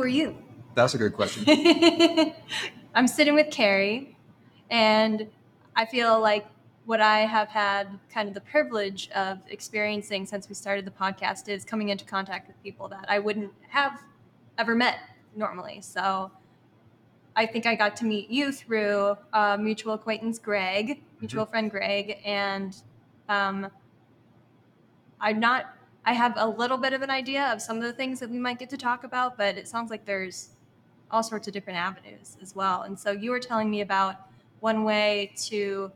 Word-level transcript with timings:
Who 0.00 0.04
are 0.04 0.08
you? 0.08 0.34
That's 0.74 0.94
a 0.94 0.96
good 0.96 1.12
question. 1.12 1.44
I'm 2.94 3.06
sitting 3.06 3.34
with 3.34 3.50
Cary, 3.50 4.16
and 4.70 5.28
I 5.76 5.84
feel 5.84 6.18
like 6.18 6.46
what 6.86 7.02
I 7.02 7.18
have 7.26 7.48
had 7.48 7.98
kind 8.10 8.26
of 8.26 8.32
the 8.32 8.40
privilege 8.40 9.10
of 9.10 9.40
experiencing 9.50 10.24
since 10.24 10.48
we 10.48 10.54
started 10.54 10.86
the 10.86 10.90
podcast 10.90 11.50
is 11.50 11.66
coming 11.66 11.90
into 11.90 12.06
contact 12.06 12.48
with 12.48 12.56
people 12.62 12.88
that 12.88 13.04
I 13.10 13.18
wouldn't 13.18 13.52
have 13.68 14.00
ever 14.56 14.74
met 14.74 15.00
normally. 15.36 15.82
So 15.82 16.30
I 17.36 17.44
think 17.44 17.66
I 17.66 17.74
got 17.74 17.94
to 17.96 18.06
meet 18.06 18.30
you 18.30 18.52
through 18.52 19.18
uh, 19.34 19.58
mutual 19.60 19.92
acquaintance 19.92 20.38
Greg, 20.38 21.02
mutual 21.20 21.44
Mm-hmm. 21.44 21.50
friend 21.50 21.70
Greg, 21.70 22.16
and 22.24 22.74
um, 23.28 23.70
I'm 25.20 25.38
not. 25.38 25.66
I 26.04 26.12
have 26.14 26.34
a 26.36 26.46
little 26.46 26.78
bit 26.78 26.92
of 26.92 27.02
an 27.02 27.10
idea 27.10 27.52
of 27.52 27.60
some 27.60 27.76
of 27.76 27.82
the 27.82 27.92
things 27.92 28.20
that 28.20 28.30
we 28.30 28.38
might 28.38 28.58
get 28.58 28.70
to 28.70 28.76
talk 28.76 29.04
about, 29.04 29.36
but 29.36 29.56
it 29.56 29.68
sounds 29.68 29.90
like 29.90 30.04
there's 30.04 30.50
all 31.10 31.22
sorts 31.22 31.46
of 31.46 31.52
different 31.52 31.78
avenues 31.78 32.36
as 32.40 32.54
well. 32.54 32.82
And 32.82 32.98
so 32.98 33.10
you 33.10 33.30
were 33.30 33.40
telling 33.40 33.70
me 33.70 33.80
about 33.80 34.16
one 34.60 34.84
way 34.84 35.32
to 35.36 35.90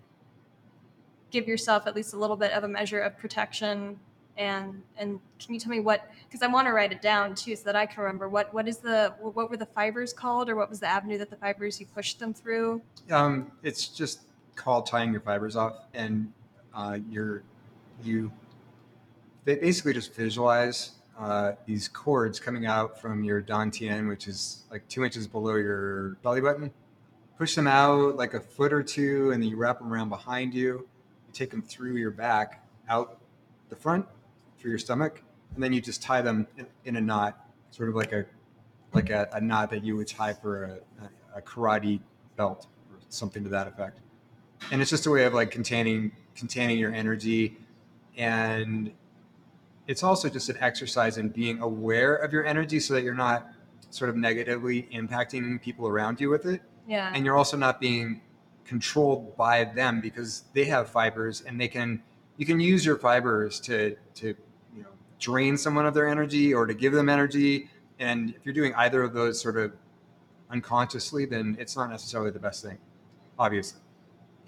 give 1.30 1.48
yourself 1.48 1.86
at 1.86 1.94
least 1.94 2.14
a 2.14 2.16
little 2.16 2.36
bit 2.36 2.52
of 2.52 2.64
a 2.64 2.68
measure 2.68 3.00
of 3.00 3.16
protection. 3.18 3.98
And 4.36 4.82
and 4.96 5.20
can 5.38 5.54
you 5.54 5.60
tell 5.60 5.70
me 5.70 5.80
what? 5.80 6.10
Because 6.26 6.42
I 6.42 6.48
want 6.48 6.66
to 6.66 6.72
write 6.72 6.90
it 6.90 7.00
down 7.00 7.34
too, 7.36 7.54
so 7.54 7.64
that 7.64 7.76
I 7.76 7.86
can 7.86 8.02
remember 8.02 8.28
what 8.28 8.52
what 8.52 8.66
is 8.66 8.78
the 8.78 9.14
what 9.20 9.48
were 9.48 9.56
the 9.56 9.66
fibers 9.66 10.12
called, 10.12 10.50
or 10.50 10.56
what 10.56 10.68
was 10.68 10.80
the 10.80 10.88
avenue 10.88 11.18
that 11.18 11.30
the 11.30 11.36
fibers 11.36 11.78
you 11.78 11.86
pushed 11.86 12.18
them 12.18 12.34
through? 12.34 12.82
Um, 13.10 13.52
it's 13.62 13.86
just 13.86 14.22
called 14.56 14.86
tying 14.86 15.12
your 15.12 15.20
fibers 15.20 15.54
off, 15.54 15.84
and 15.94 16.32
uh, 16.74 16.98
you're 17.08 17.42
you 18.02 18.32
they 19.44 19.56
basically 19.56 19.92
just 19.92 20.14
visualize 20.14 20.92
uh, 21.18 21.52
these 21.66 21.88
cords 21.88 22.40
coming 22.40 22.66
out 22.66 23.00
from 23.00 23.22
your 23.24 23.40
dantian, 23.42 24.08
which 24.08 24.26
is 24.26 24.64
like 24.70 24.86
two 24.88 25.04
inches 25.04 25.26
below 25.26 25.56
your 25.56 26.16
belly 26.22 26.40
button. 26.40 26.72
Push 27.38 27.54
them 27.54 27.66
out 27.66 28.16
like 28.16 28.34
a 28.34 28.40
foot 28.40 28.72
or 28.72 28.82
two, 28.82 29.30
and 29.32 29.42
then 29.42 29.50
you 29.50 29.56
wrap 29.56 29.78
them 29.78 29.92
around 29.92 30.08
behind 30.08 30.54
you. 30.54 30.86
You 31.26 31.32
take 31.32 31.50
them 31.50 31.62
through 31.62 31.96
your 31.96 32.10
back, 32.10 32.64
out 32.88 33.18
the 33.68 33.76
front, 33.76 34.06
through 34.58 34.70
your 34.70 34.78
stomach, 34.78 35.22
and 35.54 35.62
then 35.62 35.72
you 35.72 35.80
just 35.80 36.02
tie 36.02 36.22
them 36.22 36.46
in, 36.56 36.66
in 36.84 36.96
a 36.96 37.00
knot, 37.00 37.38
sort 37.70 37.88
of 37.88 37.94
like 37.94 38.12
a 38.12 38.24
like 38.92 39.10
a, 39.10 39.28
a 39.32 39.40
knot 39.40 39.70
that 39.70 39.84
you 39.84 39.96
would 39.96 40.06
tie 40.06 40.32
for 40.32 40.64
a, 40.64 41.38
a 41.38 41.42
karate 41.42 42.00
belt 42.36 42.68
or 42.92 42.98
something 43.08 43.42
to 43.42 43.50
that 43.50 43.66
effect. 43.66 43.98
And 44.70 44.80
it's 44.80 44.90
just 44.90 45.06
a 45.06 45.10
way 45.10 45.24
of 45.24 45.34
like 45.34 45.50
containing 45.50 46.12
containing 46.36 46.78
your 46.78 46.92
energy, 46.92 47.56
and 48.16 48.92
it's 49.86 50.02
also 50.02 50.28
just 50.28 50.48
an 50.48 50.56
exercise 50.60 51.18
in 51.18 51.28
being 51.28 51.60
aware 51.60 52.14
of 52.16 52.32
your 52.32 52.44
energy 52.46 52.80
so 52.80 52.94
that 52.94 53.02
you're 53.02 53.14
not 53.14 53.48
sort 53.90 54.08
of 54.10 54.16
negatively 54.16 54.88
impacting 54.92 55.60
people 55.60 55.86
around 55.86 56.20
you 56.20 56.28
with 56.30 56.46
it 56.46 56.62
Yeah. 56.88 57.10
and 57.14 57.24
you're 57.24 57.36
also 57.36 57.56
not 57.56 57.80
being 57.80 58.20
controlled 58.64 59.36
by 59.36 59.64
them 59.64 60.00
because 60.00 60.44
they 60.54 60.64
have 60.64 60.88
fibers 60.88 61.42
and 61.42 61.60
they 61.60 61.68
can 61.68 62.02
you 62.38 62.46
can 62.46 62.58
use 62.60 62.84
your 62.84 62.96
fibers 62.96 63.60
to 63.60 63.94
to 64.14 64.28
you 64.74 64.82
know 64.82 64.88
drain 65.20 65.56
someone 65.58 65.84
of 65.86 65.92
their 65.94 66.08
energy 66.08 66.52
or 66.54 66.64
to 66.66 66.74
give 66.74 66.92
them 66.92 67.08
energy 67.08 67.68
and 67.98 68.30
if 68.30 68.44
you're 68.44 68.54
doing 68.54 68.74
either 68.76 69.02
of 69.02 69.12
those 69.12 69.40
sort 69.40 69.56
of 69.58 69.72
unconsciously 70.50 71.24
then 71.26 71.56
it's 71.58 71.76
not 71.76 71.90
necessarily 71.90 72.30
the 72.30 72.38
best 72.38 72.62
thing 72.64 72.78
obviously 73.38 73.80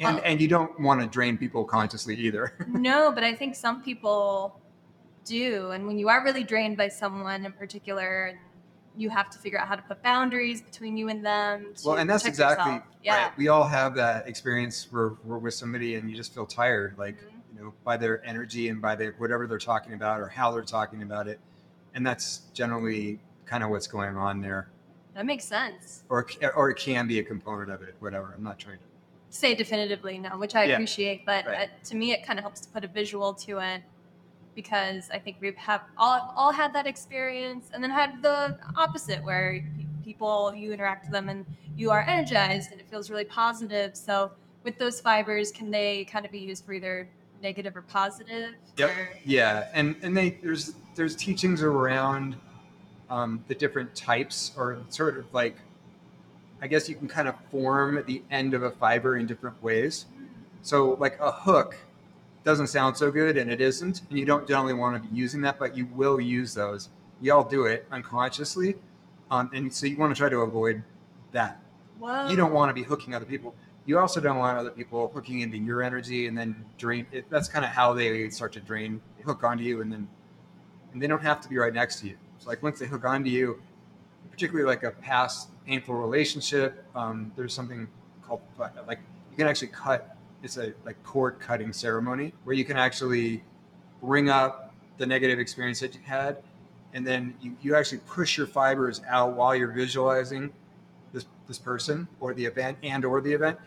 and 0.00 0.18
Oh. 0.18 0.22
and 0.24 0.40
you 0.40 0.48
don't 0.48 0.78
want 0.80 1.00
to 1.00 1.06
drain 1.06 1.38
people 1.38 1.64
consciously 1.64 2.16
either 2.16 2.52
No, 2.68 3.12
but 3.12 3.24
I 3.24 3.34
think 3.34 3.54
some 3.54 3.82
people 3.82 4.60
do. 5.26 5.70
And 5.72 5.86
when 5.86 5.98
you 5.98 6.08
are 6.08 6.24
really 6.24 6.44
drained 6.44 6.76
by 6.76 6.88
someone 6.88 7.44
in 7.44 7.52
particular, 7.52 8.38
you 8.96 9.10
have 9.10 9.28
to 9.30 9.38
figure 9.38 9.58
out 9.58 9.68
how 9.68 9.74
to 9.74 9.82
put 9.82 10.02
boundaries 10.02 10.62
between 10.62 10.96
you 10.96 11.08
and 11.10 11.24
them. 11.24 11.74
To 11.76 11.88
well 11.88 11.96
and 11.98 12.08
that's 12.08 12.24
exactly 12.24 12.72
yourself. 12.72 12.88
Yeah. 13.02 13.22
right 13.24 13.36
we 13.36 13.48
all 13.48 13.64
have 13.64 13.94
that 13.96 14.26
experience 14.26 14.88
where 14.90 15.12
we're 15.22 15.36
with 15.36 15.52
somebody 15.52 15.96
and 15.96 16.08
you 16.10 16.16
just 16.16 16.32
feel 16.32 16.46
tired 16.46 16.96
like 16.96 17.16
Mhm. 17.18 17.30
you 17.58 17.60
know 17.64 17.74
by 17.84 17.98
their 17.98 18.24
energy 18.26 18.68
and 18.70 18.80
by 18.80 18.94
their 18.94 19.12
whatever 19.18 19.46
they're 19.46 19.58
talking 19.58 19.92
about 19.92 20.18
or 20.20 20.28
how 20.28 20.50
they're 20.50 20.62
talking 20.62 21.02
about 21.02 21.28
it 21.28 21.38
and 21.94 22.06
that's 22.06 22.38
generally 22.54 23.20
kind 23.44 23.62
of 23.62 23.68
what's 23.68 23.86
going 23.86 24.16
on 24.16 24.40
there 24.40 24.70
That 25.14 25.26
makes 25.26 25.44
sense. 25.44 26.04
or 26.08 26.26
or 26.56 26.70
it 26.70 26.78
can 26.78 27.06
be 27.06 27.18
a 27.18 27.22
component 27.22 27.70
of 27.70 27.82
it 27.82 27.96
whatever 27.98 28.32
i'm 28.34 28.42
not 28.42 28.58
trying 28.58 28.78
to 28.78 28.82
Say 29.28 29.54
definitively 29.54 30.16
no, 30.18 30.30
which 30.38 30.54
I 30.54 30.64
Yeah. 30.64 30.74
appreciate, 30.76 31.26
but 31.26 31.44
Right. 31.44 31.68
uh, 31.68 31.72
to 31.88 31.96
me, 31.96 32.12
it 32.12 32.24
kind 32.24 32.38
of 32.38 32.44
helps 32.44 32.60
to 32.62 32.68
put 32.70 32.84
a 32.84 32.88
visual 32.88 33.34
to 33.34 33.58
it 33.58 33.82
because 34.56 35.08
I 35.12 35.18
think 35.20 35.36
we've 35.40 35.54
have 35.54 35.82
all 35.96 36.34
all 36.36 36.50
had 36.50 36.72
that 36.72 36.88
experience, 36.88 37.70
and 37.72 37.80
then 37.82 37.90
had 37.90 38.20
the 38.22 38.58
opposite 38.76 39.22
where 39.22 39.64
people 40.04 40.52
you 40.54 40.72
interact 40.72 41.04
with 41.04 41.12
them 41.12 41.28
and 41.28 41.46
you 41.76 41.90
are 41.90 42.02
energized 42.08 42.72
and 42.72 42.80
it 42.80 42.88
feels 42.90 43.10
really 43.10 43.24
positive. 43.24 43.96
So 43.96 44.32
with 44.64 44.78
those 44.78 45.00
fibers, 45.00 45.52
can 45.52 45.70
they 45.70 46.04
kind 46.06 46.24
of 46.24 46.32
be 46.32 46.38
used 46.38 46.64
for 46.64 46.72
either 46.72 47.08
negative 47.42 47.76
or 47.76 47.82
positive? 47.82 48.54
Yep. 48.76 48.90
Or- 48.90 49.10
yeah 49.24 49.68
and 49.74 49.94
and 50.02 50.16
they 50.16 50.30
there's 50.42 50.74
there's 50.94 51.14
teachings 51.14 51.62
around 51.62 52.36
um, 53.10 53.44
the 53.48 53.54
different 53.54 53.94
types 53.94 54.52
or 54.56 54.78
sort 54.88 55.18
of 55.18 55.32
like 55.32 55.56
i 56.60 56.66
guess 56.66 56.88
you 56.88 56.94
can 56.94 57.06
kind 57.06 57.28
of 57.28 57.34
form 57.50 58.02
the 58.06 58.22
end 58.30 58.54
of 58.54 58.62
a 58.62 58.70
fiber 58.70 59.16
in 59.16 59.26
different 59.26 59.60
ways 59.62 60.06
so 60.62 60.96
like 60.98 61.18
a 61.20 61.30
hook 61.30 61.76
doesn't 62.46 62.68
sound 62.68 62.96
so 62.96 63.10
good 63.10 63.36
and 63.36 63.50
it 63.50 63.60
isn't 63.60 64.02
and 64.08 64.16
you 64.16 64.24
don't 64.24 64.46
generally 64.46 64.72
want 64.72 65.02
to 65.02 65.08
be 65.08 65.14
using 65.14 65.40
that 65.40 65.58
but 65.58 65.76
you 65.76 65.84
will 65.86 66.20
use 66.20 66.54
those. 66.54 66.90
You 67.20 67.34
all 67.34 67.42
do 67.42 67.66
it 67.66 67.88
unconsciously 67.90 68.76
um, 69.32 69.50
and 69.52 69.72
so 69.74 69.84
you 69.84 69.96
want 69.96 70.14
to 70.14 70.18
try 70.18 70.28
to 70.28 70.38
avoid 70.38 70.82
that. 71.32 71.60
Whoa. 71.98 72.28
you 72.28 72.36
don't 72.36 72.52
want 72.52 72.70
to 72.70 72.74
be 72.74 72.82
hooking 72.82 73.14
other 73.14 73.24
people. 73.24 73.54
You 73.84 73.98
also 73.98 74.20
don't 74.20 74.36
want 74.36 74.58
other 74.58 74.70
people 74.70 75.10
hooking 75.12 75.40
into 75.40 75.56
your 75.56 75.82
energy 75.82 76.28
and 76.28 76.38
then 76.38 76.64
drain 76.78 77.06
it, 77.10 77.28
that's 77.30 77.48
kind 77.48 77.64
of 77.64 77.72
how 77.72 77.92
they 77.92 78.30
start 78.30 78.52
to 78.52 78.60
drain 78.60 79.00
hook 79.24 79.42
onto 79.42 79.64
you 79.64 79.80
and 79.80 79.90
then 79.90 80.06
and 80.92 81.02
they 81.02 81.08
don't 81.08 81.22
have 81.22 81.40
to 81.40 81.48
be 81.48 81.58
right 81.58 81.74
next 81.74 82.00
to 82.00 82.06
you. 82.06 82.16
So 82.38 82.48
like 82.48 82.62
once 82.62 82.78
they 82.78 82.86
hook 82.86 83.04
onto 83.04 83.28
you 83.28 83.60
particularly 84.30 84.68
like 84.68 84.84
a 84.84 84.92
past 84.92 85.48
painful 85.66 85.96
relationship 85.96 86.84
um, 86.94 87.32
there's 87.34 87.52
something 87.52 87.88
called 88.22 88.40
like 88.86 89.00
you 89.32 89.36
can 89.36 89.48
actually 89.48 89.68
cut 89.68 90.15
it's 90.46 90.56
a 90.56 90.72
like 90.86 91.02
cord 91.02 91.38
cutting 91.40 91.72
ceremony 91.72 92.32
where 92.44 92.54
you 92.54 92.64
can 92.64 92.76
actually 92.76 93.42
bring 94.00 94.30
up 94.30 94.72
the 94.96 95.04
negative 95.04 95.38
experience 95.38 95.80
that 95.80 95.94
you 95.94 96.00
had 96.04 96.38
and 96.94 97.06
then 97.06 97.34
you, 97.42 97.54
you 97.60 97.74
actually 97.74 97.98
push 98.06 98.38
your 98.38 98.46
fibers 98.46 99.02
out 99.08 99.34
while 99.34 99.54
you're 99.54 99.72
visualizing 99.72 100.52
this 101.12 101.26
this 101.48 101.58
person 101.58 102.08
or 102.20 102.32
the 102.32 102.44
event 102.44 102.78
and 102.82 103.04
or 103.04 103.20
the 103.20 103.32
event. 103.32 103.58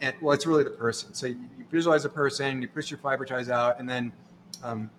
And 0.00 0.14
well 0.20 0.34
it's 0.34 0.46
really 0.46 0.62
the 0.62 0.70
person. 0.70 1.14
So 1.14 1.26
you, 1.26 1.38
you 1.58 1.64
visualize 1.70 2.04
a 2.04 2.10
person 2.10 2.62
you 2.62 2.68
push 2.68 2.90
your 2.90 2.98
fiber 2.98 3.24
ties 3.24 3.48
out 3.48 3.80
and 3.80 3.88
then 3.88 4.12
um, 4.62 4.90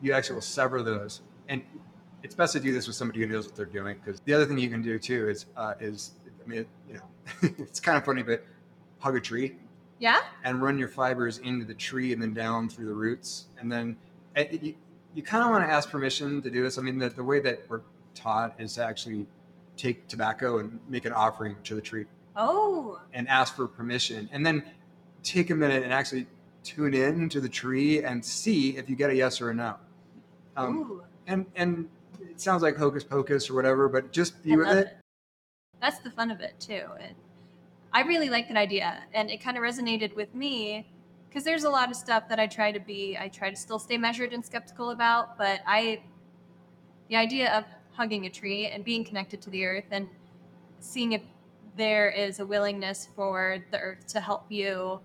you 0.00 0.12
actually 0.12 0.34
will 0.34 0.42
sever 0.42 0.82
those. 0.82 1.22
And 1.48 1.62
it's 2.22 2.34
best 2.34 2.52
to 2.52 2.60
do 2.60 2.72
this 2.72 2.86
with 2.86 2.96
somebody 2.96 3.20
who 3.20 3.26
knows 3.26 3.46
what 3.46 3.56
they're 3.56 3.66
doing 3.66 3.96
because 4.04 4.20
the 4.20 4.34
other 4.34 4.46
thing 4.46 4.58
you 4.58 4.70
can 4.70 4.82
do 4.82 4.98
too 4.98 5.28
is 5.28 5.46
uh, 5.56 5.74
is 5.80 6.12
i 6.44 6.48
mean 6.48 6.64
you 6.88 6.94
know 6.94 7.02
it's 7.58 7.80
kind 7.80 7.98
of 7.98 8.04
funny 8.04 8.22
but 8.22 8.44
hug 9.00 9.16
a 9.16 9.20
tree 9.20 9.56
Yeah. 10.02 10.18
and 10.42 10.60
run 10.60 10.78
your 10.78 10.88
fibers 10.88 11.38
into 11.38 11.64
the 11.64 11.74
tree 11.74 12.12
and 12.12 12.20
then 12.20 12.34
down 12.34 12.68
through 12.68 12.86
the 12.86 12.94
roots. 12.94 13.46
And 13.60 13.70
then 13.70 13.96
and 14.34 14.48
you, 14.60 14.74
you 15.14 15.22
kind 15.22 15.44
of 15.44 15.50
want 15.50 15.64
to 15.64 15.72
ask 15.72 15.88
permission 15.90 16.42
to 16.42 16.50
do 16.50 16.60
this. 16.64 16.76
I 16.76 16.82
mean, 16.82 16.98
the, 16.98 17.08
the 17.08 17.22
way 17.22 17.38
that 17.38 17.60
we're 17.68 17.82
taught 18.12 18.54
is 18.58 18.74
to 18.74 18.84
actually 18.84 19.26
take 19.76 20.08
tobacco 20.08 20.58
and 20.58 20.80
make 20.88 21.04
an 21.04 21.12
offering 21.12 21.54
to 21.64 21.76
the 21.76 21.80
tree 21.80 22.06
Oh. 22.34 22.98
and 23.12 23.28
ask 23.28 23.54
for 23.54 23.68
permission. 23.68 24.28
And 24.32 24.44
then 24.44 24.64
take 25.22 25.50
a 25.50 25.54
minute 25.54 25.84
and 25.84 25.92
actually 25.92 26.26
tune 26.64 26.94
in 26.94 27.28
to 27.28 27.40
the 27.40 27.48
tree 27.48 28.02
and 28.02 28.24
see 28.24 28.76
if 28.76 28.90
you 28.90 28.96
get 28.96 29.08
a 29.10 29.14
yes 29.14 29.40
or 29.40 29.50
a 29.50 29.54
no. 29.54 29.76
Um, 30.56 30.78
Ooh. 30.78 31.02
and, 31.28 31.46
and 31.54 31.88
it 32.20 32.40
sounds 32.40 32.62
like 32.62 32.76
hocus 32.76 33.04
pocus 33.04 33.48
or 33.48 33.54
whatever, 33.54 33.88
but 33.88 34.10
just 34.10 34.42
be 34.42 34.56
with 34.56 34.66
love 34.66 34.78
it. 34.78 34.96
That's 35.80 36.00
the 36.00 36.10
fun 36.10 36.32
of 36.32 36.40
it 36.40 36.58
too. 36.58 36.86
And 37.00 37.14
I 37.94 38.02
really 38.02 38.30
like 38.30 38.48
that 38.48 38.56
idea, 38.56 39.04
and 39.12 39.30
it 39.30 39.42
kind 39.42 39.56
of 39.56 39.62
resonated 39.62 40.14
with 40.16 40.34
me 40.34 40.88
because 41.28 41.44
there's 41.44 41.64
a 41.64 41.70
lot 41.70 41.90
of 41.90 41.96
stuff 41.96 42.28
that 42.28 42.38
I 42.38 42.46
try 42.46 42.72
to 42.72 42.80
be. 42.80 43.16
I 43.18 43.28
try 43.28 43.50
to 43.50 43.56
still 43.56 43.78
stay 43.78 43.98
measured 43.98 44.32
and 44.32 44.44
skeptical 44.44 44.90
about, 44.90 45.36
but 45.36 45.60
I, 45.66 46.02
the 47.08 47.16
idea 47.16 47.52
of 47.56 47.64
hugging 47.92 48.26
a 48.26 48.30
tree 48.30 48.66
and 48.66 48.84
being 48.84 49.04
connected 49.04 49.42
to 49.42 49.50
the 49.50 49.64
earth 49.64 49.84
and 49.90 50.08
seeing 50.80 51.12
if 51.12 51.22
there 51.76 52.10
is 52.10 52.40
a 52.40 52.46
willingness 52.46 53.08
for 53.14 53.58
the 53.70 53.78
earth 53.78 54.06
to 54.08 54.20
help 54.20 54.46
you 54.50 55.00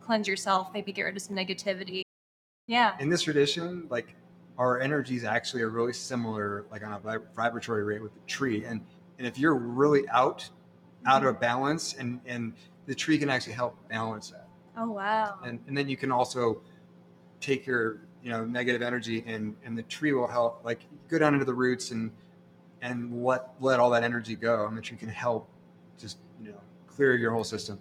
cleanse 0.00 0.26
yourself, 0.26 0.68
maybe 0.72 0.92
get 0.92 1.02
rid 1.02 1.16
of 1.16 1.22
some 1.22 1.36
negativity. 1.36 2.02
Yeah. 2.66 2.96
in 3.00 3.08
this 3.08 3.22
tradition, 3.22 3.88
like 3.90 4.14
our 4.56 4.80
energies 4.80 5.24
actually 5.24 5.62
are 5.62 5.70
really 5.70 5.92
similar, 5.92 6.66
like 6.70 6.84
on 6.84 6.92
a 6.92 7.18
vibratory 7.34 7.82
rate 7.82 8.00
with 8.00 8.14
the 8.14 8.20
tree. 8.26 8.64
And 8.64 8.80
and 9.18 9.26
if 9.26 9.38
you're 9.38 9.56
really 9.56 10.08
out, 10.08 10.48
out 11.06 11.24
of 11.24 11.40
balance, 11.40 11.94
and 11.94 12.20
and 12.26 12.54
the 12.86 12.94
tree 12.94 13.18
can 13.18 13.28
actually 13.28 13.54
help 13.54 13.76
balance 13.88 14.30
that. 14.30 14.48
Oh 14.76 14.90
wow. 14.90 15.38
And 15.44 15.60
and 15.66 15.76
then 15.76 15.88
you 15.88 15.96
can 15.96 16.12
also 16.12 16.62
take 17.40 17.66
your 17.66 18.00
you 18.22 18.30
know 18.30 18.44
negative 18.44 18.82
energy, 18.82 19.24
and 19.26 19.56
and 19.64 19.76
the 19.76 19.82
tree 19.84 20.12
will 20.12 20.28
help 20.28 20.64
like 20.64 20.80
go 21.08 21.18
down 21.18 21.34
into 21.34 21.46
the 21.46 21.54
roots 21.54 21.90
and 21.90 22.10
and 22.82 23.24
let 23.24 23.50
let 23.60 23.80
all 23.80 23.90
that 23.90 24.02
energy 24.02 24.34
go 24.34 24.66
and 24.66 24.76
that 24.76 24.90
you 24.90 24.96
can 24.96 25.08
help 25.08 25.48
just 25.98 26.18
you 26.42 26.50
know 26.50 26.60
clear 26.86 27.14
your 27.16 27.30
whole 27.30 27.44
system 27.44 27.78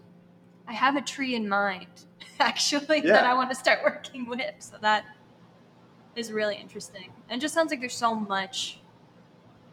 I 0.69 0.73
have 0.73 0.95
a 0.95 1.01
tree 1.01 1.33
in 1.33 1.49
mind, 1.49 1.87
actually, 2.39 3.01
that 3.01 3.25
I 3.25 3.33
want 3.33 3.49
to 3.49 3.55
start 3.55 3.79
working 3.83 4.29
with. 4.29 4.53
So 4.59 4.75
that 4.81 5.03
is 6.15 6.31
really 6.31 6.55
interesting. 6.55 7.11
And 7.27 7.39
it 7.39 7.41
just 7.41 7.55
sounds 7.55 7.71
like 7.71 7.79
there's 7.79 7.95
so 7.95 8.13
much 8.13 8.79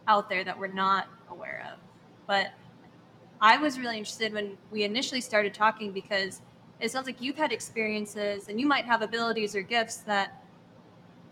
out 0.08 0.30
there 0.30 0.42
that 0.42 0.58
we're 0.58 0.72
not 0.72 1.08
aware 1.28 1.68
of. 1.70 1.78
But 2.26 2.48
I 3.40 3.58
was 3.58 3.78
really 3.78 3.98
interested 3.98 4.32
when 4.32 4.56
we 4.70 4.84
initially 4.84 5.20
started 5.20 5.52
talking 5.52 5.92
because 5.92 6.40
it 6.80 6.90
sounds 6.90 7.06
like 7.06 7.20
you've 7.20 7.36
had 7.36 7.52
experiences 7.52 8.48
and 8.48 8.60
you 8.60 8.66
might 8.66 8.84
have 8.84 9.02
abilities 9.02 9.54
or 9.54 9.62
gifts 9.62 9.98
that 9.98 10.42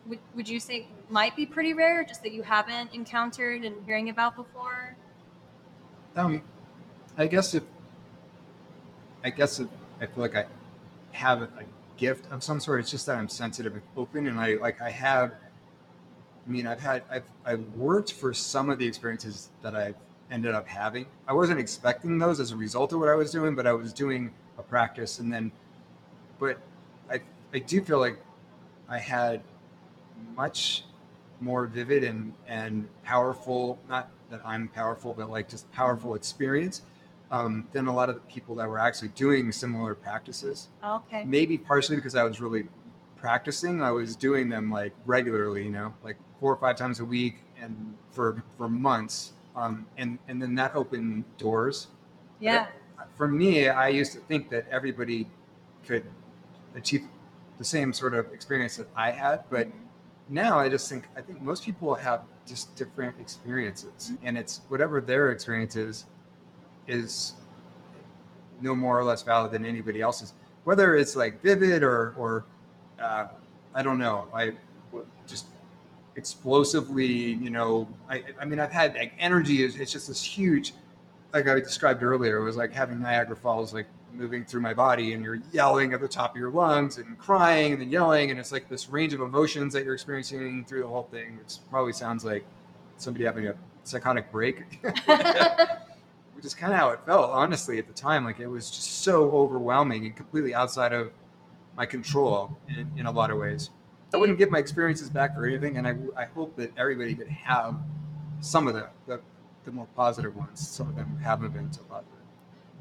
would, 0.07 0.19
would 0.35 0.49
you 0.49 0.61
say 0.61 0.87
might 1.09 1.35
be 1.35 1.47
pretty 1.47 1.73
rare, 1.73 2.05
just 2.05 2.23
that 2.23 2.33
you 2.33 2.43
haven't 2.43 2.93
encountered 2.93 3.65
and 3.65 3.75
hearing 3.87 4.11
about 4.11 4.37
before? 4.37 4.97
um 6.17 6.43
i 7.19 7.27
guess 7.27 7.55
if 7.55 7.63
i 9.25 9.31
guess 9.31 9.61
if 9.61 9.69
i 10.01 10.07
feel 10.07 10.23
like 10.23 10.37
i 10.37 10.45
have 11.13 11.43
a, 11.43 11.45
a 11.45 11.65
gift 11.97 12.31
of 12.31 12.43
some 12.43 12.61
sort 12.61 12.81
it's 12.81 12.91
just 12.91 13.07
that 13.07 13.17
i'm 13.17 13.29
sensitive 13.29 13.73
and 13.73 13.83
open 13.97 14.27
and 14.27 14.39
i 14.39 14.55
like 14.55 14.81
i 14.81 14.91
have 14.91 15.33
i 16.47 16.51
mean 16.51 16.67
i've 16.67 16.81
had 16.81 17.03
i've 17.11 17.25
i've 17.45 17.67
worked 17.75 18.13
for 18.13 18.35
some 18.35 18.69
of 18.71 18.79
the 18.79 18.87
experiences 18.87 19.51
that 19.63 19.75
i've 19.75 19.97
ended 20.31 20.55
up 20.55 20.67
having. 20.67 21.07
I 21.29 21.33
wasn't 21.33 21.61
expecting 21.61 22.19
those 22.19 22.41
as 22.41 22.51
a 22.53 22.57
result 22.57 22.93
of 22.93 23.01
what 23.01 23.09
i 23.09 23.15
was 23.15 23.31
doing 23.31 23.55
but 23.55 23.67
i 23.67 23.73
was 23.73 23.93
doing 23.93 24.33
a 24.59 24.63
practice 24.63 25.19
and 25.19 25.33
then 25.33 25.53
but 26.39 26.59
i 27.11 27.21
i 27.53 27.59
do 27.59 27.81
feel 27.81 27.99
like 27.99 28.19
i 28.89 28.99
had 28.99 29.43
much 30.37 30.85
more 31.41 31.67
vivid 31.67 32.05
and 32.05 32.33
and 32.47 32.89
powerful 33.03 33.79
not 33.89 34.11
that 34.31 34.41
i'm 34.45 34.69
powerful 34.69 35.13
but 35.15 35.31
like 35.31 35.49
just 35.49 35.71
powerful 35.73 36.15
experience 36.15 36.83
um, 37.31 37.67
than 37.73 37.87
a 37.87 37.95
lot 37.95 38.09
of 38.11 38.15
the 38.15 38.21
people 38.23 38.55
that 38.57 38.69
were 38.69 38.79
actually 38.79 39.09
doing 39.09 39.51
similar 39.51 39.95
practices. 39.95 40.69
Okay. 40.85 41.25
maybe 41.25 41.59
partially 41.59 41.97
because 41.97 42.15
i 42.15 42.23
was 42.23 42.41
really 42.41 42.65
practicing 43.17 43.83
i 43.83 43.91
was 43.91 44.17
doing 44.17 44.49
them 44.49 44.71
like 44.71 44.93
regularly 45.07 45.65
you 45.65 45.71
know 45.71 45.93
like 46.05 46.17
four 46.39 46.53
or 46.53 46.57
five 46.57 46.77
times 46.77 47.01
a 47.01 47.05
week 47.05 47.37
and 47.61 47.97
for 48.13 48.43
for 48.57 48.69
months 48.69 49.33
um, 49.57 49.87
and 49.97 50.19
and 50.29 50.41
then 50.43 50.55
that 50.57 50.75
opened 50.75 51.25
doors 51.39 51.89
Yeah. 52.41 52.67
for 53.17 53.29
me, 53.29 53.69
I 53.69 53.89
used 53.89 54.13
to 54.13 54.21
think 54.21 54.51
that 54.51 54.67
everybody 54.71 55.29
could 55.87 56.05
achieve 56.75 57.07
the 57.59 57.65
same 57.65 57.93
sort 57.93 58.15
of 58.15 58.33
experience 58.33 58.77
that 58.77 58.89
I 58.97 59.11
had, 59.13 59.45
but 59.51 59.69
now 60.29 60.59
I 60.59 60.69
just 60.69 60.89
think 60.89 61.05
I 61.17 61.21
think 61.21 61.41
most 61.41 61.65
people 61.65 61.95
have 61.95 62.23
just 62.47 62.75
different 62.77 63.15
experiences, 63.21 64.13
and 64.23 64.37
it's 64.37 64.63
whatever 64.69 65.01
their 65.01 65.31
experience 65.31 65.77
is 65.77 66.07
is 66.87 67.35
no 68.61 68.75
more 68.75 68.99
or 68.99 69.05
less 69.05 69.23
valid 69.23 69.53
than 69.53 69.65
anybody 69.65 70.01
else's. 70.01 70.35
Whether 70.65 70.97
it's 70.97 71.15
like 71.17 71.43
vivid 71.43 71.83
or 71.83 72.15
or 72.17 72.45
uh, 73.01 73.27
I 73.75 73.83
don't 73.83 73.99
know, 73.99 74.27
I 74.35 74.53
explosively, 76.17 77.07
you 77.07 77.51
know, 77.51 77.89
I 78.09 78.23
I 78.41 78.45
mean 78.45 78.61
I've 78.61 78.73
had 78.73 78.95
like 78.95 79.13
energy 79.19 79.63
is 79.63 79.77
it's 79.77 79.93
just 79.93 80.09
this 80.09 80.23
huge 80.23 80.75
like 81.33 81.49
I 81.49 81.55
described 81.55 82.03
earlier, 82.03 82.39
it 82.39 82.45
was 82.45 82.57
like 82.57 82.73
having 82.73 83.01
Niagara 83.01 83.37
Falls 83.37 83.75
like 83.75 83.87
moving 84.13 84.45
through 84.45 84.61
my 84.61 84.73
body 84.73 85.13
and 85.13 85.25
you're 85.25 85.41
yelling 85.53 85.93
at 85.93 86.01
the 86.01 86.07
top 86.07 86.31
of 86.31 86.37
your 86.37 86.51
lungs 86.51 86.99
and 86.99 87.19
crying 87.19 87.73
and 87.73 87.83
then 87.83 87.91
yelling 87.91 88.31
and 88.31 88.39
it's 88.39 88.53
like 88.53 88.69
this 88.69 88.89
range 88.89 89.13
of 89.13 89.21
emotions 89.21 89.73
that 89.73 89.85
you're 89.85 89.95
experiencing 89.95 90.65
through 90.65 90.83
the 90.83 90.89
whole 90.89 91.09
thing. 91.11 91.39
It 91.41 91.59
probably 91.71 91.93
sounds 91.93 92.25
like 92.25 92.45
somebody 92.97 93.25
having 93.25 93.49
a 93.49 93.55
psychotic 93.83 94.31
break, 94.31 94.81
which 94.83 96.45
is 96.45 96.55
kind 96.55 96.73
of 96.73 96.79
how 96.79 96.91
it 96.91 97.01
felt, 97.07 97.31
honestly, 97.31 97.79
at 97.79 97.87
the 97.87 97.93
time. 97.93 98.25
Like 98.25 98.41
it 98.41 98.47
was 98.47 98.71
just 98.71 99.03
so 99.03 99.31
overwhelming 99.31 100.07
and 100.07 100.17
completely 100.17 100.55
outside 100.55 100.93
of 100.93 101.11
my 101.77 101.87
control 101.87 102.57
in, 102.69 102.91
in 102.97 103.07
a 103.07 103.11
lot 103.11 103.31
of 103.31 103.39
ways. 103.39 103.71
I 104.15 104.17
wouldn't 104.17 104.39
give 104.39 104.49
my 104.49 104.61
experiences 104.61 105.11
back 105.11 105.35
for 105.35 105.45
anything, 105.45 105.77
and 105.77 105.89
I, 105.89 105.97
I 106.17 106.27
hope 106.27 106.55
that 106.55 106.71
everybody 106.79 107.17
could 107.17 107.27
have 107.27 107.75
some 108.39 108.69
of 108.69 108.75
them, 108.75 108.87
the, 109.09 109.21
the 109.65 109.73
more 109.73 109.89
positive 109.97 110.37
ones. 110.37 110.67
Some 110.67 110.89
of 110.89 110.95
them 110.95 111.19
haven't 111.21 111.53
been 111.53 111.73
so 111.73 111.83
positive. 111.83 112.13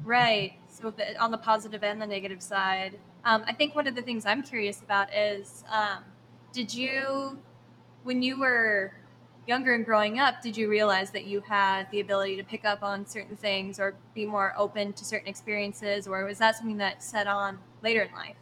Right. 0.04 0.54
So 0.68 0.92
the, 0.92 1.20
on 1.20 1.32
the 1.32 1.38
positive 1.38 1.82
and 1.82 2.00
the 2.00 2.06
negative 2.06 2.40
side, 2.40 3.00
um, 3.24 3.42
I 3.48 3.52
think 3.52 3.74
one 3.74 3.88
of 3.88 3.96
the 3.96 4.02
things 4.02 4.26
I'm 4.26 4.44
curious 4.44 4.80
about 4.80 5.12
is, 5.12 5.64
um, 5.72 6.04
did 6.52 6.72
you, 6.72 7.36
when 8.04 8.22
you 8.22 8.38
were 8.38 8.92
younger 9.48 9.74
and 9.74 9.84
growing 9.84 10.20
up, 10.20 10.40
did 10.40 10.56
you 10.56 10.68
realize 10.68 11.10
that 11.10 11.24
you 11.24 11.40
had 11.40 11.90
the 11.90 11.98
ability 11.98 12.36
to 12.36 12.44
pick 12.44 12.64
up 12.64 12.84
on 12.84 13.04
certain 13.06 13.36
things 13.36 13.80
or 13.80 13.96
be 14.14 14.24
more 14.24 14.54
open 14.56 14.92
to 14.92 15.04
certain 15.04 15.26
experiences, 15.26 16.06
or 16.06 16.24
was 16.26 16.38
that 16.38 16.54
something 16.54 16.76
that 16.76 17.02
set 17.02 17.26
on 17.26 17.58
later 17.82 18.02
in 18.02 18.14
life? 18.14 18.36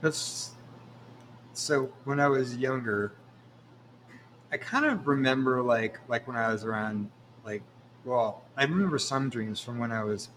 That's 0.00 0.52
so 1.52 1.92
when 2.04 2.20
I 2.20 2.28
was 2.28 2.56
younger, 2.56 3.12
I 4.50 4.56
kind 4.56 4.84
of 4.84 5.06
remember 5.06 5.62
like 5.62 5.98
like 6.08 6.26
when 6.26 6.36
I 6.36 6.52
was 6.52 6.64
around 6.64 7.10
like 7.44 7.62
well, 8.04 8.42
I 8.56 8.64
remember 8.64 8.98
some 8.98 9.28
dreams 9.30 9.60
from 9.60 9.78
when 9.78 9.92
I 9.92 10.04
was 10.04 10.28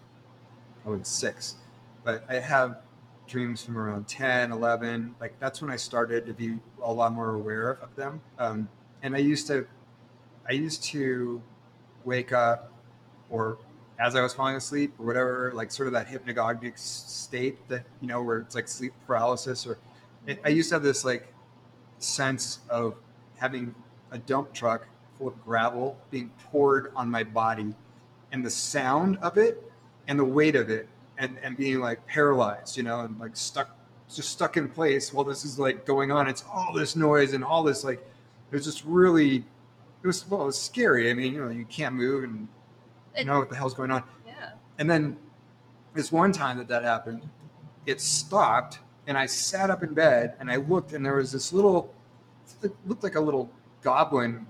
I 0.84 0.90
was 0.90 1.08
six, 1.08 1.56
but 2.04 2.24
I 2.28 2.34
have 2.34 2.80
dreams 3.26 3.64
from 3.64 3.76
around 3.76 4.06
10, 4.06 4.52
11. 4.52 5.16
Like 5.20 5.38
that's 5.40 5.60
when 5.60 5.70
I 5.70 5.76
started 5.76 6.26
to 6.26 6.32
be 6.32 6.58
a 6.82 6.92
lot 6.92 7.12
more 7.12 7.34
aware 7.34 7.72
of 7.82 7.94
them. 7.96 8.20
Um, 8.38 8.68
and 9.02 9.14
I 9.14 9.18
used 9.18 9.46
to 9.48 9.66
I 10.48 10.52
used 10.52 10.84
to 10.84 11.42
wake 12.04 12.32
up 12.32 12.72
or 13.30 13.58
as 13.98 14.14
I 14.14 14.22
was 14.22 14.34
falling 14.34 14.56
asleep 14.56 14.94
or 14.98 15.06
whatever, 15.06 15.52
like 15.54 15.70
sort 15.70 15.86
of 15.88 15.94
that 15.94 16.06
hypnagogic 16.06 16.78
state 16.78 17.66
that, 17.68 17.84
you 18.00 18.08
know, 18.08 18.22
where 18.22 18.38
it's 18.38 18.54
like 18.54 18.68
sleep 18.68 18.92
paralysis 19.06 19.66
or 19.66 19.78
I- 20.44 20.48
used 20.48 20.70
to 20.70 20.76
have 20.76 20.82
this 20.82 21.04
like 21.04 21.32
sense 21.98 22.60
of 22.68 22.94
having 23.36 23.74
a 24.10 24.18
dump 24.18 24.52
truck 24.52 24.86
full 25.16 25.28
of 25.28 25.44
gravel 25.44 25.96
being 26.10 26.30
poured 26.50 26.92
on 26.94 27.10
my 27.10 27.22
body 27.24 27.74
and 28.32 28.44
the 28.44 28.50
sound 28.50 29.18
of 29.18 29.38
it 29.38 29.70
and 30.08 30.18
the 30.18 30.24
weight 30.24 30.56
of 30.56 30.70
it 30.70 30.88
and, 31.18 31.38
and 31.42 31.56
being 31.56 31.80
like 31.80 32.04
paralyzed, 32.06 32.76
you 32.76 32.82
know, 32.82 33.00
and 33.00 33.18
like 33.18 33.36
stuck, 33.36 33.76
just 34.12 34.30
stuck 34.30 34.56
in 34.56 34.68
place 34.68 35.12
while 35.12 35.24
this 35.24 35.44
is 35.44 35.58
like 35.58 35.86
going 35.86 36.12
on. 36.12 36.28
It's 36.28 36.44
all 36.52 36.72
this 36.72 36.96
noise 36.96 37.32
and 37.32 37.42
all 37.42 37.62
this 37.62 37.84
like, 37.84 37.98
it 37.98 38.54
was 38.54 38.64
just 38.64 38.84
really, 38.84 39.44
it 40.02 40.06
was, 40.06 40.28
well, 40.28 40.42
it 40.42 40.46
was 40.46 40.60
scary. 40.60 41.10
I 41.10 41.14
mean, 41.14 41.32
you 41.32 41.44
know, 41.44 41.50
you 41.50 41.64
can't 41.64 41.94
move 41.94 42.24
and 42.24 42.48
you 43.16 43.24
know 43.24 43.38
what 43.38 43.48
the 43.48 43.56
hell's 43.56 43.74
going 43.74 43.90
on. 43.90 44.02
Yeah. 44.26 44.50
And 44.78 44.90
then 44.90 45.16
this 45.94 46.12
one 46.12 46.32
time 46.32 46.58
that 46.58 46.68
that 46.68 46.84
happened, 46.84 47.28
it 47.86 48.00
stopped, 48.00 48.80
and 49.06 49.16
I 49.16 49.26
sat 49.26 49.70
up 49.70 49.82
in 49.82 49.94
bed 49.94 50.34
and 50.40 50.50
I 50.50 50.56
looked, 50.56 50.92
and 50.92 51.04
there 51.04 51.16
was 51.16 51.32
this 51.32 51.52
little, 51.52 51.94
looked 52.86 53.02
like 53.02 53.14
a 53.14 53.20
little 53.20 53.50
goblin, 53.82 54.46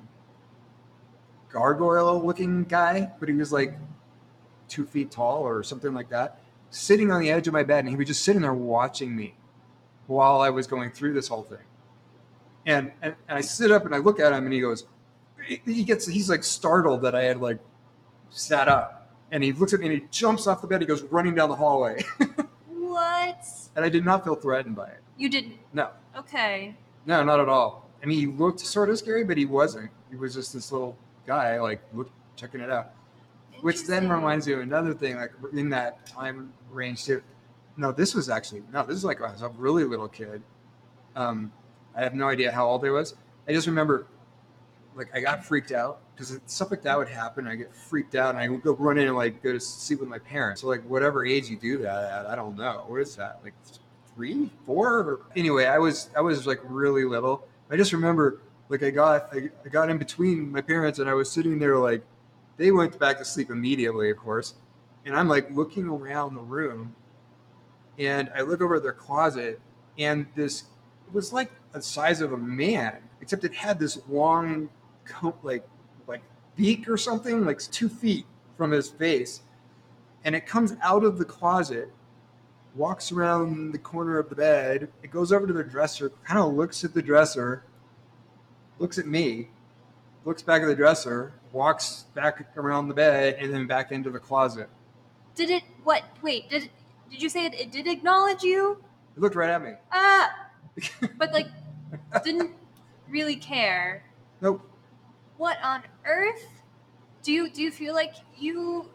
gargoyle 1.50 2.24
looking 2.24 2.64
guy, 2.64 3.10
but 3.18 3.28
he 3.28 3.34
was 3.34 3.52
like 3.52 3.76
two 4.68 4.84
feet 4.84 5.10
tall 5.10 5.42
or 5.42 5.62
something 5.62 5.94
like 5.94 6.08
that, 6.10 6.40
sitting 6.70 7.10
on 7.10 7.20
the 7.20 7.30
edge 7.30 7.46
of 7.46 7.52
my 7.52 7.62
bed, 7.62 7.80
and 7.80 7.88
he 7.88 7.96
was 7.96 8.06
just 8.06 8.24
sitting 8.24 8.42
there 8.42 8.54
watching 8.54 9.14
me 9.14 9.34
while 10.06 10.40
I 10.40 10.50
was 10.50 10.66
going 10.66 10.90
through 10.90 11.14
this 11.14 11.28
whole 11.28 11.42
thing. 11.42 11.58
And, 12.64 12.92
and, 13.00 13.14
and 13.28 13.38
I 13.38 13.40
sit 13.42 13.70
up 13.70 13.84
and 13.84 13.94
I 13.94 13.98
look 13.98 14.18
at 14.18 14.32
him, 14.32 14.44
and 14.44 14.52
he 14.52 14.60
goes, 14.60 14.86
he- 15.46 15.84
gets, 15.84 16.06
he's 16.06 16.28
like 16.28 16.44
startled 16.44 17.02
that 17.02 17.14
I 17.14 17.24
had 17.24 17.40
like 17.40 17.58
sat 18.30 18.68
up 18.68 19.12
and 19.30 19.42
he 19.42 19.52
looks 19.52 19.72
at 19.72 19.80
me 19.80 19.86
and 19.86 19.94
he 20.00 20.08
jumps 20.10 20.46
off 20.46 20.60
the 20.60 20.66
bed. 20.66 20.80
He 20.80 20.86
goes 20.86 21.02
running 21.04 21.34
down 21.34 21.48
the 21.48 21.56
hallway. 21.56 22.04
What? 23.00 23.44
and 23.76 23.84
I 23.84 23.90
did 23.90 24.06
not 24.06 24.24
feel 24.24 24.34
threatened 24.36 24.74
by 24.74 24.86
it. 24.88 25.00
You 25.18 25.28
didn't. 25.28 25.58
No, 25.74 25.90
Okay. 26.16 26.74
no, 27.04 27.22
not 27.22 27.40
at 27.40 27.48
all. 27.48 27.90
I 28.02 28.06
mean, 28.06 28.18
he 28.18 28.26
looked 28.26 28.60
sort 28.60 28.88
of 28.88 28.96
scary, 28.98 29.22
but 29.22 29.36
he 29.36 29.44
wasn't. 29.44 29.90
He 30.08 30.16
was 30.16 30.32
just 30.34 30.54
this 30.54 30.72
little 30.72 30.96
guy, 31.26 31.60
like, 31.60 31.82
look, 31.92 32.10
checking 32.36 32.60
it 32.62 32.70
out. 32.70 32.92
Which 33.60 33.84
then 33.86 34.08
reminds 34.08 34.46
me 34.46 34.54
of 34.54 34.60
another 34.60 34.94
thing, 34.94 35.16
like 35.16 35.32
in 35.52 35.68
that 35.70 36.06
time 36.06 36.52
range 36.70 37.04
too. 37.04 37.22
No, 37.76 37.92
this 37.92 38.14
was 38.14 38.30
actually, 38.30 38.62
no, 38.72 38.82
this 38.86 38.96
is 38.96 39.04
like 39.04 39.20
when 39.20 39.28
I 39.28 39.32
was 39.32 39.42
a 39.42 39.48
really 39.50 39.84
little 39.84 40.08
kid. 40.08 40.42
Um, 41.14 41.52
I 41.94 42.02
have 42.02 42.14
no 42.14 42.28
idea 42.28 42.50
how 42.50 42.66
old 42.66 42.82
I 42.84 42.90
was. 42.90 43.14
I 43.46 43.52
just 43.52 43.66
remember, 43.66 44.06
like, 44.94 45.08
I 45.14 45.20
got 45.20 45.44
freaked 45.44 45.72
out 45.72 46.00
because 46.16 46.40
stuff 46.46 46.70
like 46.70 46.82
that 46.82 46.96
would 46.96 47.08
happen. 47.08 47.46
I 47.46 47.56
get 47.56 47.74
freaked 47.74 48.14
out 48.14 48.34
and 48.34 48.38
I 48.38 48.48
would 48.48 48.62
go 48.62 48.74
run 48.74 48.96
in 48.96 49.08
and 49.08 49.16
like 49.16 49.42
go 49.42 49.52
to 49.52 49.60
sleep 49.60 50.00
with 50.00 50.08
my 50.08 50.18
parents. 50.18 50.62
So 50.62 50.68
like 50.68 50.82
whatever 50.84 51.26
age 51.26 51.48
you 51.50 51.56
do 51.56 51.78
that 51.78 52.04
at, 52.04 52.26
I 52.26 52.34
don't 52.34 52.56
know. 52.56 52.84
What 52.86 53.00
is 53.02 53.14
that? 53.16 53.40
Like 53.44 53.52
three, 54.14 54.50
four? 54.64 55.20
Anyway, 55.36 55.66
I 55.66 55.78
was 55.78 56.08
I 56.16 56.22
was 56.22 56.46
like 56.46 56.60
really 56.64 57.04
little. 57.04 57.46
I 57.70 57.76
just 57.76 57.92
remember 57.92 58.40
like 58.70 58.82
I 58.82 58.90
got 58.90 59.28
I, 59.32 59.50
I 59.64 59.68
got 59.68 59.90
in 59.90 59.98
between 59.98 60.50
my 60.50 60.62
parents 60.62 60.98
and 60.98 61.08
I 61.08 61.14
was 61.14 61.30
sitting 61.30 61.58
there 61.58 61.76
like 61.76 62.02
they 62.56 62.72
went 62.72 62.98
back 62.98 63.18
to 63.18 63.24
sleep 63.24 63.50
immediately, 63.50 64.10
of 64.10 64.16
course. 64.16 64.54
And 65.04 65.14
I'm 65.14 65.28
like 65.28 65.50
looking 65.50 65.86
around 65.86 66.34
the 66.34 66.40
room 66.40 66.96
and 67.98 68.30
I 68.34 68.40
look 68.40 68.62
over 68.62 68.80
their 68.80 68.92
closet 68.92 69.60
and 69.98 70.26
this 70.34 70.64
was 71.12 71.32
like 71.32 71.50
the 71.72 71.82
size 71.82 72.22
of 72.22 72.32
a 72.32 72.38
man, 72.38 72.96
except 73.20 73.44
it 73.44 73.52
had 73.52 73.78
this 73.78 73.98
long 74.08 74.70
coat 75.04 75.36
like 75.42 75.66
like 76.06 76.22
beak 76.56 76.88
or 76.88 76.96
something, 76.96 77.44
like 77.44 77.60
two 77.60 77.88
feet 77.88 78.26
from 78.56 78.70
his 78.70 78.88
face, 78.88 79.42
and 80.24 80.34
it 80.34 80.46
comes 80.46 80.74
out 80.82 81.04
of 81.04 81.18
the 81.18 81.24
closet, 81.24 81.90
walks 82.74 83.12
around 83.12 83.72
the 83.72 83.78
corner 83.78 84.18
of 84.18 84.28
the 84.28 84.34
bed. 84.34 84.88
It 85.02 85.10
goes 85.10 85.32
over 85.32 85.46
to 85.46 85.52
the 85.52 85.64
dresser, 85.64 86.10
kind 86.24 86.40
of 86.40 86.54
looks 86.54 86.84
at 86.84 86.94
the 86.94 87.02
dresser, 87.02 87.64
looks 88.78 88.98
at 88.98 89.06
me, 89.06 89.48
looks 90.24 90.42
back 90.42 90.62
at 90.62 90.66
the 90.66 90.74
dresser, 90.74 91.34
walks 91.52 92.06
back 92.14 92.46
around 92.56 92.88
the 92.88 92.94
bed, 92.94 93.36
and 93.40 93.52
then 93.52 93.66
back 93.66 93.92
into 93.92 94.10
the 94.10 94.18
closet. 94.18 94.68
Did 95.34 95.50
it? 95.50 95.62
What? 95.84 96.02
Wait. 96.22 96.48
Did 96.48 96.70
did 97.10 97.22
you 97.22 97.28
say 97.28 97.46
it, 97.46 97.54
it 97.54 97.70
did 97.70 97.86
acknowledge 97.86 98.42
you? 98.42 98.82
It 99.16 99.20
looked 99.20 99.36
right 99.36 99.50
at 99.50 99.62
me. 99.62 99.72
Ah, 99.92 100.48
but 101.18 101.32
like 101.32 101.46
didn't 102.24 102.52
really 103.08 103.36
care. 103.36 104.04
Nope. 104.40 104.68
What 105.38 105.58
on 105.62 105.82
earth? 106.04 106.62
Do 107.22 107.32
you 107.32 107.50
do 107.50 107.62
you 107.62 107.70
feel 107.70 107.94
like 107.94 108.14
you 108.36 108.88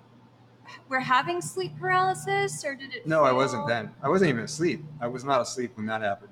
were 0.88 1.00
having 1.00 1.42
sleep 1.42 1.78
paralysis, 1.80 2.64
or 2.64 2.76
did 2.76 2.94
it? 2.94 3.06
No, 3.06 3.24
I 3.24 3.32
wasn't 3.32 3.68
then. 3.68 3.92
I 4.02 4.10
wasn't 4.10 4.30
even 4.30 4.44
asleep. 4.44 4.84
I 5.00 5.08
was 5.08 5.24
not 5.24 5.42
asleep 5.42 5.72
when 5.76 5.86
that 5.88 6.02
happened. 6.02 6.32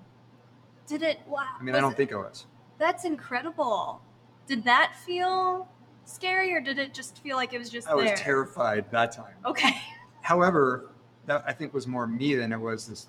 Did 0.88 1.04
it? 1.04 1.20
Wow. 1.28 1.46
I 1.60 1.64
mean, 1.64 1.76
I 1.76 1.80
don't 1.80 1.92
it- 1.92 1.98
think 1.98 2.14
I 2.14 2.18
was. 2.18 2.46
That's 2.78 3.04
incredible. 3.06 4.02
Did 4.48 4.64
that 4.64 4.94
feel 5.06 5.68
scary, 6.06 6.54
or 6.54 6.62
did 6.62 6.80
it 6.80 6.94
just 6.94 7.20
feel 7.22 7.36
like 7.36 7.54
it 7.54 7.60
was 7.60 7.70
just 7.70 7.88
I 7.88 7.94
was 7.94 8.12
terrified 8.16 8.90
that 8.92 9.12
time. 9.12 9.36
Okay. 9.46 9.72
However, 10.22 10.92
that 11.26 11.44
I 11.46 11.54
think 11.54 11.74
was 11.74 11.86
more 11.88 12.08
me 12.08 12.36
than 12.36 12.52
it 12.54 12.60
was 12.60 12.88
this 12.88 13.08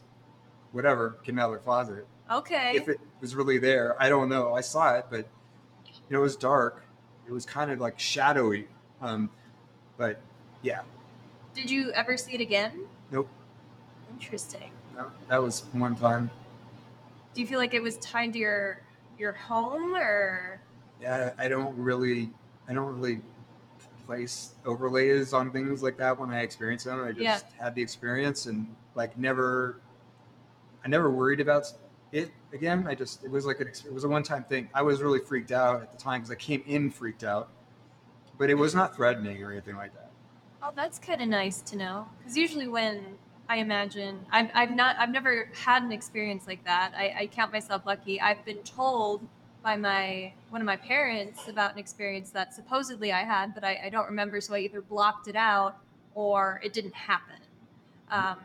whatever 0.72 1.18
came 1.22 1.38
out 1.38 1.50
of 1.50 1.58
the 1.58 1.64
closet. 1.64 2.06
Okay. 2.30 2.72
If 2.74 2.88
it 2.88 2.98
was 3.20 3.34
really 3.34 3.58
there, 3.58 4.00
I 4.02 4.08
don't 4.08 4.28
know. 4.28 4.54
I 4.54 4.60
saw 4.60 4.94
it, 4.96 5.06
but 5.10 5.28
you 5.86 5.94
know, 6.10 6.18
it 6.18 6.22
was 6.22 6.36
dark. 6.36 6.84
It 7.30 7.32
was 7.32 7.46
kind 7.46 7.70
of 7.70 7.78
like 7.78 7.96
shadowy. 8.00 8.66
Um, 9.00 9.30
but 9.96 10.20
yeah, 10.62 10.80
Did 11.54 11.70
you 11.70 11.92
ever 11.92 12.16
see 12.16 12.32
it 12.34 12.40
again? 12.40 12.86
nope. 13.12 13.28
Interesting. 14.12 14.72
No, 14.96 15.06
that 15.28 15.40
was 15.40 15.62
one 15.72 15.94
time. 15.94 16.28
Do 17.32 17.40
you 17.40 17.46
feel 17.46 17.60
like 17.60 17.72
it 17.72 17.82
was 17.82 17.98
tied 17.98 18.32
to 18.32 18.38
your 18.40 18.80
your 19.16 19.30
home, 19.32 19.94
or 19.94 20.60
Yeah, 21.00 21.32
I 21.38 21.46
don't 21.46 21.76
really, 21.78 22.30
I 22.68 22.72
don't 22.74 22.98
really 22.98 23.20
place 24.06 24.54
overlays 24.66 25.32
on 25.32 25.52
things 25.52 25.84
like 25.84 25.96
that 25.98 26.18
when 26.18 26.30
I 26.30 26.40
experience 26.40 26.82
them. 26.82 27.00
I 27.04 27.12
just 27.12 27.20
Yeah. 27.22 27.40
had 27.64 27.76
the 27.76 27.82
experience 27.82 28.46
and 28.46 28.74
like 28.96 29.16
never, 29.16 29.76
I 30.84 30.88
never 30.88 31.08
worried 31.12 31.38
about 31.38 31.72
it 32.12 32.30
again. 32.52 32.86
I 32.88 32.94
just, 32.94 33.24
it 33.24 33.30
was 33.30 33.46
like 33.46 33.60
an, 33.60 33.68
it 33.68 33.92
was 33.92 34.04
a 34.04 34.08
one-time 34.08 34.44
thing. 34.44 34.68
I 34.74 34.82
was 34.82 35.02
really 35.02 35.20
freaked 35.20 35.52
out 35.52 35.82
at 35.82 35.92
the 35.92 35.98
time 35.98 36.20
because 36.20 36.30
I 36.30 36.36
came 36.36 36.62
in 36.66 36.90
freaked 36.90 37.24
out, 37.24 37.48
but 38.38 38.50
it 38.50 38.54
was 38.54 38.74
not 38.74 38.96
threatening 38.96 39.42
or 39.42 39.52
anything 39.52 39.76
like 39.76 39.92
that. 39.94 40.10
Oh, 40.62 40.72
that's 40.74 40.98
kind 40.98 41.22
of 41.22 41.28
nice 41.28 41.60
to 41.62 41.76
know. 41.76 42.08
Because 42.18 42.36
usually, 42.36 42.68
when 42.68 43.04
I 43.48 43.56
imagine, 43.56 44.26
I've, 44.30 44.50
I've 44.54 44.74
not, 44.74 44.96
I've 44.98 45.10
never 45.10 45.48
had 45.54 45.82
an 45.82 45.92
experience 45.92 46.46
like 46.46 46.64
that. 46.64 46.92
I, 46.96 47.14
I 47.20 47.26
count 47.26 47.52
myself 47.52 47.86
lucky. 47.86 48.20
I've 48.20 48.44
been 48.44 48.58
told 48.58 49.26
by 49.62 49.76
my 49.76 50.32
one 50.50 50.60
of 50.60 50.66
my 50.66 50.76
parents 50.76 51.48
about 51.48 51.72
an 51.72 51.78
experience 51.78 52.30
that 52.30 52.54
supposedly 52.54 53.12
I 53.12 53.24
had, 53.24 53.54
but 53.54 53.64
I, 53.64 53.80
I 53.84 53.88
don't 53.90 54.06
remember. 54.06 54.40
So 54.40 54.54
I 54.54 54.60
either 54.60 54.80
blocked 54.80 55.28
it 55.28 55.36
out 55.36 55.76
or 56.14 56.60
it 56.64 56.72
didn't 56.72 56.94
happen. 56.94 57.36
Um, 58.10 58.36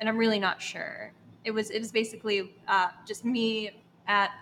and 0.00 0.08
I'm 0.08 0.16
really 0.16 0.38
not 0.38 0.60
sure. 0.60 1.12
It 1.46 1.52
was 1.52 1.70
it 1.70 1.78
was 1.78 1.92
basically 1.92 2.52
uh, 2.68 2.88
just 3.06 3.24
me 3.24 3.70
at 4.06 4.32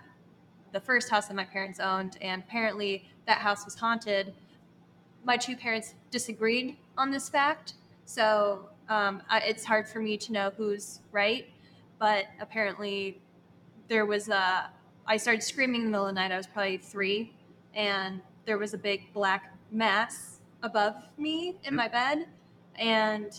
the 0.73 0.79
first 0.81 1.09
house 1.09 1.27
that 1.27 1.35
my 1.35 1.45
parents 1.45 1.79
owned, 1.79 2.17
and 2.19 2.43
apparently 2.43 3.07
that 3.27 3.37
house 3.37 3.63
was 3.63 3.75
haunted 3.75 4.33
my 5.25 5.35
two 5.35 5.55
parents 5.57 5.95
disagreed 6.11 6.77
on 6.97 7.11
this 7.11 7.27
fact, 7.27 7.73
so 8.05 8.69
um, 8.87 9.21
I, 9.27 9.39
it's 9.39 9.65
hard 9.65 9.89
for 9.89 9.99
me 9.99 10.17
to 10.17 10.31
know 10.31 10.51
who's 10.55 10.99
right. 11.11 11.49
But 11.99 12.25
apparently, 12.39 13.19
there 13.87 14.05
was 14.05 14.29
a. 14.29 14.69
I 15.07 15.17
started 15.17 15.41
screaming 15.41 15.81
in 15.81 15.85
the 15.87 15.91
middle 15.91 16.07
of 16.07 16.13
the 16.13 16.21
night. 16.21 16.31
I 16.31 16.37
was 16.37 16.47
probably 16.47 16.77
three, 16.77 17.33
and 17.73 18.21
there 18.45 18.57
was 18.57 18.73
a 18.73 18.77
big 18.77 19.11
black 19.13 19.55
mass 19.71 20.39
above 20.61 20.95
me 21.17 21.55
in 21.63 21.75
my 21.75 21.87
bed, 21.87 22.27
and 22.75 23.31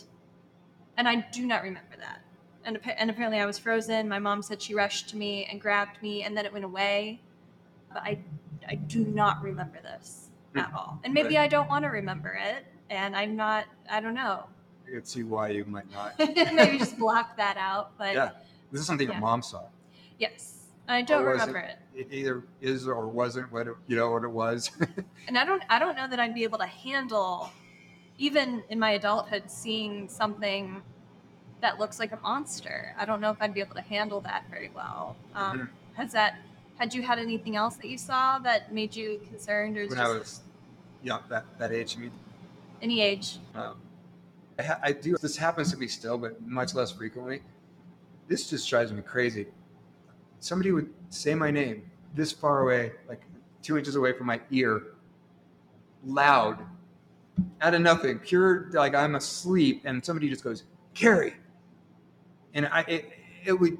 and 0.97 1.09
I 1.09 1.27
do 1.33 1.47
not 1.47 1.63
remember 1.63 1.97
that. 1.99 2.21
And, 2.67 2.79
and 2.99 3.09
apparently, 3.09 3.39
I 3.39 3.47
was 3.47 3.59
frozen. 3.59 4.09
My 4.09 4.19
mom 4.19 4.43
said 4.43 4.61
she 4.61 4.75
rushed 4.75 5.09
to 5.11 5.17
me 5.17 5.47
and 5.51 5.61
grabbed 5.61 6.03
me, 6.03 6.25
and 6.25 6.37
then 6.37 6.45
it 6.45 6.53
went 6.53 6.65
away. 6.65 7.21
But 7.93 8.03
I 8.03 8.19
I 8.69 8.75
do 8.75 9.05
not 9.05 9.43
remember 9.43 9.79
this 9.83 10.29
hmm. 10.53 10.59
at 10.61 10.73
all. 10.75 11.01
And 11.05 11.15
maybe 11.15 11.37
Right. 11.37 11.45
I 11.45 11.49
don't 11.49 11.69
want 11.69 11.85
to 11.85 11.89
remember 11.89 12.39
it. 12.41 12.67
And 12.91 13.17
I'm 13.17 13.35
not, 13.37 13.67
I 13.91 14.01
don't 14.01 14.15
know. 14.15 14.45
I 14.87 14.91
could 14.91 15.09
see 15.09 15.25
why 15.25 15.49
you 15.49 15.65
might 15.65 15.91
not. 15.93 16.15
maybe 16.55 16.79
just 16.79 16.99
block 16.99 17.37
that 17.37 17.57
out. 17.57 17.97
But 17.99 18.15
yeah, 18.15 18.31
this 18.71 18.81
is 18.81 18.87
something 18.87 19.09
Yeah. 19.09 19.15
your 19.15 19.21
mom 19.21 19.43
saw. 19.43 19.65
yes, 20.19 20.67
I 20.89 21.03
don't 21.03 21.25
was 21.25 21.43
it? 21.43 21.47
remember 21.47 21.59
it. 21.59 21.79
It 21.95 22.09
either 22.13 22.45
is 22.61 22.87
or 22.87 23.09
wasn't 23.09 23.51
what 23.51 23.67
it, 23.67 23.75
you 23.89 23.97
know 23.97 24.11
what 24.11 24.23
it 24.23 24.31
was. 24.31 24.71
And 25.29 25.37
I 25.37 25.45
don't, 25.45 25.63
I 25.69 25.81
don't 25.81 25.97
know 25.97 26.07
that 26.09 26.21
I'd 26.21 26.35
be 26.35 26.45
able 26.45 26.59
to 26.59 26.67
handle, 26.67 27.51
even 28.17 28.63
in 28.69 28.79
my 28.79 28.93
adulthood, 28.93 29.51
seeing 29.51 30.09
something 30.09 30.83
that 31.67 31.81
looks 31.81 31.99
like 31.99 32.13
a 32.13 32.21
monster. 32.23 32.95
I 32.97 33.05
don't 33.05 33.21
know 33.21 33.33
if 33.33 33.39
I'd 33.43 33.53
be 33.53 33.59
able 33.61 33.75
to 33.75 33.81
handle 33.81 34.21
that 34.21 34.45
very 34.49 34.71
well. 34.73 35.17
Um, 35.35 35.59
Mhm. 35.59 35.69
Has 35.95 36.13
that, 36.13 36.39
had 36.79 36.95
you 36.95 37.03
had 37.03 37.19
anything 37.19 37.57
else 37.57 37.75
that 37.77 37.89
you 37.89 37.99
saw 37.99 38.39
that 38.39 38.73
made 38.73 38.95
you 38.95 39.21
concerned 39.29 39.77
or 39.77 39.81
when 39.81 39.89
just 39.97 40.01
I 40.01 40.09
was, 40.09 40.41
yeah, 41.03 41.19
that 41.29 41.45
that 41.59 41.73
age. 41.73 41.97
I 41.97 42.01
mean, 42.03 42.13
any 42.81 43.01
age? 43.01 43.39
Um, 43.57 43.75
I, 44.61 44.63
ha- 44.63 44.79
I 44.81 44.93
do. 44.93 45.17
This 45.17 45.37
happens 45.37 45.73
to 45.73 45.77
me 45.77 45.89
still, 45.89 46.17
but 46.19 46.41
much 46.47 46.73
less 46.75 46.93
frequently. 46.93 47.43
This 48.29 48.49
just 48.49 48.69
drives 48.71 48.93
me 48.93 49.03
crazy. 49.03 49.47
Somebody 50.39 50.71
would 50.71 50.93
say 51.11 51.35
my 51.35 51.51
name 51.51 51.91
this 52.15 52.31
far 52.31 52.61
away, 52.61 52.93
like 53.09 53.23
two 53.63 53.77
inches 53.77 53.97
away 53.97 54.13
from 54.13 54.27
my 54.29 54.41
ear, 54.53 54.83
loud, 56.05 56.59
out 57.61 57.75
of 57.75 57.81
nothing, 57.81 58.21
pure 58.21 58.69
like 58.73 58.95
I'm 58.95 59.17
asleep, 59.17 59.83
and 59.85 60.05
somebody 60.05 60.29
just 60.29 60.45
goes, 60.45 60.63
"Cary," 60.95 61.35
and 62.57 62.67
I 62.73 62.81
it, 62.89 63.11
it 63.45 63.53
would 63.53 63.79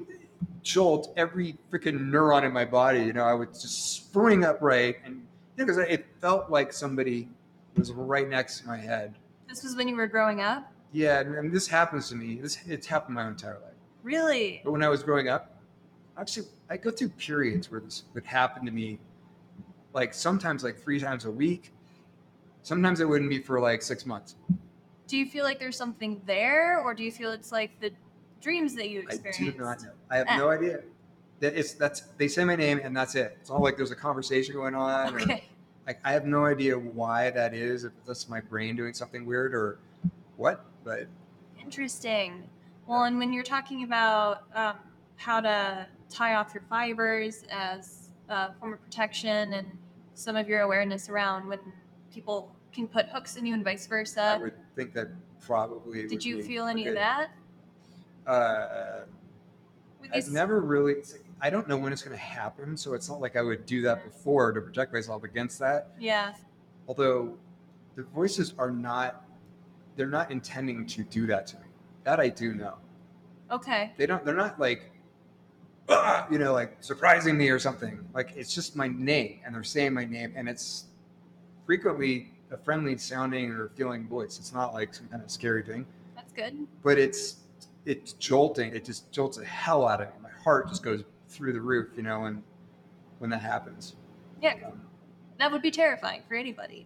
jolt 0.61 1.13
every 1.17 1.57
freaking 1.71 1.99
neuron 2.09 2.43
in 2.43 2.53
my 2.53 2.63
body. 2.63 2.99
You 2.99 3.11
know, 3.11 3.23
I 3.23 3.33
would 3.33 3.53
just 3.53 3.95
spring 3.95 4.45
upright, 4.45 4.97
and 5.03 5.25
because 5.55 5.77
it 5.77 6.05
felt 6.21 6.49
like 6.49 6.71
somebody 6.71 7.27
was 7.75 7.91
right 7.91 8.29
next 8.29 8.61
to 8.61 8.67
my 8.67 8.77
head. 8.77 9.15
This 9.49 9.63
was 9.63 9.75
when 9.75 9.87
you 9.87 9.95
were 9.95 10.07
growing 10.07 10.41
up? 10.41 10.71
Yeah, 10.91 11.19
and, 11.19 11.35
and 11.35 11.51
this 11.51 11.67
happens 11.67 12.07
to 12.09 12.15
me. 12.15 12.35
This 12.35 12.59
it's 12.67 12.87
happened 12.87 13.15
my 13.15 13.27
entire 13.27 13.55
life. 13.55 13.73
Really? 14.03 14.61
But 14.63 14.71
when 14.71 14.83
I 14.83 14.89
was 14.89 15.03
growing 15.03 15.27
up, 15.27 15.57
actually, 16.17 16.47
I 16.69 16.77
go 16.77 16.91
through 16.91 17.09
periods 17.09 17.71
where 17.71 17.81
this 17.81 18.03
would 18.13 18.25
happen 18.25 18.65
to 18.65 18.71
me, 18.71 18.99
like 19.93 20.13
sometimes 20.13 20.63
like 20.63 20.79
three 20.79 20.99
times 20.99 21.25
a 21.25 21.31
week. 21.31 21.73
Sometimes 22.61 22.99
it 22.99 23.05
wouldn't 23.05 23.29
be 23.29 23.39
for 23.39 23.59
like 23.59 23.81
six 23.81 24.05
months. 24.05 24.35
Do 25.07 25.17
you 25.17 25.25
feel 25.25 25.45
like 25.45 25.57
there's 25.57 25.77
something 25.77 26.21
there, 26.25 26.79
or 26.79 26.93
do 26.93 27.03
you 27.03 27.11
feel 27.11 27.31
it's 27.31 27.51
like 27.51 27.79
the 27.79 27.91
dreams 28.41 28.75
that 28.75 28.89
you 28.89 29.05
I 29.09 29.17
do 29.37 29.53
not 29.57 29.81
know. 29.81 29.89
I 30.09 30.17
have 30.17 30.27
Ah. 30.29 30.37
no 30.37 30.49
idea. 30.49 30.81
That 31.39 31.55
it's 31.55 31.73
that's 31.73 32.01
they 32.17 32.27
say 32.27 32.43
my 32.43 32.55
name 32.55 32.79
and 32.83 32.95
that's 32.95 33.15
it. 33.15 33.37
It's 33.41 33.49
all 33.49 33.61
like 33.61 33.77
there's 33.77 33.91
a 33.91 33.95
conversation 33.95 34.53
going 34.55 34.73
on. 34.75 35.15
Or, 35.15 35.21
Okay. 35.21 35.43
like 35.85 35.99
I 36.03 36.11
have 36.13 36.25
no 36.25 36.45
idea 36.45 36.77
why 36.77 37.29
that 37.31 37.53
is. 37.53 37.83
If 37.83 37.91
that's 38.05 38.27
my 38.27 38.41
brain 38.41 38.75
doing 38.75 38.93
something 38.93 39.25
weird 39.25 39.53
or 39.53 39.79
what. 40.35 40.65
But 40.83 41.07
Interesting. 41.61 42.49
Well, 42.87 43.03
and 43.03 43.17
when 43.19 43.33
you're 43.33 43.43
talking 43.43 43.83
about 43.83 44.43
um, 44.55 44.77
how 45.17 45.41
to 45.41 45.85
tie 46.09 46.35
off 46.35 46.53
your 46.53 46.63
fibers 46.69 47.43
as 47.51 48.09
a 48.29 48.53
form 48.53 48.73
of 48.73 48.81
protection 48.83 49.53
and 49.53 49.67
some 50.15 50.35
of 50.35 50.47
your 50.47 50.61
awareness 50.61 51.09
around 51.09 51.47
when 51.47 51.59
people 52.11 52.55
can 52.73 52.87
put 52.87 53.07
hooks 53.09 53.35
in 53.35 53.45
you 53.45 53.53
and 53.53 53.63
vice 53.63 53.85
versa. 53.87 54.21
I 54.21 54.37
would 54.37 54.53
think 54.75 54.93
that 54.93 55.09
probably. 55.41 56.07
did 56.07 56.23
you 56.23 56.41
feel 56.41 56.65
any 56.67 56.87
of 56.87 56.95
that? 56.95 57.29
Uh, 58.27 59.01
I've 60.13 60.29
never 60.29 60.61
really. 60.61 60.95
I 61.41 61.49
don't 61.49 61.67
know 61.67 61.77
when 61.77 61.93
it's 61.93 62.01
going 62.01 62.15
to 62.15 62.23
happen, 62.23 62.75
so 62.75 62.93
it's 62.93 63.09
not 63.09 63.21
like 63.21 63.35
I 63.35 63.41
would 63.41 63.65
do 63.65 63.81
that 63.83 64.03
before 64.03 64.51
to 64.51 64.61
protect 64.61 64.93
myself 64.93 65.23
against 65.23 65.59
that. 65.59 65.91
Yeah. 65.99 66.33
Although 66.87 67.37
the 67.95 68.03
voices 68.03 68.53
are 68.57 68.71
not, 68.71 69.25
they're 69.95 70.07
not 70.07 70.31
intending 70.31 70.85
to 70.87 71.03
do 71.03 71.25
that 71.27 71.47
to 71.47 71.55
me. 71.57 71.63
That 72.03 72.19
I 72.19 72.29
do 72.29 72.53
know. 72.53 72.75
Okay. 73.51 73.93
They 73.97 74.05
don't. 74.05 74.25
They're 74.25 74.35
not 74.35 74.59
like, 74.59 74.91
"Ah," 75.89 76.27
you 76.29 76.37
know, 76.37 76.53
like 76.53 76.77
surprising 76.81 77.37
me 77.37 77.49
or 77.49 77.59
something. 77.59 77.99
Like 78.13 78.33
it's 78.35 78.53
just 78.53 78.75
my 78.75 78.87
name, 78.87 79.39
and 79.45 79.53
they're 79.55 79.63
saying 79.63 79.93
my 79.93 80.05
name, 80.05 80.33
and 80.35 80.49
it's 80.49 80.85
frequently 81.65 82.31
a 82.51 82.57
friendly 82.57 82.97
sounding 82.97 83.51
or 83.51 83.69
feeling 83.75 84.07
voice. 84.07 84.37
It's 84.39 84.53
not 84.53 84.73
like 84.73 84.93
some 84.93 85.07
kind 85.07 85.21
of 85.21 85.29
scary 85.29 85.63
thing 85.63 85.85
That's 86.15 86.31
good. 86.31 86.55
but 86.81 86.97
it's 86.97 87.37
it's 87.87 88.13
jolting. 88.13 88.75
It 88.75 88.83
just 88.83 89.09
jolts 89.13 89.37
the 89.37 89.45
hell 89.45 89.87
out 89.87 90.01
of 90.01 90.07
me. 90.09 90.13
My 90.21 90.29
heart 90.43 90.67
just 90.67 90.83
goes 90.83 91.03
through 91.29 91.53
the 91.53 91.61
roof, 91.61 91.87
you 91.95 92.03
know, 92.03 92.25
and 92.25 92.43
when 93.19 93.29
that 93.29 93.41
happens. 93.41 93.95
Yeah. 94.41 94.55
Um, 94.65 94.81
That 95.39 95.51
would 95.51 95.61
be 95.61 95.71
terrifying 95.71 96.21
for 96.27 96.35
anybody. 96.35 96.85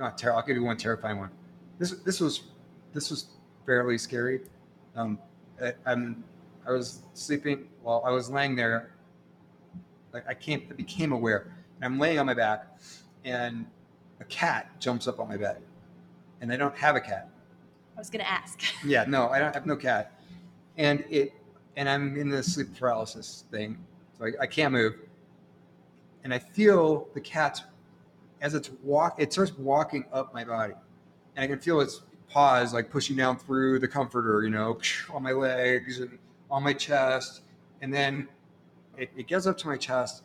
oh, 0.00 0.10
ter- 0.16 0.32
I'll 0.32 0.42
give 0.44 0.56
you 0.56 0.64
one 0.64 0.76
terrifying 0.76 1.18
one. 1.18 1.30
This 1.78 1.92
this 2.02 2.20
was 2.20 2.42
this 2.92 3.08
was 3.10 3.26
fairly 3.64 3.96
scary. 3.96 4.40
Um, 4.96 5.18
I, 5.62 5.72
I'm 5.86 6.24
I 6.66 6.72
was 6.72 7.02
sleeping 7.14 7.68
while 7.82 8.02
I 8.04 8.10
was 8.10 8.28
laying 8.28 8.56
there. 8.56 8.90
Like 10.12 10.28
I 10.28 10.34
came 10.34 10.66
I 10.70 10.74
became 10.74 11.12
aware. 11.12 11.54
I'm 11.80 11.98
laying 12.00 12.18
on 12.18 12.26
my 12.26 12.34
back, 12.34 12.66
and 13.24 13.64
a 14.20 14.24
cat 14.24 14.80
jumps 14.80 15.06
up 15.06 15.20
on 15.20 15.28
my 15.28 15.36
bed, 15.36 15.62
and 16.40 16.52
I 16.52 16.56
don't 16.56 16.76
have 16.76 16.96
a 16.96 17.00
cat. 17.00 17.28
I 17.96 18.00
was 18.00 18.10
gonna 18.10 18.24
ask. 18.24 18.60
Yeah, 18.84 19.04
no, 19.06 19.28
I 19.28 19.38
don't 19.38 19.54
have 19.54 19.66
no 19.66 19.76
cat, 19.76 20.20
and 20.76 21.04
it 21.10 21.32
and 21.76 21.88
I'm 21.88 22.16
in 22.16 22.28
the 22.28 22.42
sleep 22.42 22.68
paralysis 22.78 23.44
thing, 23.50 23.78
so 24.18 24.26
I, 24.26 24.42
I 24.42 24.46
can't 24.46 24.72
move, 24.72 24.94
and 26.22 26.32
I 26.32 26.38
feel 26.38 27.08
the 27.14 27.20
cat 27.20 27.62
as 28.40 28.54
it's 28.54 28.70
walk. 28.82 29.16
It 29.18 29.32
starts 29.32 29.56
walking 29.56 30.04
up 30.12 30.34
my 30.34 30.44
body, 30.44 30.74
and 31.36 31.44
I 31.44 31.46
can 31.46 31.58
feel 31.58 31.80
its 31.80 32.02
paws 32.28 32.74
like 32.74 32.90
pushing 32.90 33.16
down 33.16 33.38
through 33.38 33.78
the 33.78 33.88
comforter, 33.88 34.42
you 34.42 34.50
know, 34.50 34.78
on 35.12 35.22
my 35.22 35.32
legs 35.32 36.00
and 36.00 36.18
on 36.50 36.62
my 36.62 36.72
chest, 36.72 37.42
and 37.80 37.92
then 37.92 38.28
it, 38.96 39.10
it 39.16 39.26
gets 39.26 39.46
up 39.46 39.56
to 39.58 39.68
my 39.68 39.76
chest, 39.76 40.24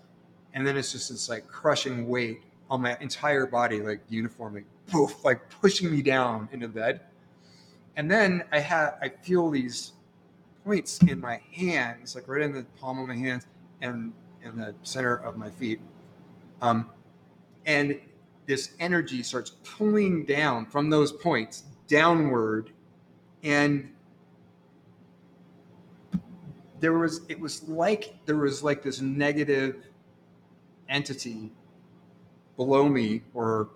and 0.54 0.66
then 0.66 0.76
it's 0.78 0.92
just 0.92 1.10
this 1.10 1.30
like 1.30 1.48
crushing 1.48 2.08
weight 2.08 2.42
on 2.70 2.82
my 2.82 2.98
entire 3.00 3.46
body, 3.46 3.82
like 3.82 4.02
uniformly, 4.10 4.64
poof, 4.88 5.24
like 5.24 5.40
pushing 5.50 5.92
me 5.92 6.02
down 6.02 6.48
into 6.52 6.68
bed. 6.68 7.02
And 8.00 8.10
then 8.10 8.46
I 8.54 8.60
have 8.60 8.98
I 9.02 9.10
feel 9.10 9.50
these 9.50 9.92
points 10.64 11.00
in 11.00 11.20
my 11.20 11.42
hands, 11.52 12.16
like 12.16 12.30
right 12.30 12.42
in 12.42 12.54
the 12.54 12.64
palm 12.80 12.98
of 12.98 13.10
my 13.10 13.16
hands 13.18 13.46
and 13.82 14.14
in 14.42 14.56
the 14.56 14.74
center 14.84 15.16
of 15.16 15.36
my 15.36 15.50
feet. 15.50 15.82
Um, 16.62 16.92
and 17.66 18.00
this 18.46 18.72
energy 18.80 19.22
starts 19.22 19.52
pulling 19.66 20.24
down 20.24 20.66
from 20.66 20.90
those 20.90 21.12
points 21.12 21.66
downward 21.90 22.72
and 23.44 23.92
there 26.80 26.94
was 26.94 27.20
it 27.28 27.38
was 27.38 27.68
like 27.68 28.16
there 28.26 28.38
was 28.38 28.64
like 28.64 28.82
this 28.82 29.02
negative 29.02 29.76
entity 30.88 31.52
below 32.56 32.88
me 32.88 33.24
or 33.34 33.72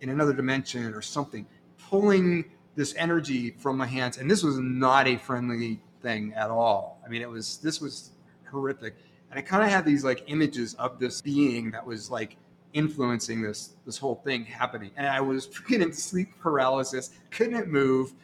in 0.00 0.08
another 0.08 0.32
dimension 0.32 0.92
or 0.92 1.00
something 1.00 1.46
pulling 1.78 2.44
this 2.80 2.94
energy 2.96 3.50
from 3.58 3.76
my 3.76 3.86
hands 3.86 4.16
and 4.16 4.30
this 4.30 4.42
was 4.42 4.58
not 4.58 5.06
a 5.06 5.16
friendly 5.18 5.78
thing 6.00 6.32
at 6.34 6.48
all 6.50 6.98
i 7.04 7.08
mean 7.10 7.20
it 7.20 7.28
was 7.28 7.58
this 7.58 7.78
was 7.78 8.12
horrific 8.50 8.94
and 9.30 9.38
i 9.38 9.42
kind 9.42 9.62
of 9.62 9.68
had 9.68 9.84
these 9.84 10.02
like 10.02 10.24
images 10.28 10.72
of 10.74 10.98
this 10.98 11.20
being 11.20 11.70
that 11.70 11.84
was 11.86 12.10
like 12.10 12.36
influencing 12.72 13.42
this 13.42 13.74
this 13.84 13.98
whole 13.98 14.14
thing 14.24 14.44
happening 14.46 14.90
and 14.96 15.06
i 15.06 15.20
was 15.20 15.46
freaking 15.54 15.82
in 15.82 15.92
sleep 15.92 16.28
paralysis 16.40 17.10
couldn't 17.30 17.68
move 17.68 18.14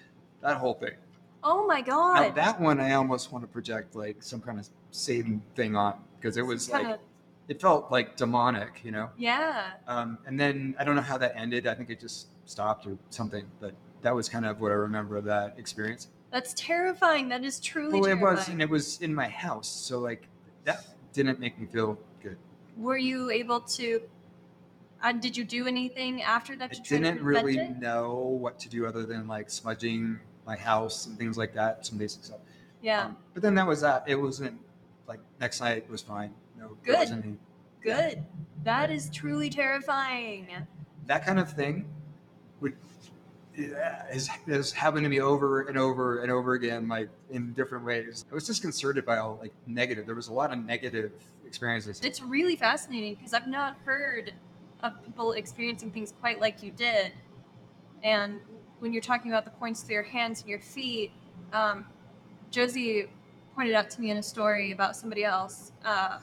that 0.40 0.56
whole 0.56 0.75
thing 0.75 0.94
Oh 1.48 1.64
my 1.64 1.78
now 1.80 1.84
god. 2.25 2.34
that 2.34 2.60
one 2.60 2.80
I 2.80 2.94
almost 2.94 3.30
want 3.30 3.44
to 3.44 3.48
project 3.48 3.94
like 3.94 4.16
some 4.20 4.40
kind 4.40 4.58
of 4.58 4.68
Satan 4.90 5.40
thing 5.54 5.76
on 5.76 5.94
because 6.18 6.36
it 6.36 6.42
was 6.42 6.66
kind 6.66 6.88
like 6.88 7.00
it 7.48 7.60
felt 7.60 7.92
like 7.92 8.16
demonic, 8.16 8.80
you 8.82 8.90
know. 8.90 9.10
yeah. 9.16 9.70
Um, 9.87 10.18
and 10.26 10.40
then 10.40 10.74
I 10.78 10.83
don't 10.83 10.96
know 10.96 11.02
how 11.02 11.18
that 11.18 11.35
ended. 11.37 11.68
I 11.68 11.74
think 11.74 11.90
it 11.90 12.00
just 12.00 12.26
stopped 12.46 12.85
or 12.87 12.98
something. 13.11 13.44
But 13.61 13.74
that 14.07 14.14
was 14.14 14.29
kind 14.29 14.47
of 14.47 14.61
what 14.61 14.71
I 14.71 14.75
remember 14.77 15.16
of 15.16 15.25
that 15.25 15.57
experience. 15.59 16.07
That's 16.31 16.55
terrifying. 16.55 17.29
That 17.29 17.42
is 17.42 17.59
truly 17.59 17.99
Well, 18.01 18.05
it 18.09 18.14
terrifying. 18.14 18.37
was, 18.37 18.49
and 18.49 18.62
it 18.62 18.71
was 18.71 19.01
in 19.03 19.12
my 19.12 19.27
house, 19.29 19.66
so 19.69 19.99
like 19.99 20.29
that 20.62 20.85
didn't 21.12 21.40
make 21.40 21.59
me 21.59 21.66
feel 21.66 21.99
good. 22.23 22.37
Were 22.77 22.99
you 22.99 23.31
able 23.31 23.61
to? 23.61 24.01
Uh, 25.03 25.11
did 25.11 25.37
you 25.37 25.42
do 25.45 25.66
anything 25.66 26.23
after 26.23 26.55
that? 26.55 26.71
I 26.73 26.79
didn't 26.88 27.21
really 27.21 27.59
it? 27.59 27.81
know 27.81 28.14
what 28.14 28.61
to 28.61 28.69
do 28.69 28.87
other 28.87 29.05
than 29.05 29.27
like 29.27 29.51
smudging 29.51 30.21
my 30.47 30.57
house 30.57 31.07
and 31.07 31.19
things 31.19 31.37
like 31.37 31.53
that, 31.55 31.85
some 31.85 31.99
basic 31.99 32.23
stuff. 32.23 32.38
Yeah. 32.83 33.07
Um, 33.07 33.16
but 33.35 33.42
then 33.42 33.57
that 33.57 33.66
was 33.66 33.81
that. 33.81 34.05
It 34.07 34.14
wasn't 34.14 34.57
like 35.09 35.19
next 35.40 35.61
night 35.61 35.90
was 35.90 36.01
fine. 36.01 36.33
No, 36.57 36.77
Good. 36.85 37.11
any- 37.11 37.38
Good. 37.83 38.25
That 38.62 38.92
is 38.92 39.11
truly 39.11 39.51
terrifying. 39.51 40.47
that 41.07 41.27
kind 41.27 41.40
of 41.40 41.51
thing 41.53 41.87
would 42.61 42.75
is, 43.57 44.29
is 44.47 44.73
happened 44.73 45.05
to 45.05 45.09
me 45.09 45.21
over 45.21 45.62
and 45.62 45.79
over 45.79 46.21
and 46.23 46.31
over 46.31 46.55
again 46.55 46.88
like 46.88 47.09
in 47.31 47.53
different 47.53 47.85
ways. 47.85 48.25
I 48.31 48.35
was 48.35 48.47
disconcerted 48.47 49.05
by 49.05 49.19
all 49.19 49.38
like 49.40 49.53
negative. 49.66 50.07
There 50.07 50.14
was 50.14 50.29
a 50.29 50.33
lot 50.33 50.53
of 50.53 50.59
negative 50.59 51.12
experiences. 51.47 52.01
It's 52.03 52.21
really 52.21 52.57
fascinating 52.57 53.14
because 53.14 53.33
I've 53.35 53.49
not 53.49 53.77
heard 53.85 54.33
of 54.83 55.03
people 55.05 55.33
experiencing 55.33 55.90
things 55.90 56.12
quite 56.21 56.40
like 56.40 56.62
you 56.62 56.71
did. 56.71 57.12
And 58.03 58.40
when 58.79 58.92
you're 58.92 59.03
talking 59.03 59.31
about 59.31 59.45
the 59.45 59.51
points 59.53 59.83
to 59.85 59.92
your 59.92 60.03
hands 60.03 60.40
and 60.40 60.51
your 60.51 60.61
feet, 60.61 61.12
um, 61.53 61.87
Josie 62.51 63.09
pointed 63.55 63.75
out 63.75 63.88
to 63.90 64.01
me 64.01 64.11
in 64.11 64.19
a 64.19 64.23
story 64.23 64.73
about 64.73 64.97
somebody 64.97 65.25
else, 65.25 65.73
uh, 65.85 66.19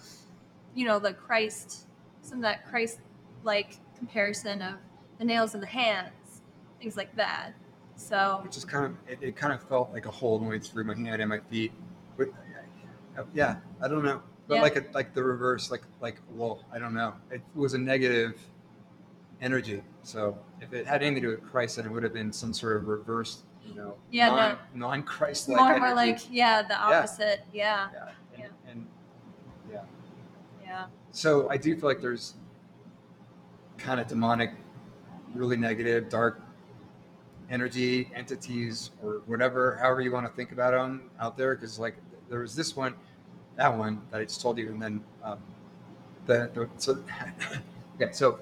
you 0.76 0.86
know, 0.86 1.00
the 1.00 1.14
Christ, 1.14 1.88
some 2.22 2.38
of 2.38 2.44
that 2.44 2.68
Christ 2.68 3.00
like 3.44 3.78
comparison 3.98 4.62
of 4.62 4.76
the 5.18 5.26
nails 5.26 5.56
in 5.56 5.62
the 5.62 5.68
hands, 5.68 6.12
things 6.84 6.98
like 6.98 7.16
that. 7.16 7.54
So, 7.96 8.42
it 8.44 8.52
just 8.52 8.68
kind 8.68 8.86
of 8.86 8.92
it, 9.08 9.20
it 9.22 9.36
kind 9.36 9.54
of 9.54 9.64
felt 9.64 9.94
like 9.94 10.06
a 10.06 10.12
hole 10.12 10.38
going 10.40 10.60
through 10.60 10.84
my 10.84 10.96
hand 10.96 11.22
and 11.22 11.30
my 11.30 11.40
feet 11.40 11.72
but 12.18 12.28
yeah 13.36 13.58
i 13.82 13.88
don't 13.88 14.04
know 14.04 14.20
but 14.48 14.56
Yeah. 14.56 14.62
like 14.64 14.76
a, 14.76 14.84
like 14.94 15.14
the 15.14 15.24
reverse 15.24 15.70
like 15.70 15.84
like 16.02 16.20
well 16.32 16.64
i 16.72 16.80
don't 16.80 16.96
know 16.96 17.14
it 17.30 17.42
was 17.54 17.76
a 17.76 17.78
negative 17.78 18.40
energy 19.42 19.84
so 20.02 20.36
if 20.60 20.74
it 20.74 20.88
had 20.88 21.04
anything 21.04 21.16
to 21.16 21.22
do 21.22 21.28
with 21.30 21.44
christ 21.44 21.76
then 21.76 21.86
it 21.86 21.92
would 21.92 22.02
have 22.02 22.14
been 22.14 22.34
some 22.34 22.52
sort 22.52 22.78
of 22.78 22.88
reverse 22.88 23.44
you 23.64 23.76
know 23.76 23.94
Yeah, 24.10 24.30
no. 24.30 24.36
non, 24.36 24.58
non-christ 24.74 25.50
like 25.50 25.58
more, 25.60 25.80
more 25.80 25.96
like, 25.96 26.20
yeah, 26.32 26.64
the 26.64 26.76
opposite. 26.76 27.42
Yeah, 27.54 27.90
yeah, 27.94 28.10
and, 28.34 28.40
Yeah. 28.40 28.72
and 28.72 28.88
yeah. 29.72 29.82
yeah. 30.64 30.86
So 31.12 31.48
I 31.50 31.58
do 31.58 31.76
feel 31.78 31.88
like 31.88 32.02
there's 32.02 32.34
kind 33.78 34.00
of 34.02 34.08
demonic, 34.08 34.52
really 35.34 35.56
negative, 35.58 36.10
dark 36.10 36.42
energy 37.50 38.10
entities 38.16 38.92
or 39.04 39.22
whatever, 39.26 39.78
however 39.82 40.02
you 40.02 40.12
want 40.12 40.26
to 40.26 40.32
think 40.34 40.52
about 40.52 40.72
them 40.72 41.10
out 41.20 41.38
there. 41.38 41.56
Because 41.56 41.80
like 41.80 41.96
there 42.30 42.40
was 42.40 42.56
this 42.56 42.76
one, 42.76 42.96
that 43.56 43.76
one 43.78 44.02
that 44.12 44.22
I 44.22 44.24
just 44.24 44.42
told 44.42 44.58
you, 44.58 44.68
and 44.70 44.82
then 44.82 45.04
um, 45.24 45.40
the, 46.26 46.50
the 46.54 46.70
so 46.78 47.04
okay. 48.02 48.12
So 48.12 48.40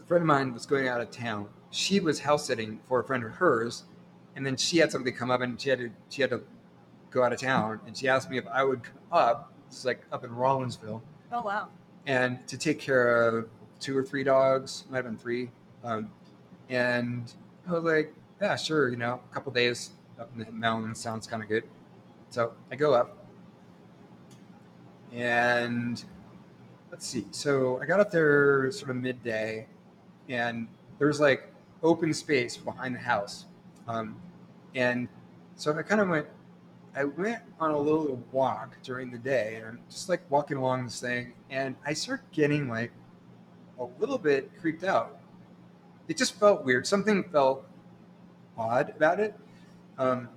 a 0.00 0.04
friend 0.04 0.22
of 0.22 0.26
mine 0.26 0.52
was 0.52 0.66
going 0.66 0.88
out 0.88 1.00
of 1.00 1.10
town. 1.10 1.48
She 1.70 2.00
was 2.00 2.20
house 2.20 2.46
sitting 2.46 2.80
for 2.88 3.00
a 3.00 3.04
friend 3.04 3.24
of 3.24 3.32
hers, 3.32 3.84
and 4.36 4.44
then 4.44 4.56
she 4.56 4.78
had 4.78 4.90
something 4.92 5.14
come 5.14 5.30
up, 5.30 5.40
and 5.40 5.60
she 5.60 5.70
had 5.70 5.78
to 5.78 5.90
she 6.08 6.22
had 6.22 6.30
to 6.30 6.42
go 7.10 7.22
out 7.24 7.32
of 7.32 7.40
town, 7.40 7.80
and 7.86 7.96
she 7.96 8.08
asked 8.08 8.30
me 8.30 8.38
if 8.38 8.46
I 8.48 8.64
would 8.64 8.82
come 8.82 8.98
up. 9.12 9.52
It's 9.68 9.84
like 9.84 10.02
up 10.12 10.24
in 10.24 10.30
Rollinsville 10.30 11.00
Oh 11.32 11.42
wow. 11.42 11.68
and 12.06 12.44
to 12.48 12.58
take 12.58 12.80
care 12.80 13.28
of 13.28 13.48
two 13.78 13.96
or 13.96 14.02
three 14.02 14.24
dogs, 14.24 14.84
might 14.90 14.96
have 14.96 15.04
been 15.04 15.16
three. 15.16 15.48
Um, 15.84 16.10
and 16.68 17.32
I 17.70 17.74
was 17.74 17.84
like, 17.84 18.14
yeah, 18.40 18.56
sure, 18.56 18.88
you 18.88 18.96
know, 18.96 19.20
a 19.30 19.34
couple 19.34 19.52
days 19.52 19.90
up 20.18 20.30
in 20.36 20.44
the 20.44 20.50
mountains 20.52 20.98
sounds 20.98 21.26
kind 21.26 21.42
of 21.42 21.48
good. 21.48 21.64
So 22.30 22.52
I 22.70 22.76
go 22.76 22.94
up, 22.94 23.26
and 25.12 26.02
let's 26.90 27.06
see. 27.06 27.26
So 27.30 27.80
I 27.80 27.86
got 27.86 28.00
up 28.00 28.10
there 28.10 28.70
sort 28.72 28.90
of 28.90 28.96
midday, 28.96 29.66
and 30.28 30.68
there 30.98 31.08
was 31.08 31.20
like 31.20 31.52
open 31.82 32.12
space 32.14 32.56
behind 32.56 32.94
the 32.94 33.00
house, 33.00 33.46
um, 33.88 34.16
and 34.74 35.08
so 35.56 35.76
I 35.76 35.82
kind 35.82 36.00
of 36.00 36.08
went. 36.08 36.26
I 36.92 37.04
went 37.04 37.40
on 37.60 37.70
a 37.70 37.78
little 37.78 38.20
walk 38.32 38.76
during 38.82 39.12
the 39.12 39.18
day, 39.18 39.56
and 39.56 39.66
I'm 39.66 39.80
just 39.88 40.08
like 40.08 40.28
walking 40.28 40.56
along 40.56 40.84
this 40.84 41.00
thing, 41.00 41.34
and 41.48 41.76
I 41.86 41.92
start 41.92 42.22
getting 42.32 42.68
like 42.68 42.90
a 43.78 43.86
little 44.00 44.18
bit 44.18 44.50
creeped 44.60 44.82
out. 44.82 45.19
It 46.10 46.16
just 46.16 46.40
felt 46.40 46.64
weird. 46.64 46.88
Something 46.88 47.22
felt 47.22 47.64
odd 48.58 48.92
about 48.96 49.20
it. 49.20 49.32
Um, 49.96 50.28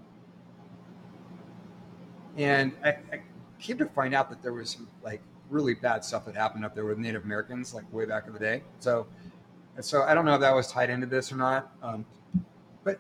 and 2.38 2.74
I, 2.86 2.90
I 2.90 3.22
came 3.60 3.80
to 3.80 3.88
find 3.88 4.14
out 4.14 4.30
that 4.30 4.44
there 4.44 4.54
was 4.54 4.70
some 4.70 4.88
like 5.02 5.24
really 5.50 5.74
bad 5.74 6.06
stuff 6.06 6.26
that 6.26 6.36
happened 6.36 6.64
up 6.64 6.76
there 6.76 6.86
with 6.86 7.00
Native 7.00 7.24
Americans, 7.24 7.74
like 7.74 7.92
way 7.92 8.06
back 8.06 8.28
in 8.28 8.34
the 8.34 8.40
day. 8.40 8.62
So, 8.82 9.08
so 9.82 10.04
I 10.04 10.14
don't 10.14 10.26
know 10.26 10.36
if 10.36 10.42
that 10.42 10.54
was 10.54 10.72
tied 10.72 10.92
into 10.92 11.08
this 11.08 11.32
or 11.32 11.38
not. 11.38 11.72
Um, 11.82 12.06
but 12.84 13.00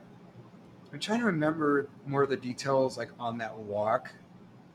I'm 0.91 0.99
trying 0.99 1.19
to 1.19 1.27
remember 1.27 1.89
more 2.07 2.23
of 2.23 2.31
the 2.31 2.37
details, 2.37 2.97
like 2.97 3.11
on 3.19 3.37
that 3.37 3.55
walk. 3.55 4.11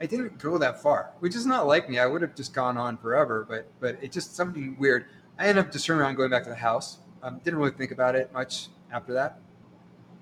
I 0.01 0.07
didn't 0.07 0.39
go 0.39 0.57
that 0.59 0.81
far, 0.81 1.11
which 1.19 1.35
is 1.35 1.47
not 1.47 1.67
like 1.67 1.91
me. 1.91 1.99
I 1.99 2.07
would 2.07 2.23
have 2.23 2.37
just 2.37 2.55
gone 2.55 2.77
on 2.77 2.97
forever, 2.97 3.45
but 3.49 3.67
but 3.81 3.99
it 4.01 4.13
just 4.13 4.37
something 4.37 4.77
weird. 4.79 5.07
I 5.37 5.49
ended 5.49 5.65
up 5.65 5.73
just 5.73 5.85
turning 5.85 6.03
around, 6.03 6.15
going 6.15 6.31
back 6.31 6.45
to 6.45 6.51
the 6.51 6.55
house. 6.55 6.99
Um, 7.22 7.40
didn't 7.44 7.59
really 7.59 7.72
think 7.72 7.90
about 7.90 8.14
it 8.14 8.33
much 8.33 8.68
after 8.92 9.12
that. 9.14 9.40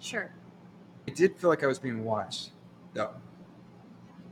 Sure. 0.01 0.31
I 1.07 1.11
did 1.13 1.37
feel 1.37 1.51
like 1.51 1.63
I 1.63 1.67
was 1.67 1.79
being 1.79 2.05
watched, 2.05 2.51
though. 2.95 3.11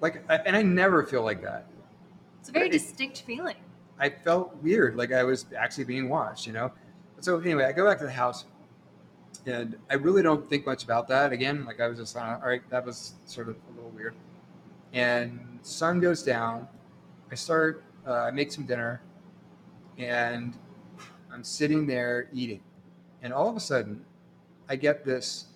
Like, 0.00 0.24
I, 0.30 0.36
and 0.36 0.56
I 0.56 0.62
never 0.62 1.02
feel 1.04 1.22
like 1.22 1.42
that. 1.42 1.66
It's 2.40 2.48
a 2.48 2.52
very 2.52 2.68
But 2.68 2.74
it- 2.74 2.78
distinct 2.78 3.22
feeling. 3.22 3.56
I 3.98 4.10
felt 4.10 4.56
weird, 4.56 4.96
like 4.96 5.12
I 5.12 5.22
was 5.22 5.46
actually 5.56 5.84
being 5.84 6.08
watched, 6.08 6.46
you 6.48 6.52
know. 6.52 6.72
So 7.20 7.38
anyway, 7.38 7.64
I 7.64 7.72
go 7.72 7.86
back 7.88 7.98
to 7.98 8.04
the 8.04 8.10
house, 8.10 8.44
And 9.46 9.76
I 9.90 9.94
really 9.94 10.22
don't 10.22 10.48
think 10.48 10.64
much 10.66 10.84
about 10.84 11.06
that. 11.08 11.32
Again, 11.32 11.64
like 11.66 11.78
I 11.80 11.86
was 11.86 11.98
just 11.98 12.16
uh, 12.16 12.38
all 12.42 12.48
right, 12.48 12.62
that 12.70 12.84
was 12.84 13.14
sort 13.26 13.48
of 13.48 13.56
a 13.68 13.74
little 13.76 13.90
weird. 13.90 14.14
And 14.94 15.58
sun 15.62 16.00
goes 16.00 16.22
down. 16.22 16.66
I 17.30 17.34
start, 17.34 17.84
uh, 18.06 18.12
I 18.12 18.30
make 18.30 18.50
some 18.50 18.64
dinner, 18.64 19.00
and 19.98 20.56
I'm 21.34 21.42
sitting 21.42 21.84
there 21.84 22.28
eating. 22.32 22.60
And 23.22 23.32
all 23.32 23.48
of 23.48 23.56
a 23.56 23.60
sudden, 23.60 24.04
I 24.68 24.76
get 24.76 25.04
this 25.04 25.46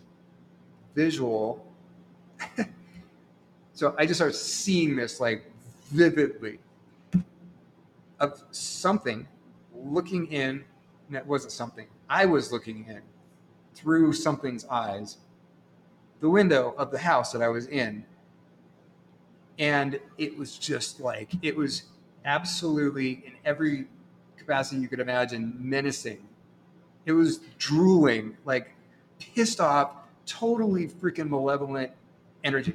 visual. 0.97 1.65
so 3.75 3.95
I 3.97 4.05
just 4.05 4.19
start 4.19 4.35
seeing 4.35 4.97
this 4.97 5.21
like 5.21 5.45
vividly 5.93 6.59
of 8.19 8.43
something 8.51 9.29
looking 9.73 10.27
in, 10.33 10.65
and 11.07 11.17
it 11.17 11.25
wasn't 11.25 11.53
something. 11.53 11.87
I 12.11 12.27
was 12.27 12.51
looking 12.51 12.85
in 12.89 13.01
through 13.77 14.15
something's 14.15 14.65
eyes, 14.65 15.19
the 16.19 16.29
window 16.29 16.75
of 16.77 16.91
the 16.91 16.99
house 16.99 17.31
that 17.31 17.41
I 17.41 17.49
was 17.49 17.69
in. 17.69 18.05
And 19.61 20.01
it 20.17 20.37
was 20.37 20.59
just 20.59 20.99
like, 20.99 21.31
it 21.43 21.55
was 21.57 21.85
absolutely 22.25 23.23
in 23.25 23.33
every 23.45 23.87
capacity 24.49 24.81
you 24.81 24.89
could 24.89 25.01
imagine 25.01 25.55
menacing. 25.59 26.27
It 27.05 27.13
was 27.13 27.41
drooling, 27.59 28.37
like 28.45 28.75
pissed 29.19 29.61
off, 29.61 29.93
totally 30.25 30.89
freaking 30.89 31.29
malevolent 31.29 31.93
energy. 32.45 32.75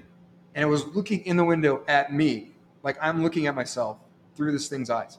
And 0.54 0.64
it 0.64 0.68
was 0.68 0.86
looking 0.88 1.26
in 1.26 1.36
the 1.36 1.44
window 1.44 1.84
at 1.88 2.14
me, 2.14 2.52
like 2.84 2.98
I'm 3.02 3.24
looking 3.24 3.48
at 3.48 3.56
myself 3.56 3.98
through 4.36 4.52
this 4.52 4.68
thing's 4.70 4.90
eyes. 4.92 5.18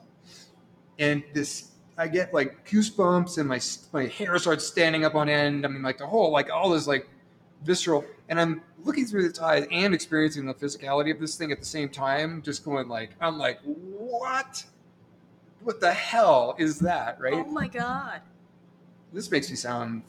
And 0.99 1.25
this 1.33 1.73
I 1.99 2.07
get 2.09 2.33
like 2.33 2.69
goosebumps 2.69 3.39
and 3.39 3.49
my 3.49 3.61
my 3.93 4.07
hair 4.07 4.39
starts 4.39 4.65
standing 4.65 5.05
up 5.05 5.17
on 5.17 5.29
end. 5.29 5.65
I 5.65 5.69
mean, 5.69 5.83
like 5.83 5.99
the 5.99 6.07
whole 6.07 6.31
like 6.31 6.51
all 6.51 6.71
this 6.71 6.87
like 6.87 7.09
visceral, 7.65 8.05
and 8.29 8.41
I'm 8.41 8.63
looking 8.85 9.07
through 9.07 9.27
its 9.27 9.41
eyes 9.41 9.67
and 9.73 9.93
experiencing 9.93 10.47
the 10.47 10.55
physicality 10.55 11.13
of 11.13 11.19
this 11.19 11.37
thing 11.37 11.51
at 11.51 11.59
the 11.59 11.67
same 11.67 11.89
time. 11.89 12.43
Just 12.43 12.65
going 12.65 12.89
like, 12.89 13.11
I'm 13.21 13.39
like, 13.39 13.59
what? 13.65 14.65
What 15.65 15.81
the 15.81 15.93
hell 15.93 16.55
is 16.59 16.79
that? 16.81 17.19
Right? 17.19 17.33
Oh 17.35 17.51
my 17.51 17.67
god. 17.69 18.21
This 19.13 19.31
makes 19.31 19.49
me 19.49 19.57
sound 19.57 20.03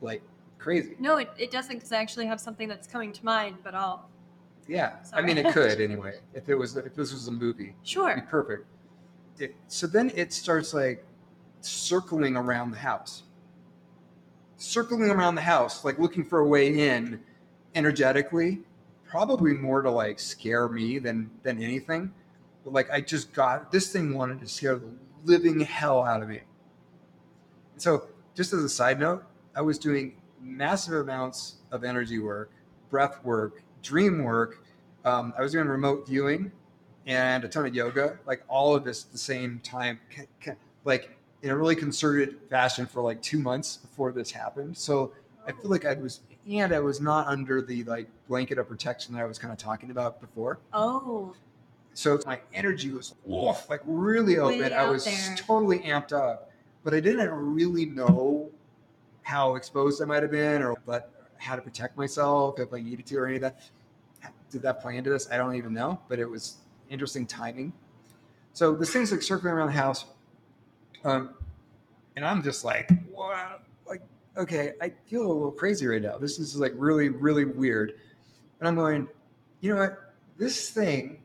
like 0.00 0.22
crazy. 0.58 0.94
No, 1.00 1.16
it, 1.16 1.30
it 1.36 1.50
doesn't 1.50 1.74
because 1.76 1.92
I 1.92 1.96
actually 1.96 2.26
have 2.26 2.40
something 2.40 2.68
that's 2.68 2.86
coming 2.86 3.12
to 3.12 3.24
mind, 3.24 3.56
but 3.64 3.74
I'll. 3.74 4.08
Yeah, 4.68 4.96
I 5.12 5.22
mean, 5.22 5.38
it 5.38 5.52
could 5.52 5.80
anyway. 5.80 6.20
If 6.34 6.48
it 6.48 6.54
was, 6.54 6.76
if 6.76 6.94
this 6.94 7.12
was 7.12 7.26
a 7.26 7.32
movie, 7.32 7.64
it'd 7.64 7.74
Sure. 7.82 8.14
be 8.14 8.20
perfect. 8.22 8.66
It, 9.38 9.56
so 9.66 9.86
then 9.86 10.12
it 10.14 10.32
starts 10.32 10.74
like 10.74 11.04
circling 11.60 12.36
around 12.36 12.70
the 12.70 12.78
house, 12.78 13.22
circling 14.58 15.10
around 15.10 15.34
the 15.34 15.40
house, 15.40 15.84
like 15.84 15.98
looking 15.98 16.24
for 16.24 16.40
a 16.40 16.46
way 16.46 16.88
in 16.88 17.20
energetically, 17.74 18.60
probably 19.08 19.54
more 19.54 19.82
to 19.82 19.90
like 19.90 20.20
scare 20.20 20.68
me 20.68 20.98
than 20.98 21.30
than 21.42 21.60
anything. 21.62 22.12
Like 22.70 22.90
I 22.90 23.00
just 23.00 23.32
got 23.32 23.70
this 23.70 23.92
thing 23.92 24.14
wanted 24.14 24.40
to 24.40 24.48
scare 24.48 24.76
the 24.76 24.88
living 25.24 25.60
hell 25.60 26.04
out 26.04 26.22
of 26.22 26.28
me. 26.28 26.40
So 27.76 28.08
just 28.34 28.52
as 28.52 28.62
a 28.62 28.68
side 28.68 29.00
note, 29.00 29.24
I 29.54 29.60
was 29.60 29.78
doing 29.78 30.20
massive 30.40 30.94
amounts 30.94 31.56
of 31.72 31.84
energy 31.84 32.18
work, 32.18 32.50
breath 32.90 33.22
work, 33.24 33.62
dream 33.82 34.22
work. 34.22 34.64
Um, 35.04 35.32
I 35.36 35.42
was 35.42 35.52
doing 35.52 35.66
remote 35.66 36.06
viewing 36.06 36.52
and 37.06 37.44
a 37.44 37.48
ton 37.48 37.66
of 37.66 37.74
yoga, 37.74 38.18
like 38.26 38.42
all 38.48 38.74
of 38.74 38.84
this 38.84 39.04
at 39.04 39.12
the 39.12 39.18
same 39.18 39.60
time, 39.60 39.98
like 40.84 41.16
in 41.42 41.50
a 41.50 41.56
really 41.56 41.76
concerted 41.76 42.36
fashion 42.50 42.86
for 42.86 43.00
like 43.00 43.22
two 43.22 43.38
months 43.38 43.78
before 43.78 44.12
this 44.12 44.30
happened. 44.30 44.76
So 44.76 45.12
I 45.46 45.52
feel 45.52 45.70
like 45.70 45.86
I 45.86 45.94
was, 45.94 46.20
and 46.48 46.72
I 46.72 46.80
was 46.80 47.00
not 47.00 47.26
under 47.26 47.62
the 47.62 47.84
like 47.84 48.08
blanket 48.28 48.58
of 48.58 48.68
protection 48.68 49.14
that 49.14 49.22
I 49.22 49.24
was 49.24 49.38
kind 49.38 49.52
of 49.52 49.58
talking 49.58 49.90
about 49.90 50.20
before. 50.20 50.58
Oh, 50.72 51.34
So 51.98 52.16
my 52.26 52.38
energy 52.54 52.92
was 52.92 53.16
oof, 53.28 53.68
like 53.68 53.80
really 53.84 54.38
Way 54.38 54.60
open. 54.60 54.72
I 54.72 54.88
was 54.88 55.04
there. 55.04 55.34
totally 55.36 55.80
amped 55.80 56.12
up, 56.12 56.48
but 56.84 56.94
I 56.94 57.00
didn't 57.00 57.28
really 57.28 57.86
know 57.86 58.52
how 59.22 59.56
exposed 59.56 60.00
I 60.00 60.04
might 60.04 60.22
have 60.22 60.30
been 60.30 60.62
or 60.62 60.74
what, 60.84 61.10
how 61.38 61.56
to 61.56 61.60
protect 61.60 61.96
myself 61.96 62.60
if 62.60 62.72
I 62.72 62.82
needed 62.82 63.04
to 63.06 63.16
or 63.16 63.26
any 63.26 63.34
of 63.34 63.42
that. 63.42 63.68
Did 64.48 64.62
that 64.62 64.80
play 64.80 64.96
into 64.96 65.10
this? 65.10 65.28
I 65.28 65.38
don't 65.38 65.56
even 65.56 65.74
know, 65.74 65.98
but 66.08 66.20
it 66.20 66.30
was 66.30 66.58
interesting 66.88 67.26
timing. 67.26 67.72
So 68.52 68.76
this 68.76 68.92
thing's 68.92 69.10
like 69.10 69.20
circling 69.20 69.54
around 69.54 69.66
the 69.66 69.72
house. 69.72 70.04
Um, 71.02 71.30
and 72.14 72.24
I'm 72.24 72.44
just 72.44 72.64
like, 72.64 72.92
what? 73.10 73.64
Like, 73.88 74.02
okay, 74.36 74.74
I 74.80 74.92
feel 75.08 75.22
a 75.22 75.32
little 75.32 75.50
crazy 75.50 75.88
right 75.88 76.00
now. 76.00 76.16
This 76.16 76.38
is 76.38 76.54
like 76.54 76.74
really, 76.76 77.08
really 77.08 77.44
weird. 77.44 77.94
And 78.60 78.68
I'm 78.68 78.76
going, 78.76 79.08
you 79.62 79.74
know 79.74 79.80
what? 79.80 80.14
This 80.36 80.70
thing 80.70 81.22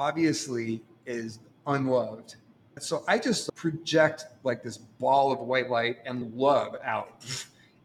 obviously 0.00 0.80
is 1.04 1.38
unloved. 1.66 2.36
So 2.78 3.04
I 3.06 3.18
just 3.18 3.54
project 3.54 4.24
like 4.42 4.62
this 4.62 4.78
ball 4.78 5.30
of 5.30 5.40
white 5.40 5.68
light 5.68 5.98
and 6.06 6.34
love 6.34 6.74
out. 6.82 7.22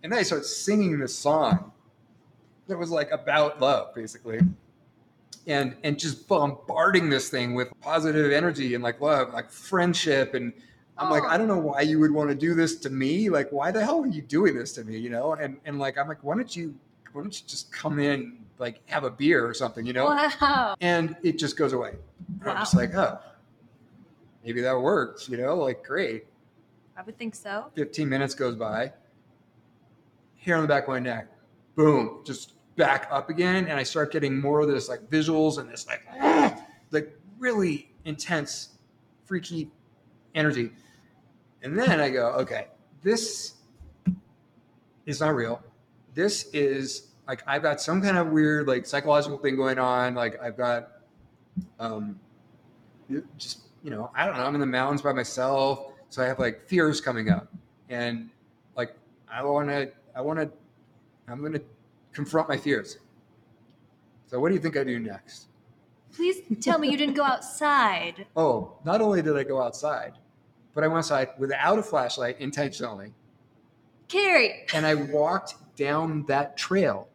And 0.02 0.12
then 0.12 0.20
I 0.20 0.24
start 0.24 0.46
singing 0.46 0.98
this 0.98 1.14
song 1.14 1.74
that 2.68 2.78
was 2.78 2.90
like 2.90 3.12
about 3.12 3.60
love, 3.60 3.94
basically. 3.94 4.40
And 5.48 5.76
and 5.84 6.00
just 6.00 6.28
bombarding 6.28 7.10
this 7.10 7.30
thing 7.30 7.54
with 7.54 7.70
positive 7.82 8.32
energy 8.32 8.74
and 8.74 8.84
like 8.84 9.02
love, 9.02 9.34
like 9.34 9.52
friendship. 9.52 10.34
And 10.34 10.54
I'm 10.98 11.12
like, 11.12 11.24
Oh. 11.24 11.28
I 11.28 11.38
don't 11.38 11.48
know 11.48 11.58
why 11.58 11.82
you 11.82 12.00
would 12.00 12.12
want 12.12 12.30
to 12.30 12.36
do 12.36 12.54
this 12.54 12.78
to 12.78 12.90
me. 12.90 13.30
Like, 13.30 13.52
why 13.52 13.72
the 13.72 13.84
hell 13.84 14.02
are 14.02 14.08
you 14.08 14.22
doing 14.22 14.56
this 14.56 14.72
to 14.74 14.86
me? 14.86 14.98
You 14.98 15.10
know? 15.10 15.34
And 15.34 15.58
and 15.66 15.78
like 15.78 15.98
I'm 15.98 16.08
like, 16.08 16.24
why 16.24 16.36
don't 16.36 16.56
you 16.56 16.74
why 17.12 17.22
don't 17.22 17.40
you 17.40 17.46
just 17.46 17.72
come 17.74 18.00
in, 18.00 18.38
like 18.58 18.88
have 18.90 19.04
a 19.04 19.10
beer 19.10 19.46
or 19.46 19.54
something, 19.54 19.86
you 19.86 19.94
know? 19.94 20.06
wow. 20.06 20.76
and 20.82 21.16
it 21.24 21.38
just 21.38 21.58
goes 21.58 21.74
away. 21.74 21.94
And 22.42 22.50
I'm 22.50 22.58
just 22.58 22.76
like, 22.76 22.94
oh, 22.96 23.20
maybe 24.44 24.62
that 24.62 24.80
works, 24.80 25.28
you 25.30 25.38
know, 25.38 25.56
like 25.56 25.84
great. 25.84 26.26
I 26.98 27.04
would 27.04 27.18
think 27.18 27.36
so. 27.36 27.66
15 27.76 28.08
minutes 28.08 28.34
goes 28.34 28.56
by. 28.56 28.94
Hair 30.38 30.58
on 30.58 30.62
the 30.62 30.68
back 30.68 30.84
of 30.84 30.90
my 30.90 31.00
neck, 31.00 31.28
boom, 31.76 32.22
just 32.26 32.54
back 32.76 33.08
up 33.12 33.30
again. 33.30 33.68
And 33.68 33.80
I 33.80 33.84
start 33.84 34.12
getting 34.12 34.40
more 34.40 34.62
of 34.62 34.68
this 34.68 34.88
like 34.88 35.02
visuals 35.10 35.58
and 35.58 35.70
this 35.70 35.88
like, 35.88 36.06
like 36.92 37.18
really 37.40 37.92
intense, 38.06 38.78
freaky 39.26 39.72
energy. 40.36 40.72
And 41.64 41.78
then 41.78 42.00
I 42.00 42.10
go, 42.10 42.28
okay, 42.34 42.68
this 43.02 43.56
is 45.06 45.20
not 45.20 45.36
real. 45.36 45.62
This 46.14 46.46
is 46.54 47.08
like 47.28 47.44
I've 47.48 47.62
got 47.62 47.82
some 47.82 48.02
kind 48.02 48.18
of 48.18 48.28
weird 48.28 48.68
like 48.68 48.86
psychological 48.86 49.38
thing 49.38 49.56
going 49.56 49.80
on. 49.80 50.16
Like 50.16 50.42
I've 50.42 50.58
got 50.58 50.90
um 51.80 52.20
just 53.38 53.62
you 53.84 53.92
know, 53.92 54.12
I 54.16 54.26
don't 54.26 54.36
know, 54.36 54.44
I'm 54.44 54.54
in 54.56 54.60
the 54.60 54.66
mountains 54.66 55.02
by 55.02 55.14
myself. 55.14 55.92
So 56.10 56.24
I 56.24 56.28
have 56.28 56.40
like 56.40 56.68
fears 56.68 57.02
coming 57.02 57.30
up. 57.30 57.52
And 57.90 58.30
like 58.76 58.96
I 59.32 59.44
wanna 59.44 59.88
I 60.16 60.22
wanna 60.22 60.50
I'm 61.28 61.42
gonna 61.42 61.62
confront 62.14 62.50
my 62.50 62.58
fears. 62.58 62.98
So 64.28 64.40
what 64.40 64.50
do 64.50 64.56
you 64.56 64.62
think 64.62 64.78
I 64.78 64.84
do 64.84 65.00
next? 65.00 65.48
Please 66.14 66.42
tell 66.62 66.80
me 66.80 66.90
you 66.90 66.98
didn't 66.98 67.16
go 67.16 67.24
outside. 67.36 68.26
Oh, 68.36 68.74
not 68.86 69.02
only 69.02 69.22
did 69.22 69.36
I 69.36 69.44
go 69.44 69.62
outside, 69.62 70.14
but 70.74 70.84
I 70.84 70.88
went 70.88 71.00
outside 71.00 71.30
without 71.38 71.78
a 71.78 71.84
flashlight 71.84 72.40
intentionally. 72.40 73.14
Cary, 74.08 74.66
And 74.74 74.86
I 74.86 74.94
walked 74.96 75.56
down 75.76 76.26
that 76.28 76.58
trail 76.58 77.08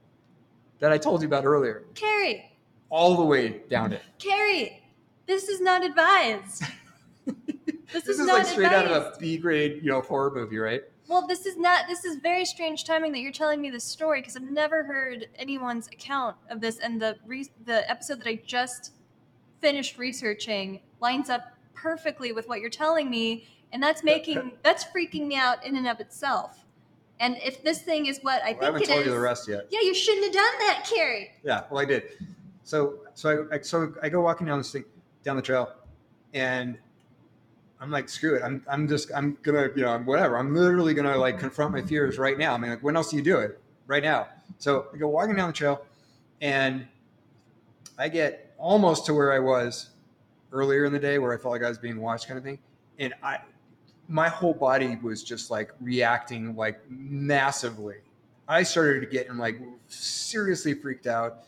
that 0.80 0.92
I 0.92 0.98
told 0.98 1.22
you 1.22 1.28
about 1.28 1.44
earlier, 1.44 1.84
Cary, 1.94 2.50
all 2.88 3.16
the 3.16 3.24
way 3.24 3.60
down 3.68 3.92
it. 3.92 4.02
Cary, 4.18 4.82
this 5.26 5.48
is 5.48 5.60
not 5.60 5.84
advised. 5.84 6.64
This, 7.92 8.04
This 8.04 8.14
is, 8.14 8.20
is 8.20 8.26
not 8.28 8.38
like 8.38 8.46
straight 8.46 8.70
out 8.70 8.86
of 8.86 8.92
a 8.92 9.18
B 9.18 9.36
grade, 9.36 9.80
you 9.82 9.90
know, 9.90 10.00
horror 10.00 10.30
movie, 10.32 10.58
right? 10.58 10.82
Well, 11.08 11.26
this 11.26 11.44
is 11.44 11.56
not. 11.56 11.88
This 11.88 12.04
is 12.04 12.18
very 12.22 12.44
strange 12.44 12.84
timing 12.84 13.10
that 13.12 13.18
you're 13.18 13.32
telling 13.32 13.60
me 13.60 13.68
this 13.68 13.82
story 13.82 14.20
because 14.20 14.36
I've 14.36 14.48
never 14.48 14.84
heard 14.84 15.26
anyone's 15.34 15.88
account 15.88 16.36
of 16.50 16.60
this, 16.60 16.78
and 16.78 17.02
the 17.02 17.16
re- 17.26 17.50
the 17.64 17.90
episode 17.90 18.20
that 18.20 18.28
I 18.28 18.40
just 18.46 18.92
finished 19.60 19.98
researching 19.98 20.78
lines 21.00 21.30
up 21.30 21.42
perfectly 21.74 22.30
with 22.30 22.48
what 22.48 22.60
you're 22.60 22.70
telling 22.70 23.10
me, 23.10 23.48
and 23.72 23.82
that's 23.82 24.04
making 24.04 24.52
that's 24.62 24.84
freaking 24.84 25.26
me 25.26 25.34
out 25.34 25.66
in 25.66 25.74
and 25.74 25.88
of 25.88 25.98
itself. 25.98 26.64
And 27.20 27.37
if 27.44 27.62
this 27.62 27.83
thing 27.83 28.06
is 28.06 28.18
what 28.22 28.42
I 28.42 28.48
I 28.48 28.52
think 28.52 28.62
haven't 28.64 28.83
it 28.83 28.88
told 28.88 29.00
is, 29.00 29.06
you 29.06 29.12
the 29.12 29.20
rest 29.20 29.46
yet. 29.46 29.66
yeah, 29.70 29.80
you 29.80 29.94
shouldn't 29.94 30.24
have 30.24 30.33
done 30.35 30.59
that, 30.61 30.88
Cary. 30.90 31.30
Yeah, 31.44 31.64
well, 31.70 31.80
I 31.80 31.85
did. 31.85 32.04
So, 32.64 33.00
so 33.14 33.46
I, 33.52 33.56
I 33.56 33.61
so 33.61 33.94
I 34.02 34.09
go 34.09 34.22
walking 34.22 34.46
down 34.46 34.59
this 34.59 34.72
thing, 34.72 34.85
down 35.22 35.37
the 35.37 35.42
trail, 35.42 35.70
and 36.33 36.78
I'm 37.80 37.90
like, 37.90 38.09
screw 38.09 38.37
it. 38.37 38.42
I'm, 38.42 38.64
I'm 38.70 38.88
just, 38.88 39.11
I'm 39.14 39.37
gonna, 39.42 39.68
you 39.76 39.83
know, 39.83 39.98
whatever. 39.98 40.38
I'm 40.38 40.54
literally 40.54 40.94
gonna 40.94 41.16
like 41.16 41.38
confront 41.38 41.72
my 41.72 41.83
fears 41.83 42.18
right 42.18 42.38
now. 42.38 42.54
I 42.54 42.59
mean, 42.59 42.70
like, 42.70 42.83
when 42.83 42.96
else 42.96 43.11
do 43.11 43.16
you 43.16 43.22
do 43.22 43.38
it? 43.38 43.61
Right 43.87 44.02
now. 44.02 44.28
So 44.59 44.87
I 44.94 44.96
go 44.96 45.09
walking 45.09 45.37
down 45.37 45.48
the 45.48 45.52
trail, 45.52 45.85
and 46.40 46.87
I 47.98 48.09
get 48.09 48.54
almost 48.56 49.04
to 49.06 49.14
where 49.14 49.33
I 49.33 49.38
was 49.40 49.90
earlier 50.52 50.85
in 50.85 50.92
the 50.92 50.98
day, 50.98 51.18
where 51.18 51.35
I 51.35 51.37
felt 51.37 51.52
like 51.52 51.62
I 51.62 51.68
was 51.68 51.78
being 51.78 52.00
watched, 52.00 52.26
kind 52.28 52.38
of 52.38 52.44
thing. 52.44 52.59
And 52.98 53.14
I, 53.22 53.38
my 54.10 54.28
whole 54.28 54.52
body 54.52 54.98
was 55.02 55.22
just 55.22 55.50
like 55.50 55.70
reacting 55.80 56.56
like 56.56 56.80
massively. 56.90 57.96
I 58.48 58.64
started 58.64 59.00
to 59.00 59.06
getting 59.06 59.36
like 59.38 59.60
seriously 59.86 60.74
freaked 60.74 61.06
out. 61.06 61.44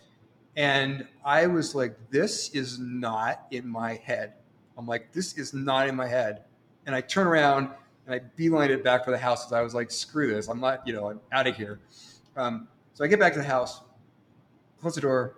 And 0.55 1.07
I 1.25 1.49
was 1.49 1.75
like, 1.75 1.99
this 2.11 2.51
is 2.51 2.79
not 2.79 3.47
in 3.51 3.67
my 3.67 3.95
head. 3.95 4.35
I'm 4.79 4.87
like, 4.87 5.13
this 5.13 5.37
is 5.37 5.53
not 5.53 5.89
in 5.89 5.97
my 5.97 6.07
head. 6.07 6.45
And 6.87 6.95
I 6.95 7.01
turn 7.01 7.27
around 7.27 7.71
and 8.07 8.15
I 8.15 8.21
beeline 8.37 8.71
it 8.71 8.85
back 8.85 9.05
for 9.05 9.11
the 9.11 9.19
house 9.19 9.45
because 9.45 9.53
I 9.53 9.63
was 9.63 9.75
like, 9.75 9.91
screw 9.91 10.33
this. 10.33 10.49
I'm 10.49 10.61
not, 10.61 10.87
you 10.87 10.93
know, 10.93 11.11
I'm 11.11 11.21
out 11.33 11.49
of 11.49 11.57
here. 11.57 11.81
Um, 12.37 12.69
so 12.95 13.05
I 13.05 13.09
get 13.09 13.19
back 13.19 13.33
to 13.33 13.41
the 13.41 13.45
house, 13.45 13.81
close 14.81 14.95
the 14.95 15.01
door, 15.01 15.35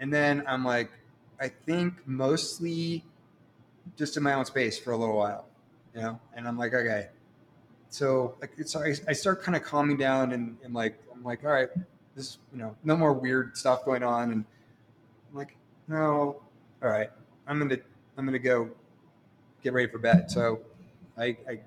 and 0.00 0.12
then 0.12 0.42
I'm 0.46 0.64
like, 0.64 0.90
I 1.38 1.48
think 1.48 1.94
mostly 2.06 3.04
just 3.96 4.16
in 4.16 4.22
my 4.22 4.34
own 4.34 4.46
space 4.46 4.78
for 4.78 4.92
a 4.92 4.96
little 4.96 5.16
while, 5.16 5.46
you 5.96 6.02
know? 6.02 6.20
And 6.36 6.46
I'm 6.46 6.58
like, 6.58 6.74
okay. 6.74 7.08
So 7.88 8.36
like 8.40 8.52
it's 8.58 8.76
I, 8.76 8.94
I 9.08 9.12
start 9.12 9.42
kind 9.42 9.56
of 9.56 9.62
calming 9.62 9.96
down 9.96 10.32
and, 10.32 10.56
and 10.62 10.74
like 10.74 11.00
I'm 11.12 11.24
like, 11.24 11.44
all 11.44 11.50
right, 11.50 11.68
this 12.14 12.38
you 12.52 12.58
know, 12.58 12.76
no 12.84 12.96
more 12.96 13.14
weird 13.14 13.56
stuff 13.56 13.84
going 13.84 14.02
on. 14.02 14.32
And 14.32 14.44
I'm 15.30 15.38
like, 15.38 15.56
no, 15.88 16.42
all 16.82 16.90
right, 16.90 17.08
I'm 17.46 17.58
gonna 17.58 17.78
I'm 18.18 18.26
gonna 18.26 18.38
go 18.38 18.68
get 19.62 19.72
ready 19.72 19.90
for 19.90 19.98
bed. 19.98 20.30
So 20.30 20.60
I, 21.16 21.36
I 21.48 21.60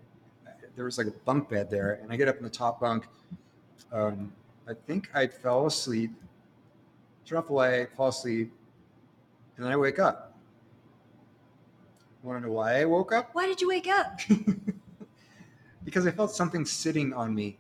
there 0.76 0.86
was 0.86 0.98
like 0.98 1.08
a 1.08 1.12
bunk 1.26 1.50
bed 1.50 1.70
there, 1.70 2.00
and 2.02 2.12
I 2.12 2.16
get 2.16 2.28
up 2.28 2.38
in 2.38 2.44
the 2.44 2.50
top 2.50 2.80
bunk. 2.80 3.06
Um, 3.92 4.32
I 4.68 4.74
think 4.74 5.10
I 5.16 5.26
fell 5.26 5.66
asleep, 5.66 6.12
turn 7.26 7.40
off 7.40 7.48
the 7.48 7.54
light, 7.54 7.90
fall 7.98 8.10
asleep, 8.10 8.54
and 9.58 9.66
then 9.66 9.74
I 9.74 9.78
wake 9.78 9.98
up. 10.00 10.29
Want 12.22 12.42
to 12.42 12.48
know 12.48 12.54
why 12.54 12.82
I 12.82 12.86
woke 12.86 13.14
up? 13.14 13.30
Why 13.34 13.48
did 13.48 13.62
you 13.62 13.70
wake 13.70 13.88
up? 13.88 14.20
because 15.86 16.06
I 16.06 16.12
felt 16.12 16.32
something 16.32 16.66
sitting 16.66 17.14
on 17.14 17.34
me. 17.34 17.58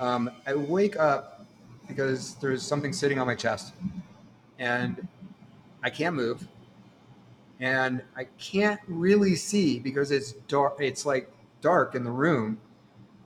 Um, 0.00 0.30
I 0.46 0.54
wake 0.54 0.98
up 0.98 1.46
because 1.86 2.34
there's 2.36 2.62
something 2.62 2.92
sitting 2.92 3.20
on 3.20 3.26
my 3.26 3.36
chest, 3.36 3.74
and 4.58 5.06
I 5.84 5.90
can't 5.90 6.16
move, 6.16 6.48
and 7.60 8.02
I 8.16 8.24
can't 8.38 8.80
really 8.88 9.36
see 9.36 9.78
because 9.78 10.10
it's 10.10 10.32
dark. 10.48 10.76
It's 10.80 11.06
like 11.06 11.30
dark 11.60 11.94
in 11.94 12.02
the 12.02 12.10
room, 12.10 12.58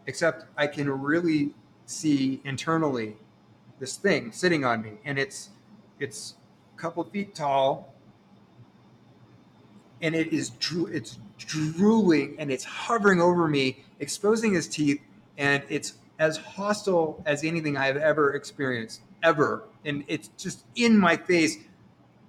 except 0.06 0.44
I 0.58 0.66
can 0.66 0.90
really 0.90 1.54
see 1.86 2.42
internally 2.44 3.16
this 3.78 3.96
thing 3.96 4.30
sitting 4.30 4.64
on 4.64 4.82
me, 4.82 4.98
and 5.06 5.18
it's 5.18 5.50
it's 6.00 6.34
a 6.76 6.78
couple 6.78 7.02
feet 7.04 7.34
tall, 7.34 7.93
and 10.04 10.14
it 10.14 10.34
is 10.34 10.50
dro- 10.50 10.86
it's 10.92 11.18
drooling 11.38 12.36
and 12.38 12.50
it's 12.50 12.62
hovering 12.62 13.22
over 13.22 13.48
me, 13.48 13.82
exposing 14.00 14.52
his 14.52 14.68
teeth, 14.68 15.00
and 15.38 15.62
it's 15.70 15.94
as 16.18 16.36
hostile 16.36 17.22
as 17.24 17.42
anything 17.42 17.78
I've 17.78 17.96
ever 17.96 18.34
experienced, 18.34 19.00
ever. 19.22 19.64
And 19.86 20.04
it's 20.06 20.28
just 20.36 20.66
in 20.76 20.96
my 20.96 21.16
face, 21.16 21.56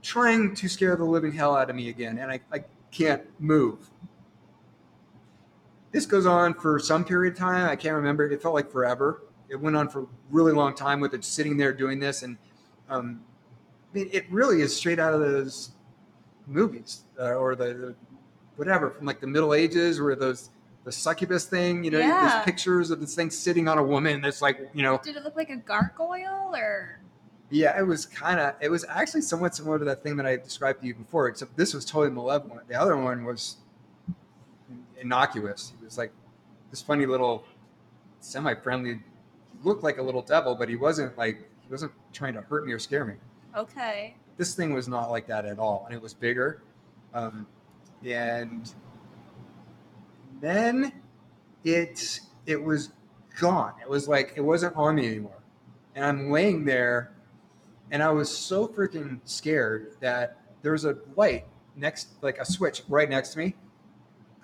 trying 0.01 0.55
to 0.55 0.69
scare 0.69 0.95
the 0.95 1.03
living 1.03 1.33
hell 1.33 1.53
out 1.53 1.69
of 1.69 1.75
me 1.75 1.89
again, 1.89 2.17
and 2.17 2.31
I, 2.31 2.39
I 2.51 2.63
can't 2.91 3.23
move. 3.41 3.89
This 5.91 6.05
goes 6.05 6.25
on 6.25 6.53
for 6.53 6.79
some 6.79 7.03
period 7.03 7.33
of 7.33 7.39
time. 7.39 7.69
I 7.69 7.75
can't 7.75 7.95
remember. 7.95 8.29
It 8.29 8.41
felt 8.41 8.53
like 8.53 8.71
forever. 8.71 9.23
It 9.49 9.57
went 9.57 9.75
on 9.75 9.89
for 9.89 10.03
a 10.03 10.07
really 10.31 10.53
long 10.53 10.75
time 10.75 11.01
with 11.01 11.13
it 11.13 11.25
sitting 11.25 11.57
there 11.57 11.73
doing 11.73 11.99
this, 11.99 12.23
and 12.23 12.37
um, 12.89 13.21
it 13.93 14.25
really 14.31 14.61
is 14.61 14.73
straight 14.73 14.97
out 14.97 15.13
of 15.13 15.19
those 15.19 15.71
movies 16.47 17.01
uh, 17.19 17.33
or 17.33 17.55
the, 17.55 17.65
the 17.65 17.95
whatever 18.55 18.89
from 18.91 19.05
like 19.05 19.19
the 19.19 19.27
Middle 19.27 19.53
Ages, 19.53 19.99
where 20.01 20.15
those 20.15 20.49
the 20.83 20.91
succubus 20.91 21.45
thing, 21.45 21.83
you 21.83 21.89
know, 21.91 21.99
Yeah. 21.99 22.21
there's 22.29 22.45
pictures 22.45 22.91
of 22.91 22.99
this 22.99 23.15
thing 23.15 23.31
sitting 23.31 23.67
on 23.67 23.77
a 23.79 23.83
woman 23.83 24.21
that's 24.21 24.41
like, 24.41 24.69
you 24.73 24.83
know, 24.83 24.99
Did 25.03 25.15
it 25.15 25.23
look 25.23 25.35
like 25.35 25.49
a 25.49 25.55
gargoyle 25.57 26.55
or? 26.55 26.99
yeah, 27.49 27.77
it 27.79 27.83
was 27.83 28.05
kind 28.05 28.39
of, 28.39 28.53
it 28.61 28.69
was 28.69 28.85
actually 28.87 29.21
somewhat 29.21 29.55
similar 29.55 29.79
to 29.79 29.85
that 29.85 30.03
thing 30.03 30.15
that 30.17 30.25
I 30.27 30.35
described 30.35 30.81
to 30.81 30.87
you 30.87 30.93
before, 30.93 31.27
except 31.27 31.57
this 31.57 31.73
was 31.73 31.85
totally 31.85 32.11
malevolent. 32.13 32.67
The 32.67 32.75
other 32.79 32.95
one 32.97 33.23
was 33.25 33.57
innocuous. 34.99 35.73
He 35.77 35.83
was 35.83 35.97
like 35.97 36.11
this 36.69 36.81
funny 36.81 37.05
little, 37.05 37.45
semi-friendly, 38.19 38.99
looked 39.63 39.83
like 39.83 39.97
a 39.97 40.01
little 40.03 40.21
devil, 40.21 40.55
but 40.55 40.69
he 40.69 40.75
wasn't 40.75 41.17
like 41.17 41.37
he 41.61 41.71
wasn't 41.71 41.91
trying 42.13 42.33
to 42.33 42.41
hurt 42.41 42.65
me 42.65 42.73
or 42.73 42.79
scare 42.79 43.05
me. 43.05 43.15
Okay. 43.55 44.15
This 44.37 44.55
thing 44.55 44.73
was 44.73 44.87
not 44.87 45.09
like 45.11 45.27
that 45.27 45.45
at 45.45 45.59
all, 45.59 45.85
and 45.85 45.95
it 45.95 46.01
was 46.01 46.13
bigger. 46.13 46.61
Um, 47.13 47.47
and 48.05 48.71
then 50.41 50.91
it 51.63 52.19
it 52.45 52.61
was 52.61 52.89
gone. 53.39 53.73
It 53.81 53.89
was 53.89 54.07
like 54.07 54.33
it 54.35 54.41
wasn't 54.41 54.75
on 54.75 54.95
me 54.95 55.07
anymore. 55.07 55.41
And 55.95 56.03
I'm 56.03 56.31
laying 56.31 56.65
there, 56.65 57.13
and 57.91 58.03
I 58.03 58.11
was 58.11 58.29
so 58.35 58.67
freaking 58.67 59.19
scared 59.23 59.95
that 60.01 60.37
there 60.61 60.73
was 60.73 60.85
a 60.85 60.97
light 61.15 61.45
next, 61.75 62.09
like 62.21 62.37
a 62.39 62.45
switch 62.45 62.83
right 62.89 63.09
next 63.09 63.29
to 63.29 63.39
me. 63.39 63.55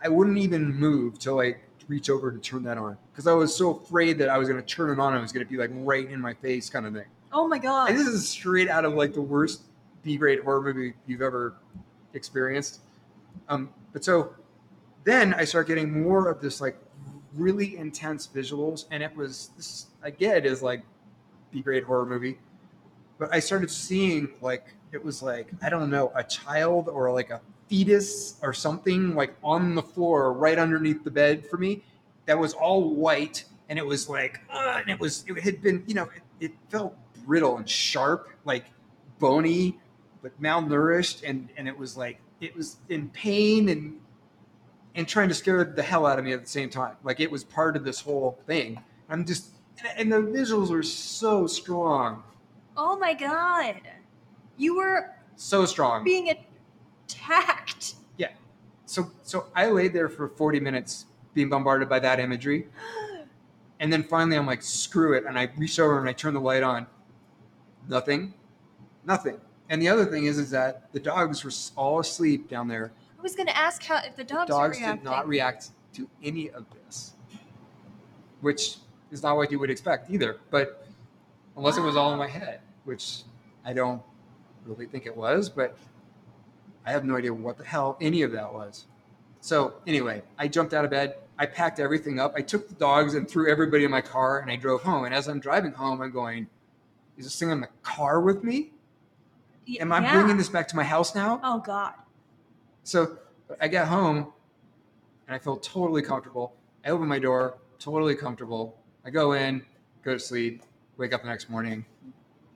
I 0.04 0.08
wouldn't 0.10 0.38
even 0.38 0.74
move 0.74 1.20
to 1.20 1.34
like 1.34 1.62
reach 1.88 2.10
over 2.10 2.32
to 2.32 2.40
turn 2.40 2.64
that 2.64 2.78
on 2.78 2.98
because 3.12 3.28
I 3.28 3.34
was 3.34 3.54
so 3.54 3.72
afraid 3.78 4.18
that 4.20 4.30
I 4.30 4.38
was 4.38 4.48
going 4.48 4.62
to 4.62 4.66
turn 4.66 4.90
it 4.92 5.00
on. 5.02 5.14
and 5.14 5.20
It 5.20 5.22
was 5.22 5.34
going 5.34 5.46
to 5.46 5.52
be 5.52 5.58
like 5.58 5.72
right 5.74 6.10
in 6.10 6.22
my 6.22 6.34
face, 6.34 6.70
kind 6.70 6.86
of 6.86 6.94
thing. 6.94 7.06
Oh 7.34 7.48
my 7.48 7.58
god. 7.58 7.90
And 7.90 8.00
this 8.00 8.08
is 8.08 8.28
straight 8.28 8.70
out 8.70 8.86
of 8.86 8.94
like 8.94 9.14
the 9.14 9.22
worst 9.22 9.64
B-grade 10.04 10.40
horror 10.40 10.62
movie 10.62 10.94
you've 11.06 11.22
ever 11.22 11.56
experienced. 12.14 12.82
Um, 13.50 13.70
but 13.94 14.04
so 14.04 14.34
then 15.04 15.34
I 15.34 15.46
start 15.46 15.68
getting 15.68 16.04
more 16.04 16.30
of 16.30 16.42
this 16.42 16.62
like 16.62 16.78
really 17.34 17.78
intense 17.78 18.28
visuals, 18.28 18.86
and 18.92 19.02
it 19.02 19.16
was 19.16 19.52
this 19.58 19.88
get 20.18 20.46
is 20.46 20.62
like 20.62 20.84
B-grade 21.52 21.84
horror 21.84 22.06
movie, 22.06 22.38
but 23.18 23.34
I 23.34 23.40
started 23.40 23.70
seeing 23.70 24.30
like 24.42 24.74
it 24.92 25.04
was 25.04 25.22
like 25.22 25.50
I 25.62 25.70
don't 25.70 25.90
know 25.90 26.12
a 26.16 26.24
child 26.24 26.90
or 26.90 27.12
like 27.12 27.30
a 27.30 27.42
fetus 27.70 28.36
or 28.42 28.54
something 28.54 29.16
like 29.16 29.34
on 29.44 29.76
the 29.76 29.82
floor 29.82 30.34
right 30.34 30.58
underneath 30.58 31.04
the 31.04 31.12
bed 31.12 31.46
for 31.46 31.58
me 31.58 31.82
that 32.26 32.38
was 32.38 32.54
all 32.54 32.94
white 32.94 33.46
and 33.70 33.80
it 33.80 33.86
was 33.86 34.10
like 34.10 34.42
uh, 34.52 34.80
and 34.82 34.90
it 34.90 35.00
was 35.00 35.24
it 35.28 35.40
had 35.40 35.62
been 35.62 35.82
you 35.88 35.94
know 35.94 36.10
it, 36.16 36.48
it 36.48 36.52
felt 36.70 36.94
brittle 37.26 37.56
and 37.58 37.70
sharp 37.70 38.30
like 38.44 38.66
bony 39.20 39.80
but 40.22 40.40
malnourished 40.42 41.28
and 41.28 41.50
and 41.58 41.68
it 41.68 41.78
was 41.78 41.98
like 41.98 42.20
it 42.40 42.56
was 42.56 42.78
in 42.90 43.10
pain 43.10 43.70
and 43.70 44.00
and 44.96 45.08
trying 45.08 45.30
to 45.30 45.36
scare 45.36 45.64
the 45.64 45.82
hell 45.82 46.06
out 46.06 46.20
of 46.20 46.26
me 46.26 46.34
at 46.34 46.42
the 46.42 46.50
same 46.50 46.70
time. 46.70 46.96
Like 47.04 47.20
it 47.20 47.32
was 47.32 47.44
part 47.44 47.78
of 47.78 47.86
this 47.86 48.02
whole 48.02 48.40
thing. 48.46 48.82
I'm 49.10 49.26
just 49.26 49.52
and, 49.80 50.12
and 50.12 50.12
the 50.12 50.40
visuals 50.40 50.70
were 50.70 50.84
so 50.84 51.48
strong. 51.48 52.24
Oh 52.78 52.98
my 52.98 53.14
god. 53.14 53.82
You 54.58 54.76
were 54.76 55.16
so 55.36 55.66
strong. 55.66 56.04
being 56.04 56.36
attacked. 57.08 57.96
Yeah. 58.18 58.30
So 58.86 59.12
so 59.24 59.48
i 59.56 59.70
laid 59.70 59.94
there 59.94 60.10
for 60.10 60.28
40 60.28 60.60
minutes 60.60 61.06
being 61.34 61.50
bombarded 61.50 61.90
by 61.90 62.00
that 62.00 62.20
imagery. 62.20 62.68
And 63.80 63.92
then 63.92 64.04
finally 64.04 64.38
i'm 64.38 64.46
like 64.46 64.62
screw 64.62 65.18
it. 65.18 65.26
And 65.26 65.40
i 65.40 65.50
reach 65.58 65.80
over 65.80 66.00
and 66.00 66.08
i 66.08 66.14
turn 66.14 66.36
the 66.36 66.40
light 66.40 66.62
on. 66.62 66.86
Nothing. 67.90 68.36
Nothing 69.04 69.42
and 69.72 69.82
the 69.82 69.88
other 69.88 70.06
thing 70.06 70.26
is 70.26 70.38
is 70.38 70.52
that 70.52 70.92
the 70.92 71.00
dogs 71.00 71.44
were 71.44 71.52
all 71.76 72.00
asleep 72.00 72.48
down 72.48 72.68
there. 72.68 72.92
I 73.18 73.22
was 73.24 73.36
gonna 73.36 73.52
ask 73.52 73.84
how 73.84 73.98
if 74.06 74.16
the 74.16 74.24
dogs, 74.24 74.50
dogs 74.50 74.78
did 74.78 75.04
not 75.04 75.28
react 75.28 75.70
to 75.94 76.08
any 76.24 76.50
of 76.52 76.66
this 76.70 77.14
which 78.42 78.78
is 79.12 79.24
not 79.24 79.36
what 79.36 79.52
you 79.52 79.60
would 79.60 79.70
expect 79.70 80.10
either 80.10 80.38
but 80.50 80.86
unless 81.56 81.78
it 81.78 81.82
was 81.82 81.96
all 81.96 82.12
in 82.12 82.20
my 82.20 82.28
head 82.28 82.60
which 82.86 83.24
i 83.66 83.74
don't 83.74 84.02
really 84.66 84.86
think 84.86 85.06
it 85.06 85.16
was 85.16 85.50
but 85.50 85.78
i 86.86 86.92
have 86.92 87.06
no 87.06 87.16
idea 87.16 87.34
what 87.34 87.58
the 87.58 87.64
hell 87.64 87.98
any 88.02 88.22
of 88.22 88.32
that 88.32 88.52
was. 88.54 88.86
So 89.42 89.74
anyway 89.88 90.22
i 90.38 90.48
jumped 90.48 90.74
out 90.74 90.86
of 90.86 90.92
bed 90.92 91.16
i 91.38 91.46
packed 91.46 91.80
everything 91.80 92.20
up 92.20 92.34
i 92.36 92.42
took 92.42 92.68
the 92.68 92.76
dogs 92.76 93.16
and 93.16 93.30
threw 93.30 93.50
everybody 93.50 93.84
in 93.84 93.92
my 93.92 94.02
car 94.02 94.40
and 94.40 94.52
i 94.52 94.56
drove 94.56 94.82
home. 94.82 95.06
And 95.06 95.14
as 95.14 95.28
i'm 95.28 95.40
driving 95.40 95.72
home 95.72 96.02
i'm 96.02 96.12
going 96.12 96.48
is 97.18 97.26
this 97.26 97.38
thing 97.38 97.50
in 97.50 97.62
the 97.62 97.70
car 97.84 98.22
with 98.22 98.44
me 98.44 98.72
am 99.80 99.91
i 99.91 100.02
yeah. 100.02 100.13
bringing 100.13 100.38
this 100.38 100.50
back 100.50 100.67
to 100.67 100.76
my 100.76 100.84
house 100.84 101.15
now 101.15 101.39
Oh 101.43 101.60
god. 101.60 101.93
so 102.84 103.17
I 103.60 103.67
get 103.67 103.88
home 103.88 104.32
and 105.28 105.36
I 105.36 105.39
feel 105.39 105.58
totally 105.58 106.02
comfortable. 106.02 106.56
I 106.86 106.89
open 106.89 107.08
my 107.08 107.19
door, 107.19 107.58
totally 107.80 108.15
comfortable. 108.15 108.78
I 109.06 109.10
go 109.10 109.34
in, 109.34 109.65
go 110.04 110.13
to 110.13 110.19
sleep, 110.19 110.63
wake 110.97 111.13
up 111.13 111.21
the 111.21 111.28
next 111.28 111.50
morning. 111.50 111.86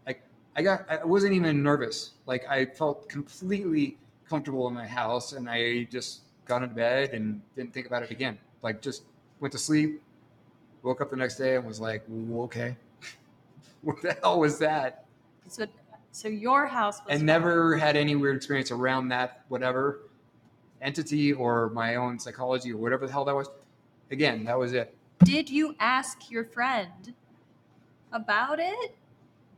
I 0.08 0.16
I 0.56 0.62
got 0.62 0.86
I 0.90 1.04
wasn't 1.04 1.34
even 1.34 1.64
nervous. 1.64 2.12
Like 2.26 2.48
I 2.50 2.66
felt 2.66 3.10
completely 3.10 3.98
comfortable 4.28 4.68
in 4.68 4.74
my 4.74 4.88
house 4.88 5.34
and 5.34 5.50
I 5.50 5.84
just 5.86 6.22
got 6.46 6.64
into 6.64 6.76
bed 6.76 7.12
and 7.12 7.42
didn't 7.56 7.74
think 7.74 7.88
about 7.88 8.04
it 8.04 8.12
again. 8.12 8.38
Like 8.62 8.82
just 8.82 9.04
went 9.40 9.52
to 9.54 9.58
sleep, 9.58 10.02
woke 10.84 11.02
up 11.02 11.10
the 11.10 11.16
next 11.18 11.38
day 11.38 11.56
and 11.56 11.66
was 11.66 11.80
like, 11.80 12.04
okay. 12.34 12.76
what 13.82 14.02
the 14.02 14.18
hell 14.22 14.40
was 14.40 14.60
that? 14.60 15.06
So 15.48 15.66
so 16.16 16.30
your 16.30 16.66
house 16.66 17.02
was 17.06 17.18
and 17.18 17.26
never 17.26 17.76
had 17.76 17.98
any 17.98 18.16
weird 18.16 18.38
experience 18.38 18.72
around 18.72 19.10
that 19.10 19.44
whatever 19.50 20.00
entity 20.82 21.34
or 21.34 21.70
my 21.72 21.96
own 21.96 22.18
psychology 22.18 22.72
or 22.72 22.78
whatever 22.78 23.06
the 23.06 23.12
hell 23.12 23.26
that 23.26 23.36
was. 23.36 23.50
Again, 24.12 24.46
that 24.46 24.58
was 24.58 24.72
it. 24.72 24.96
Did 25.26 25.50
you 25.50 25.76
ask 25.78 26.32
your 26.32 26.46
friend 26.46 27.14
about 28.14 28.60
it? 28.62 28.96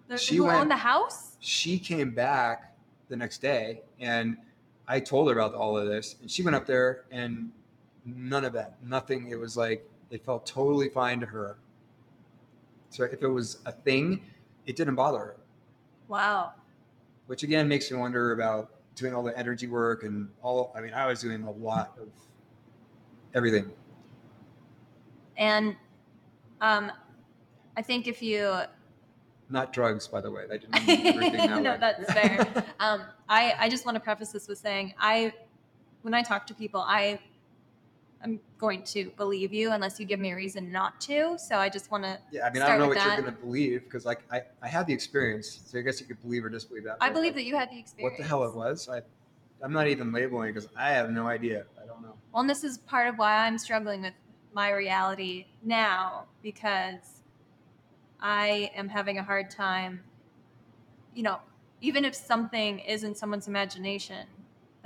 The, 0.08 0.18
She 0.18 0.38
who 0.38 0.46
went- 0.46 0.60
owned 0.62 0.72
the 0.72 0.78
house? 0.78 1.38
She 1.40 1.78
came 1.78 2.10
back 2.16 2.76
the 3.08 3.16
next 3.16 3.38
day 3.40 3.82
and 4.00 4.36
I 4.88 5.00
told 5.00 5.28
her 5.30 5.38
about 5.38 5.54
all 5.54 5.78
of 5.78 5.88
this 5.88 6.16
and 6.22 6.32
she 6.32 6.42
went 6.42 6.56
up 6.56 6.66
there 6.66 7.04
and 7.12 7.52
none 8.04 8.44
of 8.46 8.54
that, 8.54 8.78
nothing. 8.84 9.30
It 9.30 9.38
was 9.40 9.56
like 9.56 9.88
it 10.10 10.26
felt 10.26 10.48
totally 10.48 10.90
fine 10.90 11.20
to 11.20 11.28
her. 11.28 11.58
So 12.90 13.04
if 13.04 13.22
it 13.22 13.28
was 13.28 13.60
a 13.68 13.72
thing, 13.72 14.22
it 14.66 14.76
didn't 14.76 14.96
bother 14.96 15.20
her. 15.20 15.36
Wow. 16.08 16.54
which 17.28 17.44
again 17.44 17.68
makes 17.68 17.92
me 17.92 17.98
wonder 17.98 18.32
about 18.32 18.72
doing 18.96 19.14
all 19.14 19.24
the 19.24 19.38
energy 19.38 19.68
work 19.68 20.04
and 20.04 20.30
all 20.42 20.72
i 20.76 20.82
mean 20.82 20.94
i 20.94 21.06
was 21.06 21.22
doing 21.22 21.44
a 21.44 21.52
lot 21.52 21.94
of 22.00 22.08
everything 23.34 23.70
And 25.38 25.76
um, 26.62 26.92
I 27.76 27.82
think 27.84 28.08
if 28.08 28.22
you 28.24 28.58
not 29.50 29.72
drugs 29.72 30.08
by 30.08 30.20
the 30.22 30.32
way 30.32 30.44
i 30.52 30.58
didn't 30.58 30.72
that 31.32 31.62
No, 31.62 31.72
way. 31.72 31.78
that's 31.80 32.12
fair. 32.14 32.66
um, 32.80 33.04
I, 33.30 33.54
I 33.60 33.70
just 33.70 33.86
want 33.86 33.96
to 33.96 34.00
preface 34.00 34.32
this 34.32 34.48
with 34.48 34.58
saying 34.58 34.94
I, 35.00 35.34
when 36.02 36.14
I 36.14 36.22
talk 36.24 36.48
to 36.48 36.54
people, 36.54 36.82
I, 36.82 37.20
I'm 38.24 38.40
going 38.58 38.84
to 38.84 39.12
believe 39.16 39.54
you 39.54 39.72
unless 39.72 40.00
you 40.00 40.06
give 40.06 40.20
me 40.20 40.32
a 40.32 40.36
reason 40.36 40.72
not 40.72 41.00
to. 41.02 41.38
So 41.38 41.58
I 41.58 41.70
just 41.70 41.92
want 41.92 42.04
to. 42.04 42.18
yeah 42.32 42.46
i 42.48 42.50
mean 42.52 42.62
i 42.64 42.68
don't 42.68 42.80
know 42.80 42.88
what 42.88 42.96
that. 42.96 43.06
you're 43.06 43.22
going 43.24 43.36
to 43.36 43.42
believe 43.42 43.84
because 43.84 44.06
like 44.06 44.22
I, 44.32 44.42
I 44.62 44.68
had 44.68 44.88
the 44.88 44.94
experience 44.94 45.62
so 45.66 45.78
i 45.78 45.82
guess 45.82 46.00
you 46.02 46.08
could 46.08 46.22
believe 46.22 46.44
or 46.44 46.50
disbelieve 46.50 46.84
that 46.86 46.98
I 47.00 47.10
believe 47.10 47.34
that 47.36 47.46
you 47.46 47.56
had 47.56 47.70
the 47.72 47.80
experience. 47.80 48.14
what 48.14 48.18
the 48.22 48.28
hell 48.28 48.44
it 48.44 48.56
was 48.56 48.90
i 48.90 49.02
i'm 49.64 49.72
not 49.72 49.88
even 49.88 50.12
labeling 50.12 50.54
because 50.54 50.70
i 50.76 50.90
have 50.92 51.10
no 51.12 51.28
idea 51.28 51.66
i 51.82 51.86
don't 51.86 52.02
know 52.02 52.16
Well, 52.32 52.42
and 52.42 52.50
this 52.50 52.64
is 52.64 52.78
part 52.80 53.08
of 53.08 53.18
why 53.18 53.46
I'm 53.46 53.58
struggling 53.58 54.02
with 54.02 54.14
my 54.54 54.72
reality 54.72 55.46
now 55.64 56.26
because 56.42 57.22
I 58.20 58.72
am 58.76 58.90
having 58.90 59.18
a 59.20 59.24
hard 59.24 59.50
time. 59.50 60.02
You 61.14 61.24
know, 61.24 61.40
even 61.82 62.06
if 62.06 62.16
something 62.16 62.80
is 62.80 63.04
in 63.04 63.14
someone's 63.16 63.48
imagination, 63.48 64.26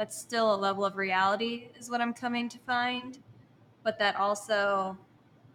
that's 0.02 0.20
still 0.20 0.56
a 0.56 0.58
level 0.58 0.84
of 0.84 0.98
reality, 0.98 1.68
is 1.78 1.88
what 1.88 2.02
I'm 2.02 2.12
coming 2.12 2.50
to 2.50 2.58
find. 2.58 3.20
But 3.84 4.00
that 4.00 4.16
also, 4.16 4.98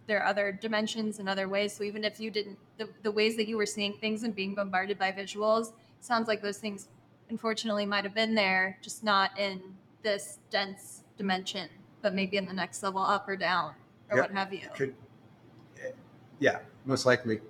there 0.06 0.20
are 0.20 0.24
other 0.24 0.52
dimensions 0.52 1.18
and 1.18 1.28
other 1.28 1.48
ways. 1.48 1.72
So 1.72 1.82
even 1.82 2.04
if 2.04 2.20
you 2.20 2.30
didn't, 2.30 2.56
the, 2.78 2.88
the 3.02 3.11
ways 3.11 3.37
that 3.38 3.48
you 3.48 3.56
were 3.56 3.66
seeing 3.66 3.94
things 3.94 4.22
and 4.22 4.32
being 4.32 4.54
bombarded 4.54 5.00
by 5.00 5.11
visuals, 5.11 5.72
sounds 5.98 6.28
like 6.28 6.42
those 6.42 6.59
things 6.59 6.87
unfortunately 7.28 7.87
might 7.87 8.04
have 8.04 8.14
been 8.14 8.37
there, 8.37 8.78
just 8.80 9.02
not 9.02 9.37
in 9.37 9.61
this 10.04 10.38
dense 10.48 11.02
dimension, 11.18 11.68
but 12.00 12.14
maybe 12.14 12.37
in 12.37 12.46
the 12.46 12.52
next 12.52 12.85
level 12.85 13.00
up 13.00 13.28
or 13.28 13.35
down 13.35 13.74
or 14.11 14.18
Yeah, 14.18 14.22
what 14.22 14.30
have 14.30 14.54
you. 14.54 14.68
could 14.76 14.94
eh, 15.85 15.90
yeah 16.38 16.61
most 16.85 17.04
likely 17.04 17.40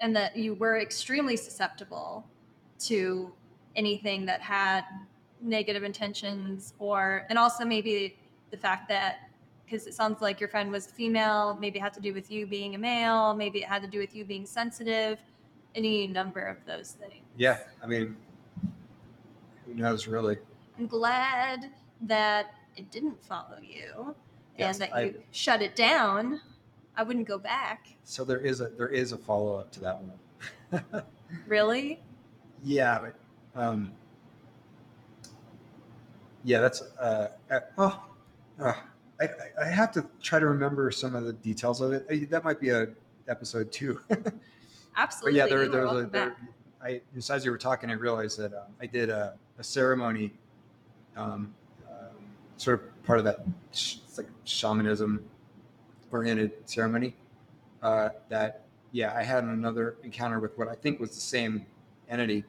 And 0.00 0.14
that 0.14 0.36
you 0.36 0.54
were 0.54 0.78
extremely 0.78 1.36
susceptible 1.36 2.24
to 2.82 3.32
anything 3.74 4.26
that 4.26 4.40
had 4.40 4.84
negative 5.40 5.82
intentions 5.84 6.74
or, 6.78 7.26
and 7.28 7.38
also 7.38 7.64
maybe 7.64 8.16
the 8.50 8.56
fact 8.56 8.88
that, 8.88 9.28
because 9.64 9.86
it 9.86 9.94
sounds 9.94 10.20
like 10.22 10.38
your 10.40 10.48
friend 10.48 10.70
was 10.70 10.86
female, 10.86 11.56
maybe 11.60 11.78
it 11.78 11.82
had 11.82 11.92
to 11.94 12.00
do 12.00 12.12
with 12.14 12.30
you 12.30 12.46
being 12.46 12.74
a 12.74 12.78
male, 12.78 13.34
maybe 13.34 13.58
it 13.62 13.68
had 13.68 13.82
to 13.82 13.88
do 13.88 13.98
with 13.98 14.14
you 14.14 14.24
being 14.24 14.46
sensitive, 14.46 15.18
any 15.74 16.06
number 16.06 16.40
of 16.40 16.56
those 16.66 16.92
things. 16.92 17.22
yeah 17.36 17.58
i 17.82 17.86
mean 17.86 18.16
who 19.66 19.74
knows 19.74 20.06
really 20.06 20.38
I'm 20.78 20.86
glad 20.86 21.70
that 22.02 22.54
it 22.76 22.90
didn't 22.90 23.22
follow 23.24 23.58
you 23.62 24.14
Yes, 24.58 24.76
and 24.80 24.82
that 24.90 24.96
I- 24.96 25.00
you 25.02 25.22
shut 25.32 25.60
it 25.60 25.76
down. 25.76 26.40
I 26.96 27.02
wouldn't 27.02 27.28
go 27.28 27.36
back. 27.38 27.88
so 28.04 28.24
there 28.24 28.38
is 28.40 28.62
a 28.62 28.68
there 28.68 28.88
is 28.88 29.12
a 29.12 29.18
follow-up 29.18 29.70
to 29.72 29.80
that 29.80 30.00
one 30.02 31.02
Really? 31.46 32.00
Yeah, 32.64 32.98
but 33.00 33.14
um, 33.60 33.92
yeah, 36.46 36.60
that's 36.60 36.80
uh, 37.00 37.28
uh, 37.50 37.60
oh, 37.76 38.04
uh, 38.60 38.72
I, 39.20 39.28
I- 39.60 39.66
have 39.66 39.90
to 39.92 40.06
try 40.22 40.38
to 40.38 40.46
remember 40.46 40.90
some 40.92 41.16
of 41.16 41.24
the 41.24 41.32
details 41.32 41.80
of 41.80 41.92
it. 41.92 42.06
Uh, 42.10 42.26
That 42.30 42.44
might 42.44 42.60
be 42.60 42.70
a 42.70 42.86
episode 43.28 43.72
two. 43.72 44.00
but 45.24 45.32
yeah, 45.34 45.46
there, 45.50 45.64
You 45.64 45.70
there 45.72 45.86
was 45.86 46.04
a 46.04 46.06
there. 46.08 46.36
I 46.82 47.00
just 47.14 47.30
as 47.30 47.44
you 47.44 47.50
were 47.50 47.58
talking, 47.58 47.90
I 47.90 47.94
realized 47.94 48.38
that 48.38 48.54
um, 48.54 48.72
I 48.80 48.86
did 48.86 49.10
a, 49.10 49.34
a 49.58 49.64
ceremony, 49.64 50.32
um, 51.16 51.52
um, 51.90 52.16
sort 52.58 52.80
of 52.80 53.04
part 53.04 53.18
of 53.18 53.24
that 53.24 53.40
sh- 53.72 53.96
like 54.16 54.28
shamanism 54.44 55.24
oriented 56.12 56.52
ceremony. 56.64 57.16
Uh, 57.82 58.10
that 58.28 58.62
yeah, 58.92 59.12
I 59.16 59.24
had 59.24 59.42
another 59.42 59.96
encounter 60.04 60.38
with 60.38 60.56
what 60.56 60.68
I 60.68 60.76
think 60.76 61.00
was 61.00 61.10
the 61.10 61.20
same 61.20 61.66
entity, 62.08 62.44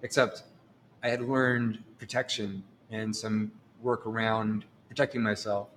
except 0.00 0.44
I 1.02 1.08
had 1.10 1.20
learned 1.20 1.84
protection 1.98 2.64
and 2.92 3.14
some 3.14 3.50
work 3.80 4.06
around 4.06 4.64
protecting 4.88 5.22
myself, 5.22 5.68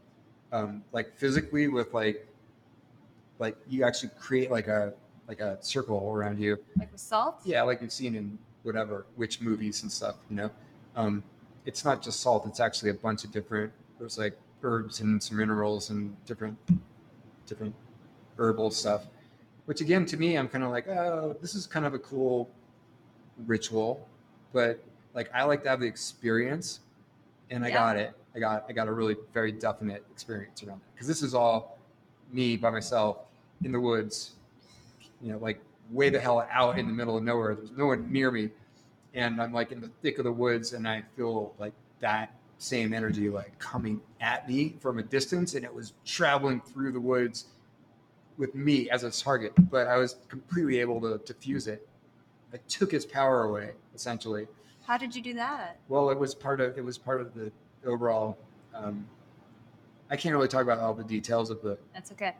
um, 0.51 0.83
like 0.91 1.15
physically 1.15 1.67
with 1.67 1.93
like, 1.93 2.27
like 3.39 3.57
you 3.67 3.83
actually 3.83 4.11
create 4.19 4.51
like 4.51 4.67
a 4.67 4.93
like 5.27 5.39
a 5.39 5.57
circle 5.61 6.11
around 6.13 6.39
you. 6.39 6.57
Like 6.77 6.91
with 6.91 7.01
salt? 7.01 7.41
Yeah, 7.43 7.63
like 7.63 7.81
you've 7.81 7.91
seen 7.91 8.15
in 8.15 8.37
whatever 8.63 9.05
witch 9.15 9.41
movies 9.41 9.81
and 9.81 9.91
stuff. 9.91 10.15
You 10.29 10.35
know, 10.35 10.51
um, 10.95 11.23
it's 11.65 11.83
not 11.83 12.03
just 12.03 12.19
salt; 12.19 12.45
it's 12.45 12.59
actually 12.59 12.91
a 12.91 12.95
bunch 12.95 13.23
of 13.23 13.31
different. 13.31 13.71
There's 13.97 14.17
like 14.17 14.37
herbs 14.61 14.99
and 14.99 15.21
some 15.21 15.37
minerals 15.37 15.89
and 15.89 16.15
different 16.25 16.57
different 17.47 17.73
herbal 18.37 18.71
stuff. 18.71 19.05
Which 19.65 19.81
again, 19.81 20.05
to 20.07 20.17
me, 20.17 20.37
I'm 20.37 20.47
kind 20.47 20.63
of 20.63 20.69
like, 20.69 20.87
oh, 20.87 21.35
this 21.41 21.55
is 21.55 21.65
kind 21.65 21.85
of 21.85 21.93
a 21.95 21.99
cool 21.99 22.49
ritual, 23.45 24.07
but 24.53 24.83
like 25.15 25.29
I 25.33 25.43
like 25.43 25.63
to 25.63 25.69
have 25.69 25.79
the 25.79 25.87
experience, 25.87 26.81
and 27.49 27.63
I 27.63 27.69
Yeah. 27.69 27.73
got 27.73 27.97
it. 27.97 28.13
I 28.35 28.39
got 28.39 28.65
I 28.67 28.73
got 28.73 28.87
a 28.87 28.93
really 28.93 29.15
very 29.33 29.51
definite 29.51 30.05
experience 30.11 30.61
around 30.63 30.77
it 30.77 30.93
because 30.93 31.07
this 31.07 31.21
is 31.21 31.33
all 31.33 31.77
me 32.31 32.57
by 32.57 32.69
myself 32.69 33.19
in 33.63 33.71
the 33.71 33.79
woods, 33.79 34.33
you 35.21 35.31
know, 35.31 35.37
like 35.37 35.61
way 35.91 36.09
the 36.09 36.19
hell 36.19 36.45
out 36.51 36.77
in 36.77 36.87
the 36.87 36.93
middle 36.93 37.17
of 37.17 37.23
nowhere. 37.23 37.55
There's 37.55 37.71
no 37.71 37.87
one 37.87 38.11
near 38.11 38.31
me, 38.31 38.49
and 39.13 39.41
I'm 39.41 39.53
like 39.53 39.71
in 39.71 39.79
the 39.79 39.89
thick 40.01 40.17
of 40.17 40.25
the 40.25 40.31
woods, 40.31 40.73
and 40.73 40.87
I 40.87 41.03
feel 41.15 41.53
like 41.59 41.73
that 41.99 42.33
same 42.57 42.93
energy 42.93 43.29
like 43.29 43.57
coming 43.59 44.01
at 44.21 44.47
me 44.49 44.75
from 44.79 44.99
a 44.99 45.03
distance, 45.03 45.55
and 45.55 45.63
it 45.63 45.73
was 45.73 45.93
traveling 46.03 46.61
through 46.61 46.91
the 46.91 46.99
woods 46.99 47.45
with 48.37 48.53
me 48.55 48.89
as 48.89 49.03
a 49.03 49.11
target, 49.11 49.53
but 49.69 49.87
I 49.87 49.97
was 49.97 50.17
completely 50.27 50.79
able 50.79 50.99
to 51.01 51.19
diffuse 51.19 51.67
it. 51.67 51.87
I 52.53 52.57
took 52.67 52.93
its 52.93 53.05
power 53.05 53.43
away, 53.43 53.71
essentially. 53.93 54.47
How 54.85 54.97
did 54.97 55.15
you 55.15 55.21
do 55.21 55.33
that? 55.33 55.79
Well, 55.87 56.09
it 56.09 56.19
was 56.19 56.35
part 56.35 56.61
of 56.61 56.77
it 56.77 56.83
was 56.83 56.97
part 56.97 57.21
of 57.21 57.33
the 57.33 57.51
overall. 57.85 58.37
Um, 58.73 59.07
I 60.09 60.15
can't 60.15 60.35
really 60.35 60.47
talk 60.47 60.61
about 60.61 60.79
all 60.79 60.93
the 60.93 61.03
details 61.03 61.49
of 61.49 61.61
the 61.61 61.77
That's 61.93 62.11
okay. 62.11 62.35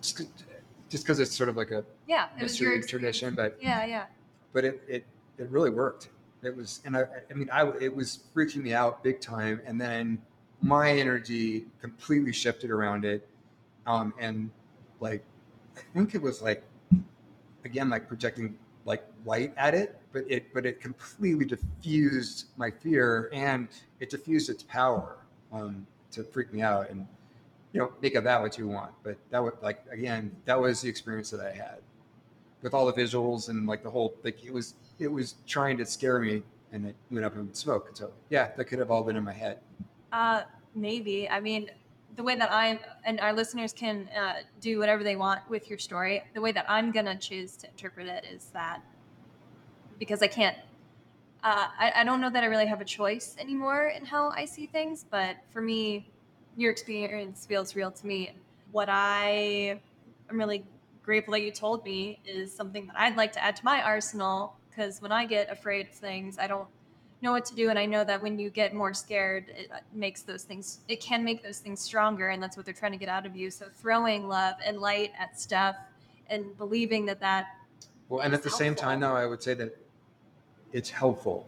just 0.00 0.22
just 0.88 1.04
because 1.04 1.18
it's 1.18 1.34
sort 1.34 1.48
of 1.48 1.56
like 1.56 1.70
a 1.70 1.84
Yeah, 2.06 2.28
it 2.38 2.42
was 2.42 2.60
your 2.60 2.80
tradition, 2.82 3.34
but 3.34 3.58
Yeah, 3.60 3.84
yeah. 3.86 4.06
but 4.52 4.64
it 4.64 4.82
it 4.86 5.04
it 5.38 5.48
really 5.50 5.70
worked. 5.70 6.10
It 6.42 6.54
was, 6.54 6.80
and 6.84 6.96
I 6.96 7.04
I 7.30 7.34
mean, 7.34 7.48
I 7.50 7.68
it 7.80 7.94
was 7.94 8.20
freaking 8.34 8.62
me 8.62 8.72
out 8.74 9.02
big 9.02 9.20
time, 9.20 9.60
and 9.64 9.80
then 9.80 10.20
my 10.60 10.92
energy 10.92 11.66
completely 11.80 12.32
shifted 12.32 12.70
around 12.70 13.04
it, 13.04 13.26
um, 13.86 14.12
and 14.20 14.50
like 15.00 15.24
I 15.76 15.80
think 15.94 16.14
it 16.14 16.22
was 16.22 16.42
like 16.42 16.62
again 17.64 17.88
like 17.88 18.08
projecting 18.08 18.56
like 18.88 19.04
light 19.26 19.52
at 19.58 19.74
it, 19.74 20.00
but 20.12 20.24
it 20.28 20.52
but 20.54 20.64
it 20.64 20.80
completely 20.80 21.44
diffused 21.44 22.46
my 22.56 22.70
fear 22.70 23.28
and 23.32 23.68
it 24.00 24.08
diffused 24.08 24.48
its 24.48 24.62
power 24.62 25.18
um, 25.52 25.86
to 26.10 26.24
freak 26.24 26.52
me 26.52 26.62
out 26.62 26.88
and 26.88 27.06
you 27.72 27.80
know 27.80 27.92
make 28.00 28.14
of 28.14 28.24
that 28.24 28.40
what 28.40 28.56
you 28.56 28.66
want. 28.66 28.90
But 29.04 29.18
that 29.30 29.44
was 29.44 29.52
like 29.62 29.84
again 29.92 30.34
that 30.46 30.58
was 30.58 30.80
the 30.80 30.88
experience 30.88 31.30
that 31.30 31.40
I 31.40 31.52
had 31.52 31.78
with 32.62 32.72
all 32.72 32.86
the 32.86 32.92
visuals 32.94 33.50
and 33.50 33.66
like 33.66 33.82
the 33.82 33.90
whole 33.90 34.14
like 34.24 34.42
it 34.42 34.52
was 34.52 34.74
it 34.98 35.08
was 35.08 35.34
trying 35.46 35.76
to 35.76 35.84
scare 35.84 36.18
me 36.18 36.42
and 36.72 36.86
it 36.86 36.96
went 37.10 37.26
up 37.26 37.36
in 37.36 37.52
smoke. 37.54 37.90
So 37.92 38.10
yeah, 38.30 38.50
that 38.56 38.64
could 38.64 38.78
have 38.78 38.90
all 38.90 39.04
been 39.04 39.16
in 39.16 39.24
my 39.24 39.34
head. 39.34 39.58
Uh, 40.12 40.42
maybe. 40.74 41.28
I 41.28 41.40
mean, 41.40 41.70
the 42.16 42.22
way 42.22 42.36
that 42.36 42.50
I 42.50 42.80
and 43.04 43.20
our 43.20 43.32
listeners 43.32 43.72
can 43.72 44.08
uh, 44.16 44.34
do 44.60 44.78
whatever 44.78 45.04
they 45.04 45.16
want 45.16 45.48
with 45.48 45.68
your 45.68 45.78
story, 45.78 46.22
the 46.34 46.40
way 46.40 46.52
that 46.52 46.66
I'm 46.68 46.90
gonna 46.90 47.16
choose 47.16 47.56
to 47.58 47.68
interpret 47.68 48.08
it 48.08 48.24
is 48.30 48.46
that 48.52 48.82
because 49.98 50.22
I 50.22 50.28
can't. 50.28 50.56
Uh, 51.44 51.68
I, 51.78 51.92
I 51.96 52.04
don't 52.04 52.20
know 52.20 52.30
that 52.30 52.42
I 52.42 52.46
really 52.46 52.66
have 52.66 52.80
a 52.80 52.84
choice 52.84 53.36
anymore 53.38 53.92
in 53.96 54.04
how 54.04 54.30
I 54.30 54.44
see 54.44 54.66
things, 54.66 55.04
but 55.08 55.36
for 55.52 55.62
me, 55.62 56.10
your 56.56 56.72
experience 56.72 57.46
feels 57.46 57.76
real 57.76 57.92
to 57.92 58.06
me. 58.06 58.32
What 58.72 58.88
I 58.90 59.80
am 60.28 60.38
really 60.38 60.64
grateful 61.04 61.32
that 61.32 61.42
you 61.42 61.52
told 61.52 61.84
me 61.84 62.18
is 62.24 62.52
something 62.52 62.88
that 62.88 62.96
I'd 62.98 63.16
like 63.16 63.32
to 63.34 63.42
add 63.42 63.54
to 63.56 63.64
my 63.64 63.82
arsenal 63.82 64.56
because 64.68 65.00
when 65.00 65.12
I 65.12 65.26
get 65.26 65.50
afraid 65.50 65.86
of 65.86 65.94
things, 65.94 66.38
I 66.38 66.48
don't 66.48 66.68
know 67.20 67.32
what 67.32 67.44
to 67.46 67.54
do, 67.54 67.70
and 67.70 67.78
I 67.78 67.86
know 67.86 68.04
that 68.04 68.22
when 68.22 68.38
you 68.38 68.50
get 68.50 68.74
more 68.74 68.94
scared, 68.94 69.46
it 69.48 69.70
uh, 69.72 69.78
makes 69.92 70.22
those 70.22 70.44
things. 70.44 70.80
It 70.88 71.00
can 71.00 71.24
make 71.24 71.42
those 71.42 71.58
things 71.58 71.80
stronger, 71.80 72.28
and 72.28 72.42
that's 72.42 72.56
what 72.56 72.64
they're 72.64 72.74
trying 72.74 72.92
to 72.92 72.98
get 72.98 73.08
out 73.08 73.26
of 73.26 73.34
you. 73.36 73.50
So 73.50 73.66
throwing 73.74 74.28
love 74.28 74.54
and 74.64 74.78
light 74.78 75.12
at 75.18 75.38
stuff, 75.38 75.76
and 76.28 76.56
believing 76.56 77.06
that 77.06 77.20
that 77.20 77.46
Well, 78.08 78.20
and 78.20 78.34
at 78.34 78.42
the 78.42 78.50
same 78.50 78.74
time, 78.74 79.00
though, 79.00 79.14
I 79.16 79.26
would 79.26 79.42
say 79.42 79.54
that 79.54 79.76
it's 80.72 80.90
helpful. 80.90 81.46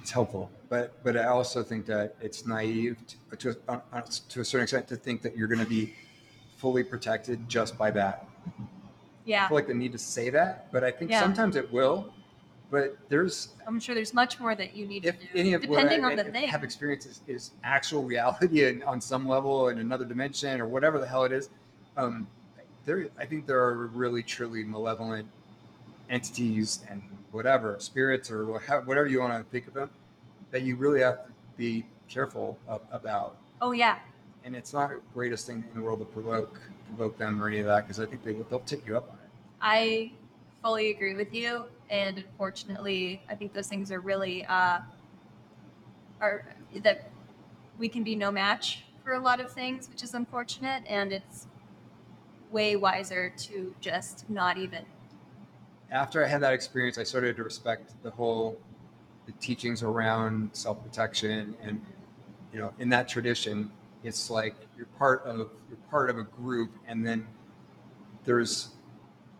It's 0.00 0.10
helpful, 0.10 0.50
but 0.68 1.02
but 1.02 1.16
I 1.16 1.24
also 1.24 1.62
think 1.62 1.86
that 1.86 2.14
it's 2.20 2.46
naive 2.46 2.96
to 3.30 3.36
to, 3.36 3.58
uh, 3.68 3.80
uh, 3.92 4.00
to 4.28 4.40
a 4.40 4.44
certain 4.44 4.62
extent 4.62 4.88
to 4.88 4.96
think 4.96 5.22
that 5.22 5.36
you're 5.36 5.48
going 5.48 5.60
to 5.60 5.66
be 5.68 5.94
fully 6.56 6.82
protected 6.84 7.48
just 7.48 7.76
by 7.76 7.90
that. 7.92 8.26
yeah 9.24 9.44
I 9.44 9.48
feel 9.48 9.54
like 9.56 9.66
the 9.66 9.74
need 9.74 9.92
to 9.92 9.98
say 9.98 10.30
that, 10.30 10.70
but 10.72 10.82
I 10.84 10.90
think 10.90 11.10
Yeah. 11.10 11.20
sometimes 11.20 11.56
it 11.56 11.70
will. 11.72 12.12
But 12.70 12.98
there's 13.08 13.48
I'm 13.66 13.80
sure 13.80 13.94
there's 13.94 14.12
much 14.12 14.38
more 14.38 14.54
that 14.54 14.76
you 14.76 14.86
need 14.86 15.06
if 15.06 15.18
to 15.18 15.26
do, 15.26 15.28
any 15.34 15.54
of 15.54 15.64
what 15.64 15.90
I, 15.90 15.98
on 16.00 16.16
the 16.16 16.26
I 16.26 16.30
thing. 16.30 16.48
have 16.48 16.62
experiences 16.62 17.22
is, 17.26 17.36
is 17.46 17.50
actual 17.64 18.04
reality 18.04 18.64
and 18.68 18.84
on 18.84 19.00
some 19.00 19.26
level 19.26 19.68
in 19.68 19.78
another 19.78 20.04
dimension 20.04 20.60
or 20.60 20.66
whatever 20.66 20.98
the 20.98 21.06
hell 21.06 21.24
it 21.24 21.32
is. 21.32 21.48
Um, 21.96 22.26
there, 22.84 23.08
I 23.18 23.24
think 23.24 23.46
there 23.46 23.60
are 23.62 23.86
really 23.88 24.22
truly 24.22 24.64
malevolent 24.64 25.28
entities 26.10 26.84
and 26.88 27.02
whatever 27.32 27.76
spirits 27.78 28.30
or 28.30 28.46
whatever 28.46 29.06
you 29.06 29.20
want 29.20 29.44
to 29.44 29.50
think 29.50 29.66
of 29.66 29.74
them 29.74 29.90
that 30.50 30.62
you 30.62 30.76
really 30.76 31.00
have 31.00 31.26
to 31.26 31.32
be 31.56 31.84
careful 32.08 32.58
of, 32.66 32.80
about. 32.92 33.36
oh 33.60 33.72
yeah, 33.72 33.98
And 34.44 34.56
it's 34.56 34.72
not 34.72 34.90
the 34.90 35.00
greatest 35.12 35.46
thing 35.46 35.64
in 35.70 35.78
the 35.78 35.84
world 35.84 35.98
to 36.00 36.04
provoke 36.06 36.60
provoke 36.88 37.18
them 37.18 37.42
or 37.42 37.48
any 37.48 37.58
of 37.58 37.66
that 37.66 37.86
because 37.86 38.00
I 38.00 38.06
think 38.06 38.24
they 38.24 38.32
they'll 38.32 38.60
take 38.60 38.86
you 38.86 38.96
up 38.96 39.10
on 39.10 39.16
it. 39.16 39.30
I 39.60 40.12
fully 40.62 40.90
agree 40.90 41.14
with 41.14 41.34
you, 41.34 41.64
and 41.90 42.18
unfortunately, 42.18 43.22
I 43.28 43.34
think 43.34 43.52
those 43.52 43.68
things 43.68 43.90
are 43.92 44.00
really 44.00 44.44
uh, 44.46 44.80
are 46.20 46.44
that 46.82 47.10
we 47.78 47.88
can 47.88 48.02
be 48.02 48.14
no 48.16 48.30
match 48.30 48.84
for 49.04 49.14
a 49.14 49.20
lot 49.20 49.40
of 49.40 49.52
things, 49.52 49.88
which 49.88 50.02
is 50.02 50.14
unfortunate, 50.14 50.82
and 50.88 51.12
it's 51.12 51.46
way 52.50 52.76
wiser 52.76 53.32
to 53.36 53.74
just 53.80 54.28
not 54.30 54.58
even. 54.58 54.84
after 55.90 56.24
I 56.24 56.28
had 56.28 56.40
that 56.42 56.52
experience, 56.52 56.98
I 56.98 57.04
started 57.04 57.36
to 57.36 57.44
respect 57.44 57.94
the 58.02 58.10
whole 58.10 58.58
the 59.26 59.32
teachings 59.32 59.82
around 59.82 60.50
self 60.52 60.82
protection, 60.82 61.54
and 61.62 61.80
you 62.52 62.58
know, 62.58 62.72
in 62.78 62.88
that 62.90 63.08
tradition, 63.08 63.70
it's 64.02 64.30
like 64.30 64.54
you're 64.76 64.86
part 64.98 65.22
of 65.24 65.50
you're 65.68 65.78
part 65.90 66.10
of 66.10 66.18
a 66.18 66.24
group, 66.24 66.72
and 66.86 67.06
then 67.06 67.26
there's 68.24 68.70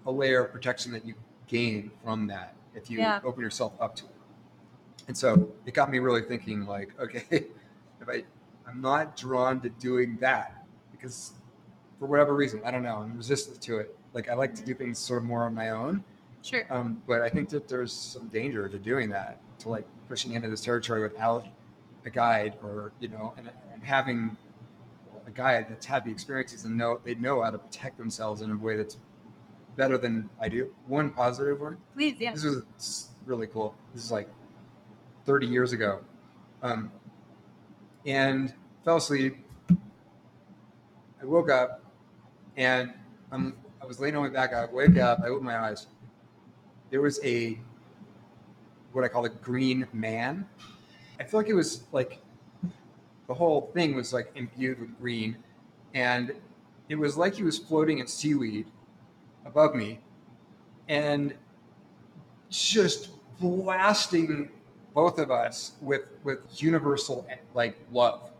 a 0.07 0.11
layer 0.11 0.45
of 0.45 0.53
protection 0.53 0.93
that 0.93 1.05
you 1.05 1.15
gain 1.47 1.91
from 2.03 2.27
that 2.29 2.55
if 2.75 2.91
you 2.91 2.99
Yeah. 2.99 3.21
open 3.25 3.43
yourself 3.43 3.73
up 3.81 3.97
to 3.97 4.05
it. 4.05 4.11
And 5.09 5.17
so 5.17 5.51
it 5.67 5.75
got 5.75 5.91
me 5.91 5.99
really 5.99 6.23
thinking, 6.23 6.67
like, 6.67 6.91
okay, 7.01 7.25
if 7.31 8.09
I 8.09 8.25
I'm 8.67 8.81
not 8.83 9.17
drawn 9.17 9.61
to 9.63 9.71
doing 9.71 10.19
that 10.21 10.65
because 10.93 11.33
for 11.99 12.07
whatever 12.07 12.35
reason, 12.35 12.61
I 12.65 12.71
don't 12.71 12.83
know, 12.83 12.97
I'm 12.97 13.17
resistant 13.17 13.61
to 13.63 13.79
it. 13.79 13.97
Like 14.13 14.29
I 14.29 14.35
like 14.35 14.55
to 14.57 14.65
do 14.65 14.75
things 14.75 14.99
sort 14.99 15.23
of 15.23 15.25
more 15.25 15.45
on 15.45 15.55
my 15.55 15.71
own. 15.71 16.05
Sure. 16.43 16.67
Um, 16.71 17.03
but 17.07 17.23
I 17.23 17.29
think 17.29 17.49
that 17.51 17.67
there's 17.67 17.93
some 17.93 18.29
danger 18.29 18.69
to 18.69 18.79
doing 18.79 19.09
that, 19.11 19.41
to 19.61 19.71
like 19.71 19.87
pushing 20.09 20.33
into 20.33 20.49
this 20.49 20.61
territory 20.61 21.03
without 21.03 21.47
a 22.05 22.11
guide 22.11 22.55
or, 22.63 22.93
you 23.01 23.09
know, 23.09 23.35
and, 23.37 23.51
and 23.73 23.83
having 23.83 24.37
a 25.27 25.31
guide 25.31 25.67
that's 25.69 25.87
had 25.87 26.05
the 26.05 26.11
experiences 26.11 26.65
and 26.65 26.77
know 26.77 27.01
they 27.05 27.15
know 27.15 27.43
how 27.43 27.51
to 27.51 27.59
protect 27.59 27.99
themselves 27.99 28.41
in 28.43 28.51
a 28.51 28.57
way 28.57 28.77
that's 28.77 28.97
better 29.79 29.97
than 29.97 30.29
I 30.41 30.49
do. 30.49 30.75
One 30.89 31.11
positive 31.11 31.61
one. 31.61 31.79
Please, 31.95 32.17
yeah. 32.19 32.33
This 32.33 32.45
was 32.45 33.09
really 33.25 33.47
cool. 33.47 33.75
This 33.95 34.05
is 34.05 34.11
like 34.11 34.29
30 35.25 35.47
years 35.47 35.73
ago. 35.73 36.01
Um, 36.63 36.91
and 38.05 38.53
fell 38.85 38.97
asleep. 38.97 39.39
I 39.71 41.25
woke 41.25 41.49
up 41.49 41.83
and 42.57 42.93
I'm, 43.31 43.55
I 43.81 43.87
was 43.87 44.01
laying 44.01 44.17
on 44.17 44.23
my 44.23 44.29
back. 44.29 44.53
I 44.53 44.67
wake 44.67 44.99
up, 44.99 45.21
I 45.25 45.29
open 45.29 45.47
my 45.47 45.57
eyes. 45.57 45.87
There 46.91 47.01
was 47.01 47.21
a, 47.25 47.59
what 48.93 49.05
I 49.05 49.09
call 49.09 49.25
a 49.27 49.31
green 49.31 49.87
man. 49.93 50.45
I 51.21 51.25
feel 51.25 51.39
like 51.39 51.49
it 51.49 51.55
was 51.55 51.85
like 51.93 52.21
the 53.29 53.35
whole 53.35 53.71
thing 53.75 53.95
was 53.95 54.13
like 54.13 54.33
imbued 54.35 54.81
with 54.81 54.99
green. 54.99 55.37
And 55.95 56.33
it 56.89 56.97
was 56.97 57.17
like 57.17 57.35
he 57.35 57.45
was 57.45 57.59
floating 57.59 57.99
in 57.99 58.09
seaweed 58.09 58.67
above 59.49 59.75
me 59.75 59.99
and 60.89 61.35
just 62.51 63.11
blasting 63.41 64.51
both 64.95 65.19
of 65.19 65.31
us 65.31 65.73
with 65.81 66.03
with 66.23 66.39
universal 66.63 67.27
like 67.55 67.77
love. 67.93 68.31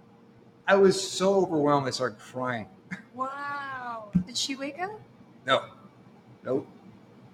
I 0.67 0.75
was 0.75 1.01
so 1.01 1.35
overwhelmed 1.37 1.87
I 1.87 1.91
started 1.91 2.19
crying. 2.19 2.69
Wow. 3.15 4.11
Did 4.27 4.37
she 4.37 4.55
wake 4.55 4.79
up? 4.79 4.93
No, 5.45 5.65
nope, 6.45 6.69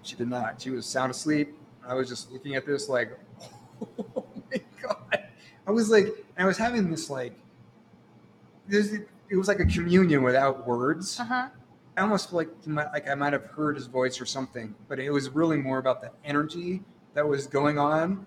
she 0.01 0.15
did 0.15 0.27
not. 0.27 0.59
She 0.59 0.71
was 0.71 0.87
sound 0.87 1.11
asleep. 1.11 1.55
I 1.87 1.93
was 1.93 2.09
just 2.09 2.31
looking 2.31 2.55
at 2.55 2.65
this 2.65 2.89
like, 2.89 3.11
oh 3.99 4.25
my 4.51 4.59
god. 4.81 5.25
I 5.67 5.71
was 5.71 5.91
like, 5.91 6.07
I 6.39 6.45
was 6.45 6.57
having 6.57 6.89
this 6.89 7.11
like, 7.11 7.33
this. 8.67 8.97
It 9.29 9.35
was 9.35 9.47
like 9.47 9.59
a 9.59 9.65
communion 9.65 10.23
without 10.23 10.65
words. 10.65 11.19
Uh 11.19 11.25
huh. 11.25 11.47
I 11.97 12.01
almost 12.01 12.29
feel 12.29 12.37
like 12.39 12.49
like 12.93 13.09
I 13.09 13.15
might 13.15 13.33
have 13.33 13.45
heard 13.45 13.75
his 13.75 13.87
voice 13.87 14.19
or 14.19 14.25
something, 14.25 14.75
but 14.89 14.99
it 14.99 15.09
was 15.09 15.29
really 15.29 15.57
more 15.57 15.77
about 15.77 16.01
the 16.01 16.11
energy 16.25 16.81
that 17.13 17.25
was 17.25 17.47
going 17.47 17.79
on, 17.79 18.25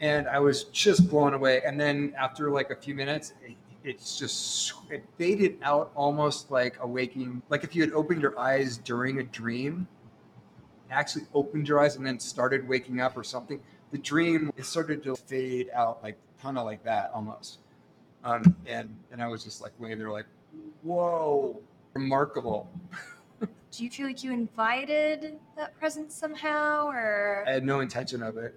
and 0.00 0.28
I 0.28 0.38
was 0.38 0.64
just 0.64 1.08
blown 1.10 1.34
away. 1.34 1.62
And 1.66 1.80
then 1.80 2.14
after 2.16 2.50
like 2.50 2.70
a 2.70 2.76
few 2.76 2.94
minutes, 2.94 3.32
it, 3.44 3.56
it's 3.82 4.16
just 4.16 4.74
it 4.90 5.04
faded 5.18 5.58
out 5.62 5.90
almost 5.96 6.50
like 6.50 6.76
a 6.80 6.86
waking, 6.86 7.42
like 7.50 7.64
if 7.64 7.74
you 7.74 7.82
had 7.82 7.92
opened 7.92 8.22
your 8.22 8.38
eyes 8.38 8.78
during 8.78 9.18
a 9.18 9.24
dream, 9.24 9.88
actually 10.90 11.24
opened 11.34 11.68
your 11.68 11.80
eyes 11.80 11.96
and 11.96 12.06
then 12.06 12.20
started 12.20 12.66
waking 12.68 13.00
up 13.00 13.16
or 13.16 13.24
something. 13.24 13.60
The 13.90 13.98
dream 13.98 14.52
it 14.56 14.64
started 14.64 15.02
to 15.02 15.16
fade 15.16 15.68
out 15.74 16.02
like 16.02 16.16
kind 16.40 16.58
of 16.58 16.64
like 16.64 16.84
that 16.84 17.10
almost, 17.12 17.58
um, 18.22 18.56
and 18.66 18.96
and 19.10 19.20
I 19.20 19.26
was 19.26 19.42
just 19.42 19.60
like 19.60 19.72
laying 19.80 19.98
there 19.98 20.10
like, 20.10 20.26
whoa, 20.82 21.60
remarkable. 21.94 22.70
Do 23.40 23.82
you 23.84 23.90
feel 23.90 24.06
like 24.06 24.22
you 24.22 24.32
invited 24.32 25.38
that 25.56 25.76
presence 25.78 26.14
somehow, 26.14 26.86
or 26.86 27.44
I 27.46 27.52
had 27.52 27.64
no 27.64 27.80
intention 27.80 28.22
of 28.22 28.36
it. 28.36 28.56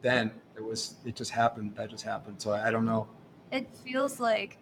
Then 0.00 0.30
it 0.56 0.64
was 0.64 0.96
it 1.04 1.14
just 1.16 1.30
happened. 1.30 1.74
That 1.76 1.90
just 1.90 2.04
happened. 2.04 2.40
So 2.40 2.52
I 2.52 2.70
don't 2.70 2.86
know. 2.86 3.06
it 3.50 3.68
feels 3.84 4.18
like 4.20 4.56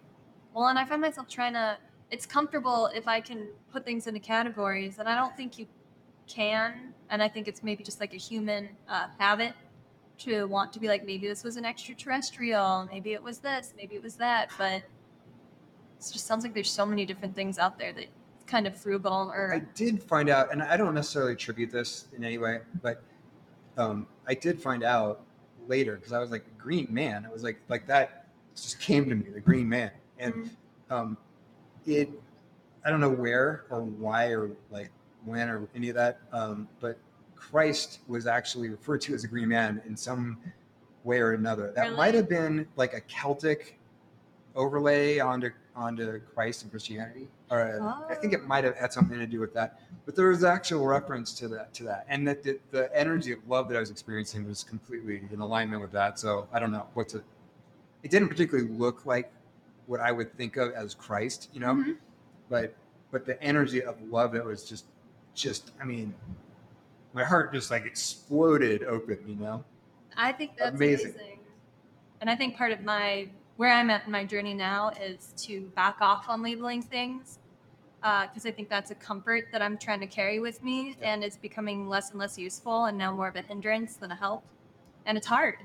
well 0.53 0.67
and 0.67 0.77
i 0.77 0.83
find 0.85 1.01
myself 1.01 1.27
trying 1.27 1.53
to 1.53 1.77
it's 2.11 2.25
comfortable 2.27 2.87
if 2.93 3.07
i 3.07 3.19
can 3.21 3.47
put 3.71 3.83
things 3.85 4.05
into 4.07 4.19
categories 4.19 4.99
and 4.99 5.07
i 5.09 5.15
don't 5.15 5.35
think 5.35 5.57
you 5.57 5.65
can 6.27 6.93
and 7.09 7.23
i 7.23 7.27
think 7.27 7.47
it's 7.47 7.63
maybe 7.63 7.83
just 7.83 7.99
like 7.99 8.13
a 8.13 8.17
human 8.17 8.69
uh, 8.89 9.07
habit 9.17 9.53
to 10.19 10.45
want 10.45 10.71
to 10.73 10.79
be 10.79 10.87
like 10.87 11.03
maybe 11.05 11.27
this 11.27 11.43
was 11.43 11.55
an 11.57 11.65
extraterrestrial 11.65 12.87
maybe 12.91 13.13
it 13.13 13.23
was 13.23 13.39
this 13.39 13.73
maybe 13.77 13.95
it 13.95 14.03
was 14.03 14.15
that 14.15 14.49
but 14.59 14.83
it 16.09 16.13
just 16.13 16.25
sounds 16.27 16.43
like 16.43 16.53
there's 16.53 16.71
so 16.71 16.85
many 16.85 17.05
different 17.05 17.35
things 17.35 17.57
out 17.57 17.77
there 17.77 17.93
that 17.93 18.07
kind 18.45 18.67
of 18.67 18.75
frugal 18.75 19.31
I 19.31 19.35
or 19.35 19.53
I 19.53 19.59
did 19.73 20.01
find 20.03 20.29
out, 20.29 20.51
and 20.51 20.61
I 20.61 20.77
don't 20.77 20.93
necessarily 20.93 21.33
attribute 21.33 21.71
this 21.71 22.07
in 22.15 22.23
any 22.23 22.37
way, 22.37 22.59
but 22.81 23.01
um, 23.77 24.07
I 24.27 24.33
did 24.33 24.61
find 24.61 24.83
out 24.83 25.21
later 25.67 25.95
because 25.95 26.13
I 26.13 26.19
was 26.19 26.31
like 26.31 26.45
Green 26.57 26.87
Man. 26.89 27.25
I 27.25 27.31
was 27.31 27.43
like 27.43 27.59
like 27.69 27.87
that 27.87 28.27
just 28.55 28.79
came 28.79 29.09
to 29.09 29.15
me, 29.15 29.29
the 29.29 29.41
Green 29.41 29.67
Man, 29.67 29.91
and 30.19 30.33
Mhm. 30.33 30.49
um, 30.89 31.17
it. 31.85 32.09
I 32.85 32.89
don't 32.89 32.99
know 32.99 33.09
where 33.09 33.63
or 33.69 33.81
why 33.81 34.27
or 34.33 34.51
like 34.69 34.91
when 35.23 35.49
or 35.49 35.67
any 35.73 35.87
of 35.89 35.95
that, 35.95 36.19
um, 36.33 36.67
but 36.81 36.97
Christ 37.35 37.99
was 38.07 38.27
actually 38.27 38.69
referred 38.69 38.99
to 39.01 39.13
as 39.13 39.23
a 39.23 39.27
Green 39.27 39.47
Man 39.47 39.81
in 39.85 39.95
some 39.95 40.37
way 41.05 41.19
or 41.19 41.31
another. 41.31 41.71
That 41.71 41.83
Really? 41.83 41.95
might 41.95 42.13
have 42.13 42.27
been 42.27 42.67
like 42.75 42.93
a 42.93 43.01
Celtic 43.01 43.79
overlay 44.55 45.19
onto 45.19 45.49
onto 45.75 46.19
Christ 46.33 46.61
and 46.63 46.71
Christianity. 46.71 47.27
Or 47.49 47.61
uh, 47.61 48.11
I 48.11 48.15
think 48.15 48.33
it 48.33 48.45
might 48.45 48.63
have 48.63 48.75
had 48.75 48.93
something 48.93 49.17
to 49.17 49.25
do 49.25 49.39
with 49.39 49.53
that. 49.53 49.79
But 50.05 50.15
there 50.15 50.29
was 50.29 50.43
actual 50.43 50.85
reference 50.85 51.33
to 51.39 51.47
that 51.49 51.73
to 51.75 51.83
that, 51.85 52.05
and 52.09 52.27
that 52.27 52.43
the, 52.43 52.59
the 52.71 52.95
energy 52.97 53.31
of 53.31 53.39
love 53.47 53.67
that 53.69 53.77
I 53.77 53.79
was 53.79 53.89
experiencing 53.89 54.47
was 54.47 54.63
completely 54.63 55.21
in 55.31 55.39
alignment 55.39 55.81
with 55.81 55.91
that. 55.93 56.19
So 56.19 56.47
I 56.53 56.59
don't 56.59 56.71
know 56.71 56.87
what 56.93 57.09
to. 57.09 57.23
It 58.03 58.11
didn't 58.11 58.29
particularly 58.29 58.69
look 58.69 59.05
like 59.05 59.31
what 59.87 59.99
I 59.99 60.11
would 60.11 60.35
think 60.37 60.57
of 60.57 60.73
as 60.73 60.93
Christ, 60.93 61.49
you 61.53 61.59
know, 61.59 61.75
Mhm. 61.75 61.97
but 62.49 62.75
but 63.11 63.25
the 63.25 63.41
energy 63.41 63.83
of 63.83 64.01
love 64.01 64.33
that 64.33 64.43
was 64.45 64.67
just 64.67 64.85
just 65.33 65.71
I 65.81 65.85
mean, 65.85 66.13
my 67.13 67.23
heart 67.23 67.53
just 67.53 67.71
like 67.71 67.85
exploded 67.85 68.83
open, 68.83 69.19
you 69.27 69.35
know. 69.35 69.63
I 70.15 70.31
think 70.31 70.57
that's 70.57 70.75
Amazing. 70.75 71.11
amazing. 71.15 71.39
And 72.21 72.29
I 72.29 72.35
think 72.35 72.55
part 72.55 72.71
of 72.71 72.83
my 72.83 73.27
where 73.57 73.71
I'm 73.71 73.89
at 73.89 74.05
in 74.05 74.11
my 74.11 74.25
journey 74.25 74.53
now 74.53 74.89
is 75.01 75.33
to 75.45 75.61
back 75.75 75.97
off 76.01 76.25
on 76.29 76.41
labeling 76.41 76.81
things 76.81 77.39
because 78.01 78.45
I 78.45 78.51
think 78.51 78.67
that's 78.69 78.91
a 78.91 78.95
comfort 78.95 79.45
that 79.53 79.61
I'm 79.61 79.77
trying 79.77 80.01
to 80.01 80.07
carry 80.07 80.39
with 80.39 80.61
me, 80.61 80.97
Yeah. 80.99 81.13
and 81.13 81.23
it's 81.23 81.37
becoming 81.37 81.87
less 81.87 82.09
and 82.11 82.19
less 82.19 82.37
useful, 82.37 82.85
and 82.85 82.97
now 82.97 83.13
more 83.15 83.29
of 83.29 83.35
a 83.37 83.41
hindrance 83.41 83.95
than 83.95 84.11
a 84.11 84.15
help. 84.15 84.43
And 85.05 85.17
it's 85.17 85.27
hard. 85.27 85.55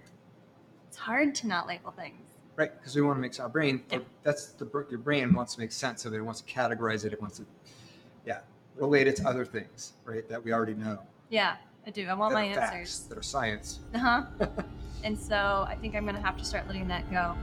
it's 0.87 0.97
hard 0.97 1.35
to 1.37 1.47
not 1.47 1.67
label 1.67 1.91
things. 1.91 2.21
right? 2.57 2.73
Because 2.79 2.97
we 2.97 3.03
want 3.03 3.17
to 3.17 3.21
make 3.21 3.39
our 3.41 3.49
brain. 3.49 3.83
Yeah. 3.91 3.99
That's 4.23 4.47
the 4.53 4.67
your 4.91 4.99
brain 4.99 5.33
wants 5.35 5.55
to 5.55 5.61
make 5.61 5.71
sense 5.73 6.05
of 6.05 6.13
it. 6.13 6.17
It 6.17 6.23
wants 6.23 6.41
to 6.41 6.53
categorize 6.53 7.05
it. 7.05 7.13
It 7.13 7.21
wants 7.21 7.39
to, 7.39 7.47
yeah, 8.27 8.41
relate 8.77 9.07
it 9.07 9.15
to 9.17 9.29
other 9.29 9.45
things, 9.45 9.93
right? 10.05 10.29
That 10.29 10.43
we 10.45 10.53
already 10.53 10.75
know. 10.75 10.99
Yeah, 11.31 11.57
I 11.87 11.91
do. 11.91 12.07
I 12.09 12.15
want 12.15 12.35
my 12.35 12.49
are 12.51 12.55
facts, 12.55 12.73
answers. 12.75 13.01
that 13.09 13.19
are 13.19 13.23
science. 13.23 13.81
Uh 13.95 13.99
huh. 13.99 14.23
and 15.05 15.17
so 15.19 15.67
I 15.69 15.77
think 15.81 15.95
I'm 15.95 16.05
gonna 16.07 16.21
have 16.21 16.37
to 16.39 16.45
start 16.45 16.67
letting 16.67 16.89
that 16.89 17.09
go. 17.11 17.37